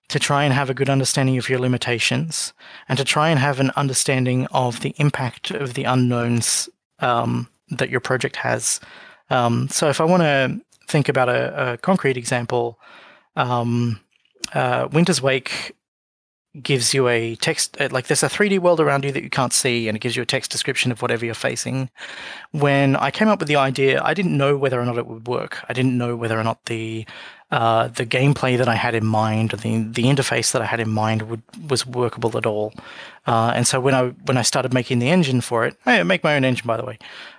to 0.07 0.19
try 0.19 0.43
and 0.43 0.53
have 0.53 0.69
a 0.69 0.73
good 0.73 0.89
understanding 0.89 1.37
of 1.37 1.49
your 1.49 1.59
limitations, 1.59 2.53
and 2.87 2.97
to 2.97 3.03
try 3.03 3.29
and 3.29 3.39
have 3.39 3.59
an 3.59 3.71
understanding 3.75 4.45
of 4.51 4.81
the 4.81 4.93
impact 4.97 5.51
of 5.51 5.73
the 5.73 5.83
unknowns 5.83 6.69
um, 6.99 7.47
that 7.69 7.89
your 7.89 7.99
project 7.99 8.35
has. 8.35 8.79
Um, 9.29 9.67
so 9.69 9.89
if 9.89 9.99
I 9.99 10.05
want 10.05 10.23
to 10.23 10.61
think 10.87 11.09
about 11.09 11.27
a, 11.27 11.73
a 11.73 11.77
concrete 11.77 12.17
example, 12.17 12.79
um, 13.35 13.99
uh, 14.53 14.87
Winter's 14.91 15.21
Wake 15.21 15.75
gives 16.61 16.93
you 16.93 17.07
a 17.07 17.35
text 17.35 17.79
uh, 17.79 17.89
like 17.91 18.07
there's 18.07 18.23
a 18.23 18.27
3D 18.27 18.59
world 18.59 18.79
around 18.79 19.03
you 19.03 19.11
that 19.11 19.23
you 19.23 19.29
can't 19.29 19.53
see 19.53 19.87
and 19.87 19.95
it 19.95 19.99
gives 19.99 20.15
you 20.15 20.21
a 20.21 20.25
text 20.25 20.51
description 20.51 20.91
of 20.91 21.01
whatever 21.01 21.25
you're 21.25 21.33
facing. 21.33 21.89
When 22.51 22.95
I 22.95 23.11
came 23.11 23.27
up 23.27 23.39
with 23.39 23.47
the 23.47 23.55
idea, 23.55 24.01
I 24.03 24.13
didn't 24.13 24.37
know 24.37 24.57
whether 24.57 24.79
or 24.79 24.85
not 24.85 24.97
it 24.97 25.07
would 25.07 25.27
work. 25.27 25.63
I 25.69 25.73
didn't 25.73 25.97
know 25.97 26.15
whether 26.15 26.39
or 26.39 26.43
not 26.43 26.65
the 26.65 27.05
uh, 27.49 27.87
the 27.87 28.05
gameplay 28.05 28.57
that 28.57 28.67
I 28.67 28.75
had 28.75 28.93
in 28.93 29.05
mind, 29.05 29.51
the 29.51 29.83
the 29.83 30.03
interface 30.03 30.51
that 30.51 30.61
I 30.61 30.65
had 30.65 30.79
in 30.79 30.89
mind, 30.89 31.23
would 31.23 31.41
was 31.69 31.85
workable 31.85 32.37
at 32.37 32.45
all. 32.45 32.73
Uh, 33.25 33.53
and 33.55 33.65
so 33.65 33.79
when 33.79 33.93
I 33.93 34.07
when 34.25 34.37
I 34.37 34.41
started 34.41 34.73
making 34.73 34.99
the 34.99 35.09
engine 35.09 35.41
for 35.41 35.65
it, 35.65 35.77
I 35.85 36.03
make 36.03 36.23
my 36.23 36.35
own 36.35 36.43
engine 36.43 36.67
by 36.67 36.77
the 36.77 36.85
way. 36.85 36.97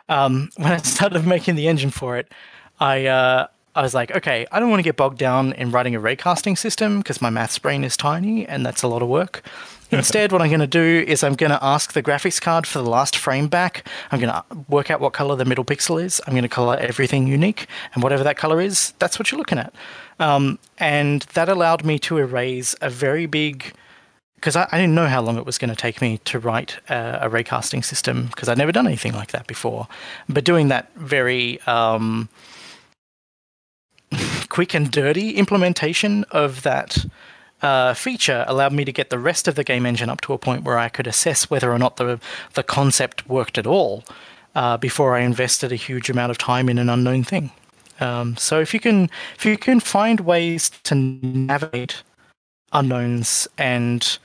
Um, 0.09 0.51
when 0.57 0.73
I 0.73 0.79
started 0.79 1.27
making 1.27 1.57
the 1.57 1.69
engine 1.69 1.91
for 1.91 2.17
it, 2.17 2.33
I 2.81 3.07
uh, 3.07 3.49
I 3.79 3.83
was 3.83 3.95
like, 3.95 4.11
okay, 4.11 4.45
I 4.51 4.59
don't 4.59 4.71
want 4.71 4.81
to 4.81 4.83
get 4.83 4.97
bogged 4.97 5.19
down 5.19 5.53
in 5.53 5.71
writing 5.71 5.95
a 5.95 6.01
raycasting 6.01 6.59
system 6.59 6.99
because 6.99 7.23
my 7.23 7.31
maths 7.31 7.61
brain 7.61 7.85
is 7.85 7.97
tiny 7.97 8.45
and 8.45 8.67
that's 8.67 8.83
a 8.83 8.89
lot 8.89 9.03
of 9.03 9.09
work. 9.09 9.43
Instead, 9.93 10.33
what 10.33 10.43
I'm 10.43 10.49
going 10.49 10.59
to 10.59 10.67
do 10.67 11.05
is 11.07 11.23
I'm 11.23 11.35
going 11.35 11.53
to 11.53 11.65
ask 11.65 11.93
the 11.93 12.03
graphics 12.03 12.41
card 12.41 12.67
for 12.67 12.81
the 12.81 12.91
last 12.91 13.17
frame 13.17 13.47
back. 13.47 13.87
I'm 14.11 14.19
going 14.19 14.33
to 14.33 14.45
work 14.69 14.91
out 14.91 15.01
what 15.01 15.13
color 15.13 15.37
the 15.37 15.45
middle 15.45 15.65
pixel 15.65 16.03
is. 16.03 16.21
I'm 16.27 16.33
going 16.33 16.43
to 16.43 16.49
color 16.49 16.77
everything 16.77 17.29
unique, 17.29 17.69
and 17.95 18.03
whatever 18.03 18.25
that 18.25 18.37
color 18.37 18.61
is, 18.61 18.95
that's 18.99 19.17
what 19.17 19.31
you're 19.31 19.39
looking 19.39 19.59
at. 19.59 19.73
Um, 20.19 20.59
and 20.79 21.23
that 21.35 21.49
allowed 21.49 21.85
me 21.85 22.01
to 22.01 22.19
erase 22.19 22.75
a 22.83 22.91
very 22.91 23.27
big 23.27 23.75
because 24.35 24.57
I, 24.57 24.69
I, 24.73 24.79
didn't 24.79 24.95
know 24.95 25.07
how 25.07 25.21
long 25.21 25.37
it 25.37 25.47
was 25.47 25.59
going 25.59 25.71
to 25.71 25.77
take 25.77 26.01
me 26.01 26.19
to 26.27 26.39
write 26.39 26.79
a, 26.89 27.27
a 27.27 27.31
raycasting 27.31 27.85
system 27.85 28.27
because 28.27 28.49
I'd 28.49 28.59
never 28.59 28.73
done 28.73 28.87
anything 28.87 29.13
like 29.13 29.33
that 29.33 29.47
before. 29.47 29.89
But 30.29 30.45
doing 30.45 30.69
that 30.69 30.93
very 30.95 31.61
um, 31.63 32.29
quick 34.49 34.75
and 34.75 34.91
dirty 34.91 35.31
implementation 35.33 36.25
of 36.31 36.63
that 36.63 37.05
uh, 37.63 37.95
feature 37.95 38.45
allowed 38.47 38.73
me 38.73 38.85
to 38.85 38.93
get 38.93 39.11
the 39.11 39.19
rest 39.19 39.49
of 39.49 39.55
the 39.55 39.65
game 39.65 39.85
engine 39.85 40.09
up 40.09 40.21
to 40.23 40.33
a 40.33 40.39
point 40.39 40.65
where 40.65 40.79
I 40.79 40.89
could 40.89 41.07
assess 41.07 41.51
whether 41.51 41.73
or 41.73 41.79
not 41.79 41.97
the 41.97 42.21
the 42.55 42.63
concept 42.63 43.29
worked 43.29 43.59
at 43.59 43.67
all 43.67 44.05
uh, 44.55 44.77
before 44.77 45.17
I 45.17 45.21
invested 45.21 45.73
a 45.73 45.77
huge 45.77 46.09
amount 46.09 46.31
of 46.31 46.39
time 46.39 46.69
in 46.69 46.79
an 46.79 46.89
unknown 46.89 47.25
thing. 47.25 47.51
Um, 48.01 48.37
so 48.37 48.61
if 48.61 48.73
you 48.73 48.81
can 48.81 49.11
if 49.37 49.45
you 49.45 49.57
can 49.57 49.81
find 49.81 50.21
ways 50.21 50.71
to 50.85 50.95
navigate 50.95 52.03
unknowns 52.73 53.49
and 53.57 54.19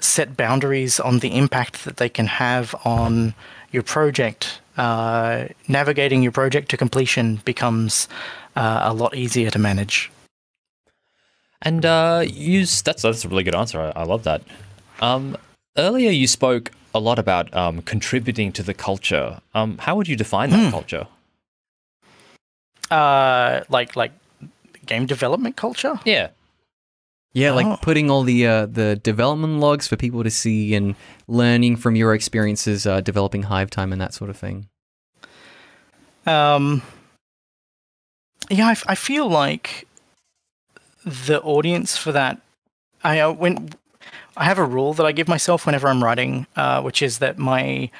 set 0.00 0.36
boundaries 0.36 1.00
on 1.00 1.20
the 1.20 1.36
impact 1.36 1.84
that 1.84 1.96
they 1.96 2.08
can 2.08 2.26
have 2.26 2.74
on 2.84 3.34
your 3.70 3.82
project, 3.82 4.60
uh, 4.76 5.46
navigating 5.68 6.22
your 6.22 6.32
project 6.32 6.68
to 6.70 6.76
completion 6.76 7.36
becomes 7.44 8.08
uh, 8.56 8.80
a 8.84 8.92
lot 8.92 9.14
easier 9.14 9.50
to 9.50 9.58
manage. 9.58 10.10
And 11.62 11.84
uh, 11.86 12.24
use 12.26 12.82
that's 12.82 13.02
that's 13.02 13.24
a 13.24 13.28
really 13.28 13.42
good 13.42 13.54
answer. 13.54 13.80
I, 13.80 14.00
I 14.00 14.04
love 14.04 14.24
that. 14.24 14.42
Um, 15.00 15.36
earlier, 15.76 16.10
you 16.10 16.26
spoke 16.26 16.70
a 16.94 17.00
lot 17.00 17.18
about 17.18 17.54
um, 17.54 17.82
contributing 17.82 18.52
to 18.52 18.62
the 18.62 18.74
culture. 18.74 19.40
Um, 19.54 19.78
how 19.78 19.96
would 19.96 20.08
you 20.08 20.16
define 20.16 20.50
that 20.50 20.68
mm. 20.68 20.70
culture? 20.70 21.06
Uh, 22.90 23.62
like 23.68 23.96
like 23.96 24.12
game 24.86 25.06
development 25.06 25.56
culture. 25.56 25.98
Yeah. 26.04 26.28
Yeah, 27.32 27.50
like 27.50 27.66
oh. 27.66 27.78
putting 27.82 28.10
all 28.10 28.22
the 28.22 28.46
uh, 28.46 28.66
the 28.66 28.94
development 28.94 29.58
logs 29.58 29.88
for 29.88 29.96
people 29.96 30.22
to 30.22 30.30
see 30.30 30.72
and 30.74 30.94
learning 31.26 31.76
from 31.76 31.96
your 31.96 32.14
experiences 32.14 32.86
uh, 32.86 33.00
developing 33.00 33.44
Hive 33.44 33.70
Time 33.70 33.92
and 33.92 34.00
that 34.00 34.14
sort 34.14 34.30
of 34.30 34.36
thing. 34.36 34.68
Um, 36.26 36.82
yeah, 38.50 38.68
I, 38.68 38.76
I 38.86 38.94
feel 38.94 39.28
like 39.28 39.86
the 41.04 41.40
audience 41.42 41.96
for 41.96 42.12
that. 42.12 42.40
I 43.02 43.20
uh, 43.20 43.32
when 43.32 43.70
I 44.36 44.44
have 44.44 44.58
a 44.58 44.64
rule 44.64 44.94
that 44.94 45.06
I 45.06 45.12
give 45.12 45.28
myself 45.28 45.66
whenever 45.66 45.88
I'm 45.88 46.02
writing, 46.02 46.46
uh, 46.56 46.82
which 46.82 47.02
is 47.02 47.18
that 47.18 47.38
my 47.38 47.90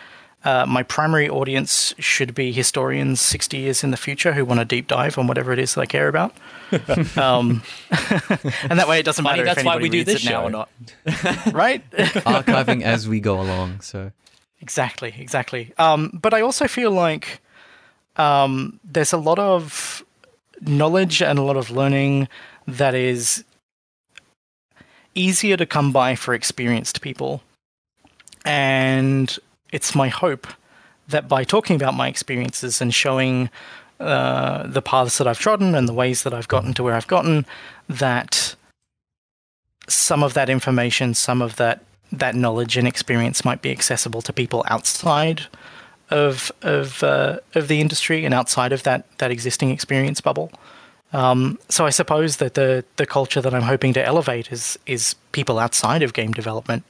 uh, 0.44 0.66
my 0.66 0.82
primary 0.82 1.28
audience 1.28 1.94
should 1.98 2.34
be 2.34 2.52
historians 2.52 3.20
60 3.20 3.56
years 3.56 3.82
in 3.82 3.90
the 3.90 3.96
future 3.96 4.34
who 4.34 4.44
want 4.44 4.60
to 4.60 4.66
deep 4.66 4.88
dive 4.88 5.16
on 5.16 5.26
whatever 5.26 5.52
it 5.52 5.58
is 5.58 5.74
that 5.74 5.80
I 5.80 5.86
care 5.86 6.08
about. 6.08 6.34
um, 7.16 7.62
and 7.90 8.78
that 8.78 8.86
way 8.86 8.98
it 8.98 9.04
doesn't 9.04 9.24
Funny, 9.24 9.38
matter 9.38 9.44
that's 9.46 9.60
if 9.60 9.64
why 9.66 9.76
anybody 9.76 9.84
we 9.84 10.04
do 10.04 10.10
reads 10.10 10.22
this 10.22 10.26
it 10.26 10.30
now 10.30 10.44
or 10.44 10.50
not. 10.50 10.68
right? 11.52 11.88
Archiving 11.92 12.82
as 12.82 13.08
we 13.08 13.20
go 13.20 13.40
along. 13.40 13.80
So 13.80 14.12
exactly, 14.60 15.14
exactly. 15.18 15.72
Um, 15.78 16.18
but 16.20 16.34
I 16.34 16.42
also 16.42 16.68
feel 16.68 16.90
like 16.90 17.40
um, 18.16 18.80
there's 18.84 19.12
a 19.12 19.18
lot 19.18 19.38
of 19.38 20.04
knowledge 20.60 21.22
and 21.22 21.38
a 21.38 21.42
lot 21.42 21.56
of 21.56 21.70
learning 21.70 22.28
that 22.66 22.94
is 22.94 23.44
easier 25.14 25.56
to 25.56 25.66
come 25.66 25.92
by 25.92 26.14
for 26.14 26.34
experienced 26.34 27.00
people. 27.00 27.42
And 28.44 29.36
it's 29.72 29.94
my 29.94 30.08
hope 30.08 30.46
that 31.08 31.28
by 31.28 31.44
talking 31.44 31.76
about 31.76 31.94
my 31.94 32.08
experiences 32.08 32.80
and 32.80 32.92
showing 32.92 33.50
uh, 34.00 34.66
the 34.66 34.82
paths 34.82 35.18
that 35.18 35.26
I've 35.26 35.38
trodden 35.38 35.74
and 35.74 35.88
the 35.88 35.92
ways 35.92 36.22
that 36.24 36.34
I've 36.34 36.48
gotten 36.48 36.74
to 36.74 36.82
where 36.82 36.94
I've 36.94 37.06
gotten, 37.06 37.46
that 37.88 38.56
some 39.88 40.22
of 40.22 40.34
that 40.34 40.48
information, 40.48 41.14
some 41.14 41.42
of 41.42 41.56
that 41.56 41.84
that 42.12 42.34
knowledge 42.34 42.76
and 42.76 42.86
experience 42.86 43.44
might 43.44 43.60
be 43.60 43.72
accessible 43.72 44.22
to 44.22 44.32
people 44.32 44.64
outside 44.68 45.42
of 46.14 46.52
of 46.62 47.02
uh, 47.02 47.38
of 47.54 47.68
the 47.68 47.80
industry 47.80 48.24
and 48.24 48.32
outside 48.32 48.72
of 48.72 48.84
that 48.84 49.04
that 49.18 49.30
existing 49.30 49.70
experience 49.70 50.20
bubble. 50.20 50.50
Um, 51.12 51.58
so 51.68 51.84
I 51.86 51.90
suppose 51.90 52.36
that 52.36 52.54
the 52.54 52.84
the 52.96 53.06
culture 53.06 53.40
that 53.40 53.52
I'm 53.52 53.62
hoping 53.62 53.92
to 53.94 54.04
elevate 54.04 54.50
is 54.52 54.78
is 54.86 55.14
people 55.32 55.58
outside 55.58 56.02
of 56.02 56.12
game 56.12 56.32
development 56.32 56.84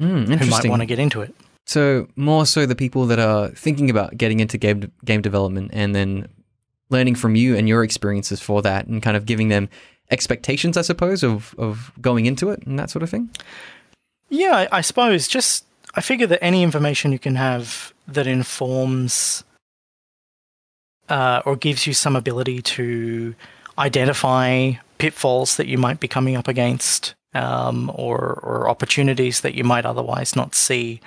mm, 0.00 0.38
who 0.38 0.50
might 0.50 0.68
want 0.68 0.80
to 0.80 0.86
get 0.86 0.98
into 0.98 1.22
it. 1.22 1.34
So 1.66 2.08
more 2.16 2.44
so 2.46 2.66
the 2.66 2.74
people 2.74 3.06
that 3.06 3.18
are 3.18 3.48
thinking 3.48 3.88
about 3.88 4.16
getting 4.16 4.40
into 4.40 4.58
game 4.58 4.92
game 5.04 5.22
development 5.22 5.70
and 5.72 5.94
then 5.94 6.28
learning 6.90 7.14
from 7.14 7.34
you 7.34 7.56
and 7.56 7.66
your 7.68 7.82
experiences 7.82 8.40
for 8.40 8.60
that 8.62 8.86
and 8.86 9.02
kind 9.02 9.16
of 9.16 9.24
giving 9.24 9.48
them 9.48 9.70
expectations, 10.10 10.76
I 10.76 10.82
suppose, 10.82 11.22
of 11.22 11.54
of 11.56 11.92
going 12.00 12.26
into 12.26 12.50
it 12.50 12.62
and 12.66 12.78
that 12.78 12.90
sort 12.90 13.02
of 13.02 13.10
thing. 13.10 13.30
Yeah, 14.28 14.66
I, 14.70 14.78
I 14.78 14.80
suppose 14.82 15.28
just 15.28 15.64
I 15.94 16.00
figure 16.00 16.26
that 16.28 16.42
any 16.42 16.62
information 16.62 17.12
you 17.12 17.18
can 17.18 17.34
have 17.34 17.91
that 18.06 18.26
informs 18.26 19.44
uh, 21.08 21.42
or 21.44 21.56
gives 21.56 21.86
you 21.86 21.92
some 21.92 22.16
ability 22.16 22.62
to 22.62 23.34
identify 23.78 24.72
pitfalls 24.98 25.56
that 25.56 25.66
you 25.66 25.78
might 25.78 26.00
be 26.00 26.08
coming 26.08 26.36
up 26.36 26.48
against 26.48 27.14
um, 27.34 27.90
or, 27.94 28.40
or 28.42 28.68
opportunities 28.68 29.40
that 29.40 29.54
you 29.54 29.64
might 29.64 29.86
otherwise 29.86 30.36
not 30.36 30.54
see. 30.54 31.00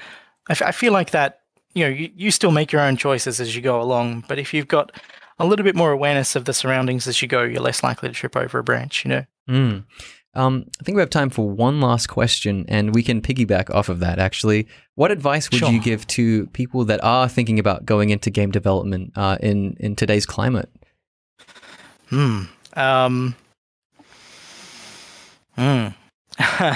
I, 0.50 0.54
f- 0.54 0.62
I 0.62 0.72
feel 0.72 0.94
like 0.94 1.12
that, 1.12 1.42
you 1.74 1.84
know, 1.86 1.90
you, 1.90 2.12
you 2.16 2.32
still 2.32 2.52
make 2.52 2.72
your 2.72 2.82
own 2.82 2.98
choices 2.98 3.40
as 3.40 3.56
you 3.56 3.62
go 3.62 3.82
along, 3.82 4.26
but 4.28 4.40
if 4.40 4.54
you've 4.54 4.68
got 4.68 4.92
a 5.40 5.46
little 5.46 5.64
bit 5.64 5.76
more 5.76 5.92
awareness 5.92 6.36
of 6.36 6.46
the 6.46 6.54
surroundings 6.54 7.08
as 7.08 7.22
you 7.22 7.28
go, 7.28 7.44
you're 7.44 7.62
less 7.62 7.84
likely 7.84 8.10
to 8.10 8.16
trip 8.16 8.36
over 8.36 8.60
a 8.60 8.64
branch, 8.64 9.06
you 9.06 9.10
know? 9.10 9.26
Mm. 9.50 9.84
Um, 10.36 10.66
I 10.80 10.84
think 10.84 10.96
we 10.96 11.02
have 11.02 11.10
time 11.10 11.30
for 11.30 11.50
one 11.50 11.80
last 11.80 12.08
question, 12.08 12.66
and 12.68 12.94
we 12.94 13.04
can 13.04 13.22
piggyback 13.22 13.74
off 13.74 13.90
of 13.90 14.00
that. 14.02 14.20
Actually, 14.20 14.68
what 14.96 15.12
advice 15.12 15.50
would 15.50 15.60
Sure. 15.60 15.72
you 15.72 15.82
give 15.82 16.06
to 16.08 16.48
people 16.48 16.84
that 16.86 17.02
are 17.04 17.30
thinking 17.30 17.58
about 17.58 17.86
going 17.86 18.10
into 18.10 18.30
game 18.30 18.52
development 18.52 19.14
uh, 19.16 19.38
in 19.42 19.78
in 19.80 19.96
today's 19.96 20.26
climate? 20.26 20.70
Hmm. 22.10 22.44
Um. 22.74 23.36
Hmm. 25.56 25.88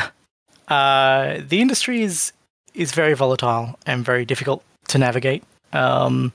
uh, 0.69 1.37
the 1.47 1.59
industry 1.61 2.01
is 2.01 2.31
is 2.73 2.91
very 2.93 3.13
volatile 3.13 3.77
and 3.85 4.05
very 4.05 4.23
difficult 4.25 4.63
to 4.87 4.97
navigate 4.97 5.43
um, 5.73 6.31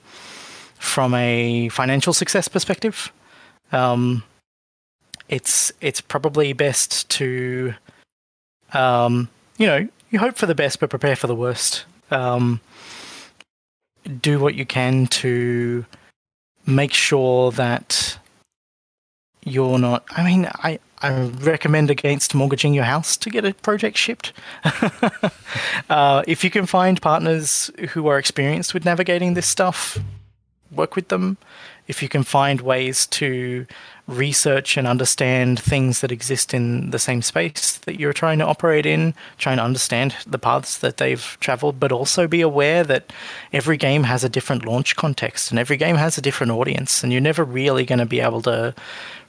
from 0.77 1.13
a 1.15 1.69
financial 1.69 2.13
success 2.13 2.47
perspective. 2.47 3.11
Um, 3.71 4.23
it's 5.29 5.71
it's 5.81 6.01
probably 6.01 6.53
best 6.53 7.09
to, 7.09 7.73
um, 8.73 9.29
you 9.57 9.67
know, 9.67 9.87
you 10.09 10.19
hope 10.19 10.35
for 10.35 10.45
the 10.45 10.55
best 10.55 10.79
but 10.79 10.89
prepare 10.89 11.15
for 11.15 11.27
the 11.27 11.35
worst. 11.35 11.85
Um, 12.11 12.61
do 14.21 14.39
what 14.39 14.55
you 14.55 14.65
can 14.65 15.07
to 15.07 15.85
make 16.65 16.93
sure 16.93 17.51
that 17.51 18.17
you're 19.43 19.79
not. 19.79 20.05
I 20.11 20.23
mean, 20.23 20.49
I 20.55 20.79
I 21.01 21.21
recommend 21.21 21.89
against 21.89 22.33
mortgaging 22.33 22.73
your 22.73 22.83
house 22.83 23.17
to 23.17 23.29
get 23.29 23.45
a 23.45 23.53
project 23.53 23.97
shipped. 23.97 24.33
uh, 25.89 26.23
if 26.27 26.43
you 26.43 26.49
can 26.49 26.65
find 26.65 27.01
partners 27.01 27.69
who 27.89 28.07
are 28.07 28.17
experienced 28.17 28.73
with 28.73 28.85
navigating 28.85 29.33
this 29.33 29.47
stuff, 29.47 29.99
work 30.71 30.95
with 30.95 31.09
them. 31.09 31.37
If 31.87 32.01
you 32.01 32.09
can 32.09 32.23
find 32.23 32.61
ways 32.61 33.05
to 33.07 33.65
research 34.07 34.77
and 34.77 34.87
understand 34.87 35.59
things 35.59 36.01
that 36.01 36.11
exist 36.11 36.53
in 36.53 36.91
the 36.91 36.99
same 36.99 37.21
space 37.21 37.77
that 37.79 37.99
you're 37.99 38.13
trying 38.13 38.37
to 38.39 38.45
operate 38.45 38.85
in, 38.85 39.13
trying 39.37 39.57
to 39.57 39.63
understand 39.63 40.15
the 40.27 40.37
paths 40.37 40.77
that 40.77 40.97
they've 40.97 41.37
traveled, 41.39 41.79
but 41.79 41.91
also 41.91 42.27
be 42.27 42.41
aware 42.41 42.83
that 42.83 43.11
every 43.51 43.77
game 43.77 44.03
has 44.03 44.23
a 44.23 44.29
different 44.29 44.65
launch 44.65 44.95
context 44.95 45.49
and 45.49 45.59
every 45.59 45.77
game 45.77 45.95
has 45.95 46.17
a 46.17 46.21
different 46.21 46.51
audience, 46.51 47.03
and 47.03 47.11
you're 47.11 47.21
never 47.21 47.43
really 47.43 47.85
going 47.85 47.99
to 47.99 48.05
be 48.05 48.19
able 48.19 48.41
to 48.43 48.73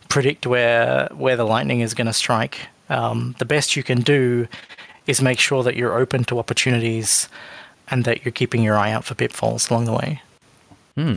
predict 0.08 0.46
where 0.46 1.08
where 1.12 1.36
the 1.36 1.44
lightning 1.44 1.80
is 1.80 1.94
going 1.94 2.06
to 2.06 2.12
strike. 2.12 2.68
Um, 2.88 3.34
the 3.38 3.44
best 3.44 3.76
you 3.76 3.82
can 3.82 4.02
do 4.02 4.46
is 5.06 5.20
make 5.20 5.38
sure 5.38 5.62
that 5.62 5.76
you're 5.76 5.98
open 5.98 6.24
to 6.24 6.38
opportunities 6.38 7.28
and 7.88 8.04
that 8.04 8.24
you're 8.24 8.32
keeping 8.32 8.62
your 8.62 8.76
eye 8.76 8.92
out 8.92 9.04
for 9.04 9.14
pitfalls 9.14 9.70
along 9.70 9.84
the 9.84 9.92
way. 9.92 10.22
Hmm. 10.96 11.16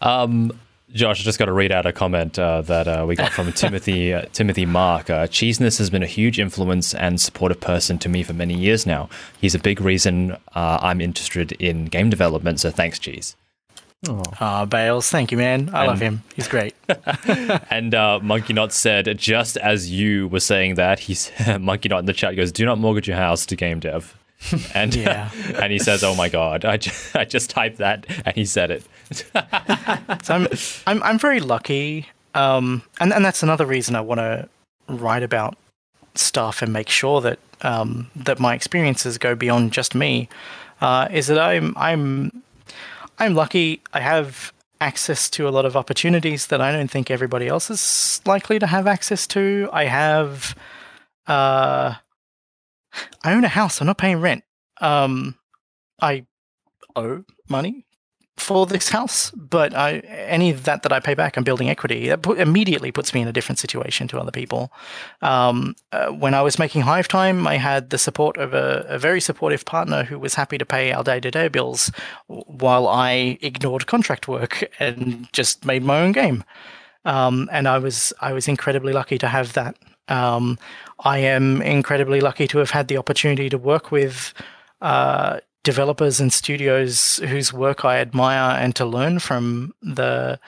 Um, 0.00 0.58
Josh, 0.92 1.20
I 1.20 1.24
just 1.24 1.38
got 1.38 1.46
to 1.46 1.52
read 1.52 1.72
out 1.72 1.86
a 1.86 1.92
comment 1.92 2.38
uh, 2.38 2.60
that 2.62 2.86
uh, 2.86 3.04
we 3.08 3.16
got 3.16 3.32
from 3.32 3.50
Timothy 3.54 4.12
uh, 4.12 4.26
Timothy 4.32 4.66
Mark. 4.66 5.08
Uh, 5.08 5.26
Cheeseness 5.26 5.78
has 5.78 5.88
been 5.88 6.02
a 6.02 6.06
huge 6.06 6.38
influence 6.38 6.94
and 6.94 7.20
supportive 7.20 7.60
person 7.60 7.98
to 7.98 8.08
me 8.08 8.22
for 8.22 8.34
many 8.34 8.54
years 8.54 8.86
now. 8.86 9.08
He's 9.40 9.54
a 9.54 9.58
big 9.58 9.80
reason 9.80 10.32
uh, 10.54 10.78
I'm 10.82 11.00
interested 11.00 11.52
in 11.52 11.86
game 11.86 12.10
development. 12.10 12.60
So 12.60 12.70
thanks, 12.70 12.98
Cheese. 12.98 13.36
Ah, 14.40 14.64
Bales, 14.64 15.08
thank 15.08 15.30
you, 15.30 15.38
man. 15.38 15.70
I 15.72 15.86
love 15.86 16.00
him. 16.00 16.24
He's 16.34 16.48
great. 16.48 16.74
And 17.70 17.94
uh, 17.94 18.18
Monkey 18.20 18.52
Knot 18.52 18.72
said, 18.72 19.16
just 19.16 19.56
as 19.56 19.90
you 19.90 20.28
were 20.28 20.40
saying 20.40 20.74
that, 20.74 20.98
he's 20.98 21.30
Monkey 21.60 21.88
Knot 21.88 22.00
in 22.00 22.06
the 22.06 22.12
chat 22.12 22.36
goes, 22.36 22.52
"Do 22.52 22.66
not 22.66 22.78
mortgage 22.78 23.08
your 23.08 23.16
house 23.16 23.46
to 23.46 23.56
game 23.56 23.80
dev." 23.80 24.18
And 24.74 24.94
Yeah. 24.94 25.30
and 25.62 25.72
he 25.72 25.78
says, 25.78 26.02
"Oh 26.02 26.14
my 26.14 26.28
god, 26.28 26.64
I 26.64 26.76
just, 26.76 27.14
I 27.22 27.24
just 27.24 27.50
typed 27.50 27.78
that 27.78 28.06
and 28.26 28.34
he 28.34 28.44
said 28.44 28.70
it." 28.70 28.84
So 30.22 30.34
I'm, 30.34 30.46
I'm, 30.86 31.02
I'm 31.02 31.18
very 31.18 31.40
lucky, 31.40 32.06
um, 32.34 32.82
and 33.00 33.12
and 33.12 33.24
that's 33.24 33.42
another 33.42 33.66
reason 33.66 33.94
I 33.96 34.00
want 34.00 34.18
to 34.20 34.48
write 34.88 35.22
about 35.22 35.56
stuff 36.14 36.62
and 36.62 36.72
make 36.72 36.88
sure 36.88 37.20
that 37.20 37.38
um, 37.62 38.10
that 38.16 38.38
my 38.38 38.54
experiences 38.54 39.18
go 39.18 39.34
beyond 39.34 39.72
just 39.72 39.94
me. 39.94 40.28
Uh, 40.80 41.08
is 41.10 41.26
that 41.28 41.38
I'm 41.38 41.74
I'm 41.76 42.42
I'm 43.18 43.34
lucky. 43.34 43.80
I 43.92 44.00
have 44.00 44.52
access 44.80 45.30
to 45.30 45.48
a 45.48 45.50
lot 45.50 45.64
of 45.64 45.76
opportunities 45.76 46.46
that 46.48 46.60
I 46.60 46.72
don't 46.72 46.90
think 46.90 47.10
everybody 47.10 47.46
else 47.48 47.70
is 47.70 48.20
likely 48.26 48.58
to 48.58 48.66
have 48.66 48.86
access 48.88 49.26
to. 49.28 49.68
I 49.72 49.84
have, 49.84 50.56
uh, 51.28 51.94
I 53.22 53.32
own 53.34 53.44
a 53.44 53.48
house. 53.48 53.80
I'm 53.80 53.86
not 53.86 53.98
paying 53.98 54.20
rent. 54.20 54.44
Um, 54.80 55.36
I 56.00 56.26
owe 56.96 57.24
money 57.48 57.86
for 58.36 58.66
this 58.66 58.88
house, 58.88 59.30
but 59.32 59.74
I, 59.74 59.98
any 59.98 60.50
of 60.50 60.64
that 60.64 60.82
that 60.82 60.92
I 60.92 61.00
pay 61.00 61.14
back, 61.14 61.36
I'm 61.36 61.44
building 61.44 61.68
equity. 61.68 62.08
That 62.08 62.22
put, 62.22 62.38
immediately 62.38 62.90
puts 62.90 63.14
me 63.14 63.20
in 63.20 63.28
a 63.28 63.32
different 63.32 63.58
situation 63.58 64.08
to 64.08 64.18
other 64.18 64.32
people. 64.32 64.72
Um, 65.20 65.76
uh, 65.92 66.08
when 66.08 66.34
I 66.34 66.42
was 66.42 66.58
making 66.58 66.82
Hive 66.82 67.08
Time, 67.08 67.46
I 67.46 67.56
had 67.56 67.90
the 67.90 67.98
support 67.98 68.36
of 68.38 68.54
a, 68.54 68.84
a 68.88 68.98
very 68.98 69.20
supportive 69.20 69.64
partner 69.64 70.02
who 70.04 70.18
was 70.18 70.34
happy 70.34 70.58
to 70.58 70.66
pay 70.66 70.92
our 70.92 71.04
day 71.04 71.20
to 71.20 71.30
day 71.30 71.48
bills 71.48 71.92
while 72.26 72.88
I 72.88 73.38
ignored 73.42 73.86
contract 73.86 74.28
work 74.28 74.64
and 74.80 75.28
just 75.32 75.64
made 75.64 75.84
my 75.84 76.00
own 76.00 76.12
game. 76.12 76.42
Um, 77.04 77.48
and 77.52 77.68
I 77.68 77.78
was 77.78 78.12
I 78.20 78.32
was 78.32 78.48
incredibly 78.48 78.92
lucky 78.92 79.18
to 79.18 79.28
have 79.28 79.52
that. 79.54 79.76
Um, 80.08 80.58
I 81.00 81.18
am 81.18 81.62
incredibly 81.62 82.20
lucky 82.20 82.46
to 82.48 82.58
have 82.58 82.70
had 82.70 82.88
the 82.88 82.96
opportunity 82.96 83.48
to 83.48 83.58
work 83.58 83.90
with 83.90 84.34
uh, 84.80 85.40
developers 85.62 86.20
and 86.20 86.32
studios 86.32 87.16
whose 87.18 87.52
work 87.52 87.84
I 87.84 87.98
admire 87.98 88.58
and 88.58 88.74
to 88.76 88.84
learn 88.84 89.18
from 89.18 89.74
the 89.82 90.38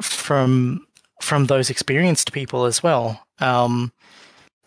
from 0.00 0.86
from 1.20 1.46
those 1.46 1.70
experienced 1.70 2.32
people 2.32 2.64
as 2.64 2.82
well. 2.82 3.26
Um, 3.40 3.92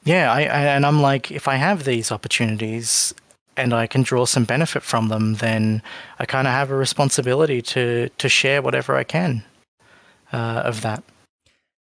yeah, 0.03 0.31
I, 0.31 0.41
I 0.41 0.61
and 0.75 0.85
I'm 0.85 1.01
like, 1.01 1.31
if 1.31 1.47
I 1.47 1.55
have 1.55 1.83
these 1.83 2.11
opportunities 2.11 3.13
and 3.55 3.73
I 3.73 3.87
can 3.87 4.03
draw 4.03 4.25
some 4.25 4.45
benefit 4.45 4.83
from 4.83 5.09
them, 5.09 5.35
then 5.35 5.81
I 6.19 6.25
kind 6.25 6.47
of 6.47 6.53
have 6.53 6.71
a 6.71 6.75
responsibility 6.75 7.61
to 7.61 8.09
to 8.09 8.29
share 8.29 8.61
whatever 8.61 8.95
I 8.95 9.03
can 9.03 9.43
uh, 10.31 10.61
of 10.65 10.81
that. 10.81 11.03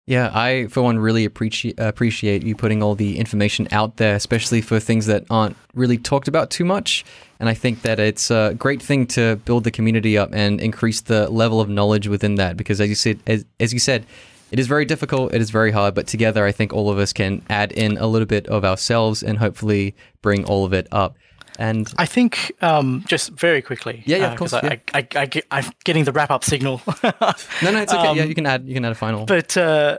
Yeah, 0.07 0.29
I 0.35 0.67
for 0.67 0.83
one 0.83 0.99
really 0.99 1.25
appreciate 1.25 1.79
appreciate 1.79 2.43
you 2.43 2.55
putting 2.55 2.83
all 2.83 2.93
the 2.93 3.17
information 3.17 3.67
out 3.71 3.97
there, 3.97 4.15
especially 4.15 4.61
for 4.61 4.79
things 4.79 5.07
that 5.07 5.25
aren't 5.31 5.57
really 5.73 5.97
talked 5.97 6.27
about 6.27 6.51
too 6.51 6.63
much. 6.63 7.03
And 7.39 7.49
I 7.49 7.55
think 7.55 7.81
that 7.81 7.99
it's 7.99 8.29
a 8.29 8.53
great 8.57 8.83
thing 8.83 9.07
to 9.07 9.37
build 9.37 9.63
the 9.63 9.71
community 9.71 10.15
up 10.15 10.29
and 10.31 10.61
increase 10.61 11.01
the 11.01 11.27
level 11.29 11.59
of 11.59 11.69
knowledge 11.69 12.07
within 12.07 12.35
that. 12.35 12.55
Because 12.55 12.79
as 12.79 12.87
you 12.87 12.95
said, 12.95 13.19
as, 13.25 13.45
as 13.59 13.73
you 13.73 13.79
said, 13.79 14.05
it 14.51 14.59
is 14.59 14.67
very 14.67 14.85
difficult, 14.85 15.33
it 15.33 15.41
is 15.41 15.49
very 15.49 15.71
hard, 15.71 15.95
but 15.95 16.05
together 16.05 16.45
I 16.45 16.51
think 16.51 16.71
all 16.71 16.91
of 16.91 16.99
us 16.99 17.11
can 17.11 17.41
add 17.49 17.71
in 17.71 17.97
a 17.97 18.05
little 18.05 18.27
bit 18.27 18.47
of 18.47 18.63
ourselves 18.63 19.23
and 19.23 19.39
hopefully 19.39 19.95
bring 20.21 20.45
all 20.45 20.65
of 20.65 20.71
it 20.71 20.87
up. 20.91 21.17
And 21.57 21.91
I 21.97 22.05
think 22.05 22.51
um, 22.61 23.03
just 23.07 23.31
very 23.31 23.61
quickly. 23.61 24.03
Yeah, 24.05 24.17
yeah, 24.17 24.25
of 24.27 24.33
uh, 24.33 24.37
course, 24.37 24.53
I, 24.53 24.81
I, 24.93 24.99
I, 24.99 25.07
I, 25.15 25.43
I'm 25.51 25.65
getting 25.83 26.03
the 26.03 26.11
wrap 26.11 26.31
up 26.31 26.43
signal. 26.43 26.81
no, 27.03 27.11
no, 27.61 27.81
it's 27.81 27.93
okay. 27.93 28.15
yeah, 28.15 28.23
Um, 28.23 28.29
you 28.29 28.35
can 28.35 28.45
add 28.45 28.67
you 28.67 28.73
can 28.73 28.85
add 28.85 28.91
a 28.91 28.95
final. 28.95 29.25
but 29.25 29.55
uh, 29.55 29.97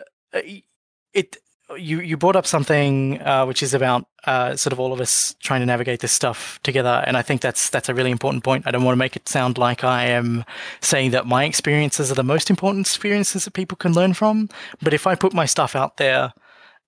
it 1.12 1.36
you 1.76 2.00
you 2.00 2.16
brought 2.16 2.36
up 2.36 2.46
something 2.46 3.20
uh, 3.22 3.44
which 3.44 3.62
is 3.62 3.74
about 3.74 4.06
uh, 4.24 4.54
sort 4.56 4.72
of 4.72 4.80
all 4.80 4.92
of 4.92 5.00
us 5.00 5.34
trying 5.40 5.60
to 5.60 5.66
navigate 5.66 6.00
this 6.00 6.12
stuff 6.12 6.60
together, 6.62 7.02
and 7.06 7.16
I 7.16 7.22
think 7.22 7.40
that's 7.40 7.70
that's 7.70 7.88
a 7.88 7.94
really 7.94 8.10
important 8.10 8.44
point. 8.44 8.66
I 8.66 8.70
don't 8.70 8.84
want 8.84 8.94
to 8.94 8.98
make 8.98 9.16
it 9.16 9.28
sound 9.28 9.58
like 9.58 9.82
I 9.82 10.06
am 10.06 10.44
saying 10.80 11.10
that 11.10 11.26
my 11.26 11.44
experiences 11.44 12.10
are 12.10 12.14
the 12.14 12.22
most 12.22 12.50
important 12.50 12.86
experiences 12.86 13.44
that 13.44 13.52
people 13.52 13.76
can 13.76 13.92
learn 13.92 14.14
from, 14.14 14.48
but 14.80 14.94
if 14.94 15.06
I 15.06 15.14
put 15.14 15.34
my 15.34 15.46
stuff 15.46 15.74
out 15.74 15.96
there 15.96 16.32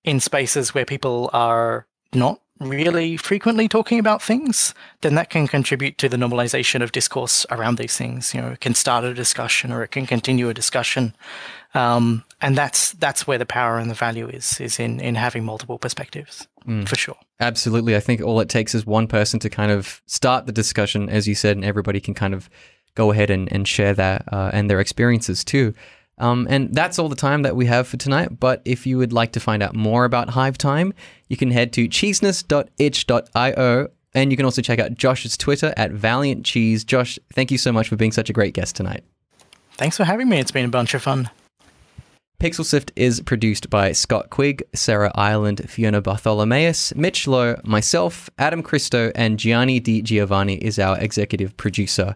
in 0.03 0.19
spaces 0.19 0.73
where 0.73 0.85
people 0.85 1.29
are 1.33 1.85
not 2.13 2.41
really 2.59 3.17
frequently 3.17 3.67
talking 3.67 3.99
about 3.99 4.21
things, 4.21 4.73
then 5.01 5.15
that 5.15 5.29
can 5.29 5.47
contribute 5.47 5.97
to 5.97 6.09
the 6.09 6.17
normalization 6.17 6.81
of 6.81 6.91
discourse 6.91 7.45
around 7.49 7.77
these 7.77 7.97
things. 7.97 8.33
You 8.33 8.41
know, 8.41 8.49
it 8.49 8.59
can 8.59 8.75
start 8.75 9.03
a 9.05 9.13
discussion 9.13 9.71
or 9.71 9.83
it 9.83 9.91
can 9.91 10.05
continue 10.05 10.49
a 10.49 10.53
discussion. 10.53 11.15
Um, 11.73 12.23
and 12.41 12.57
that's 12.57 12.93
that's 12.93 13.27
where 13.27 13.37
the 13.37 13.45
power 13.45 13.77
and 13.77 13.89
the 13.89 13.95
value 13.95 14.27
is 14.27 14.59
is 14.59 14.79
in 14.79 14.99
in 14.99 15.15
having 15.15 15.45
multiple 15.45 15.77
perspectives 15.77 16.47
for 16.85 16.95
sure. 16.95 17.17
Absolutely. 17.39 17.95
I 17.95 17.99
think 17.99 18.21
all 18.21 18.39
it 18.39 18.49
takes 18.49 18.75
is 18.75 18.85
one 18.85 19.07
person 19.07 19.39
to 19.39 19.49
kind 19.49 19.71
of 19.71 20.01
start 20.05 20.45
the 20.45 20.51
discussion, 20.51 21.09
as 21.09 21.27
you 21.27 21.35
said, 21.35 21.57
and 21.57 21.65
everybody 21.65 21.99
can 21.99 22.13
kind 22.13 22.33
of 22.33 22.49
go 22.95 23.11
ahead 23.11 23.29
and, 23.29 23.51
and 23.51 23.67
share 23.67 23.93
that 23.93 24.23
uh, 24.31 24.51
and 24.53 24.69
their 24.69 24.79
experiences 24.79 25.43
too. 25.43 25.73
Um, 26.19 26.47
and 26.49 26.73
that's 26.73 26.99
all 26.99 27.09
the 27.09 27.15
time 27.15 27.43
that 27.43 27.55
we 27.55 27.65
have 27.65 27.87
for 27.87 27.97
tonight. 27.97 28.39
But 28.39 28.61
if 28.65 28.85
you 28.85 28.97
would 28.97 29.13
like 29.13 29.31
to 29.33 29.39
find 29.39 29.63
out 29.63 29.75
more 29.75 30.05
about 30.05 30.29
Hive 30.29 30.57
Time, 30.57 30.93
you 31.27 31.37
can 31.37 31.51
head 31.51 31.73
to 31.73 31.87
cheeseness.itch.io. 31.87 33.87
And 34.15 34.31
you 34.31 34.37
can 34.37 34.45
also 34.45 34.63
check 34.63 34.79
out 34.79 34.95
Josh's 34.95 35.37
Twitter 35.37 35.71
at 35.77 35.91
Valiant 35.91 36.43
Cheese. 36.43 36.83
Josh, 36.83 37.19
thank 37.33 37.51
you 37.51 37.59
so 37.59 37.71
much 37.71 37.87
for 37.87 37.95
being 37.95 38.11
such 38.11 38.29
a 38.29 38.33
great 38.33 38.55
guest 38.55 38.75
tonight. 38.75 39.03
Thanks 39.73 39.97
for 39.97 40.03
having 40.03 40.27
me. 40.27 40.39
It's 40.39 40.51
been 40.51 40.65
a 40.65 40.69
bunch 40.69 40.93
of 40.93 41.03
fun. 41.03 41.29
Pixel 42.39 42.65
Sift 42.65 42.93
is 42.95 43.19
produced 43.19 43.69
by 43.69 43.91
Scott 43.91 44.29
Quigg, 44.29 44.63
Sarah 44.73 45.11
Ireland, 45.13 45.69
Fiona 45.69 46.01
Bartholomaeus, 46.01 46.95
Mitch 46.95 47.27
Loh, 47.27 47.59
myself, 47.65 48.29
Adam 48.39 48.63
Christou, 48.63 49.11
and 49.13 49.37
Gianni 49.37 49.81
Di 49.81 50.01
Giovanni 50.01 50.55
is 50.55 50.79
our 50.79 50.97
executive 50.99 51.57
producer. 51.57 52.15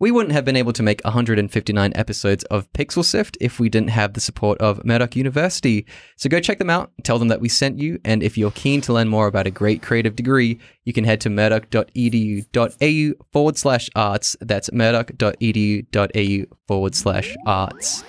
We 0.00 0.12
wouldn't 0.12 0.32
have 0.32 0.44
been 0.44 0.56
able 0.56 0.72
to 0.74 0.82
make 0.82 1.02
159 1.04 1.92
episodes 1.94 2.44
of 2.44 2.72
Pixel 2.72 3.04
Sift 3.04 3.36
if 3.40 3.58
we 3.58 3.68
didn't 3.68 3.90
have 3.90 4.12
the 4.12 4.20
support 4.20 4.56
of 4.58 4.84
Murdoch 4.84 5.16
University. 5.16 5.86
So 6.16 6.28
go 6.28 6.38
check 6.38 6.58
them 6.58 6.70
out, 6.70 6.92
tell 7.02 7.18
them 7.18 7.26
that 7.28 7.40
we 7.40 7.48
sent 7.48 7.80
you, 7.80 7.98
and 8.04 8.22
if 8.22 8.38
you're 8.38 8.52
keen 8.52 8.80
to 8.82 8.92
learn 8.92 9.08
more 9.08 9.26
about 9.26 9.48
a 9.48 9.50
great 9.50 9.82
creative 9.82 10.14
degree, 10.14 10.60
you 10.84 10.92
can 10.92 11.02
head 11.04 11.20
to 11.22 11.30
murdoch.edu.au 11.30 13.24
forward 13.32 13.58
slash 13.58 13.90
arts. 13.96 14.36
That's 14.40 14.72
murdoch.edu.au 14.72 16.56
forward 16.68 16.94
slash 16.94 17.36
arts. 17.44 18.04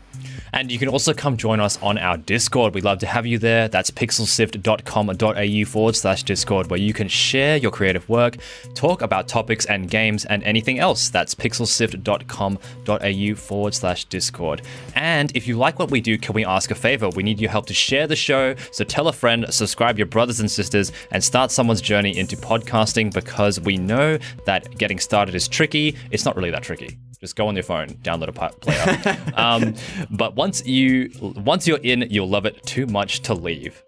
And 0.53 0.71
you 0.71 0.79
can 0.79 0.87
also 0.87 1.13
come 1.13 1.37
join 1.37 1.59
us 1.59 1.81
on 1.81 1.97
our 1.97 2.17
Discord. 2.17 2.73
We'd 2.73 2.83
love 2.83 2.99
to 2.99 3.07
have 3.07 3.25
you 3.25 3.37
there. 3.37 3.67
That's 3.67 3.91
pixelsift.com.au 3.91 5.65
forward 5.65 5.95
slash 5.95 6.23
Discord, 6.23 6.69
where 6.69 6.79
you 6.79 6.93
can 6.93 7.07
share 7.07 7.57
your 7.57 7.71
creative 7.71 8.07
work, 8.09 8.37
talk 8.73 9.01
about 9.01 9.27
topics 9.27 9.65
and 9.65 9.89
games, 9.89 10.25
and 10.25 10.43
anything 10.43 10.79
else. 10.79 11.09
That's 11.09 11.35
pixelsift.com.au 11.35 13.35
forward 13.35 13.73
slash 13.73 14.05
Discord. 14.05 14.61
And 14.95 15.35
if 15.35 15.47
you 15.47 15.57
like 15.57 15.79
what 15.79 15.91
we 15.91 16.01
do, 16.01 16.17
can 16.17 16.33
we 16.33 16.45
ask 16.45 16.71
a 16.71 16.75
favor? 16.75 17.09
We 17.09 17.23
need 17.23 17.39
your 17.39 17.51
help 17.51 17.65
to 17.67 17.73
share 17.73 18.07
the 18.07 18.15
show. 18.15 18.55
So 18.71 18.83
tell 18.83 19.07
a 19.07 19.13
friend, 19.13 19.45
subscribe 19.49 19.97
your 19.97 20.07
brothers 20.07 20.39
and 20.39 20.49
sisters, 20.49 20.91
and 21.11 21.23
start 21.23 21.51
someone's 21.51 21.81
journey 21.81 22.17
into 22.17 22.37
podcasting 22.37 23.13
because 23.13 23.59
we 23.59 23.77
know 23.77 24.17
that 24.45 24.77
getting 24.77 24.99
started 24.99 25.35
is 25.35 25.47
tricky. 25.47 25.95
It's 26.11 26.25
not 26.25 26.35
really 26.35 26.51
that 26.51 26.63
tricky 26.63 26.97
just 27.19 27.35
go 27.35 27.47
on 27.47 27.55
your 27.55 27.63
phone, 27.63 27.89
download 28.01 28.29
a 28.29 28.49
player. 28.49 29.31
um, 29.35 29.75
but 30.09 30.35
once 30.35 30.65
you 30.65 31.11
once 31.21 31.67
you're 31.67 31.79
in, 31.79 32.07
you'll 32.09 32.29
love 32.29 32.45
it 32.45 32.63
too 32.63 32.85
much 32.87 33.21
to 33.21 33.33
leave. 33.33 33.83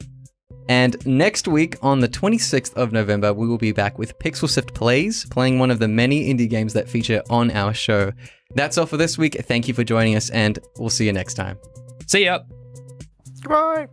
And 0.68 0.96
next 1.06 1.48
week, 1.48 1.76
on 1.82 2.00
the 2.00 2.08
26th 2.08 2.74
of 2.76 2.92
November, 2.92 3.34
we 3.34 3.48
will 3.48 3.58
be 3.58 3.72
back 3.72 3.98
with 3.98 4.18
Pixel 4.20 4.50
Sift 4.50 4.74
Plays, 4.74 5.26
playing 5.26 5.60
one 5.60 5.72
of 5.72 5.80
the 5.80 5.88
many 5.88 6.34
indie 6.34 6.50
games 6.50 6.74
that 6.74 6.88
feature 6.88 7.22
on 7.30 7.52
our 7.52 7.74
show. 7.74 8.14
That's 8.56 8.78
all 8.78 8.86
for 8.86 8.98
this 8.98 9.18
week. 9.18 9.36
Thank 9.42 9.68
you 9.68 9.74
for 9.74 9.84
joining 9.84 10.16
us, 10.16 10.30
and 10.30 10.60
we'll 10.78 10.90
see 10.90 11.06
you 11.06 11.14
next 11.14 11.34
time. 11.34 11.58
See 12.08 12.26
ya. 12.26 12.40
Goodbye. 13.42 13.88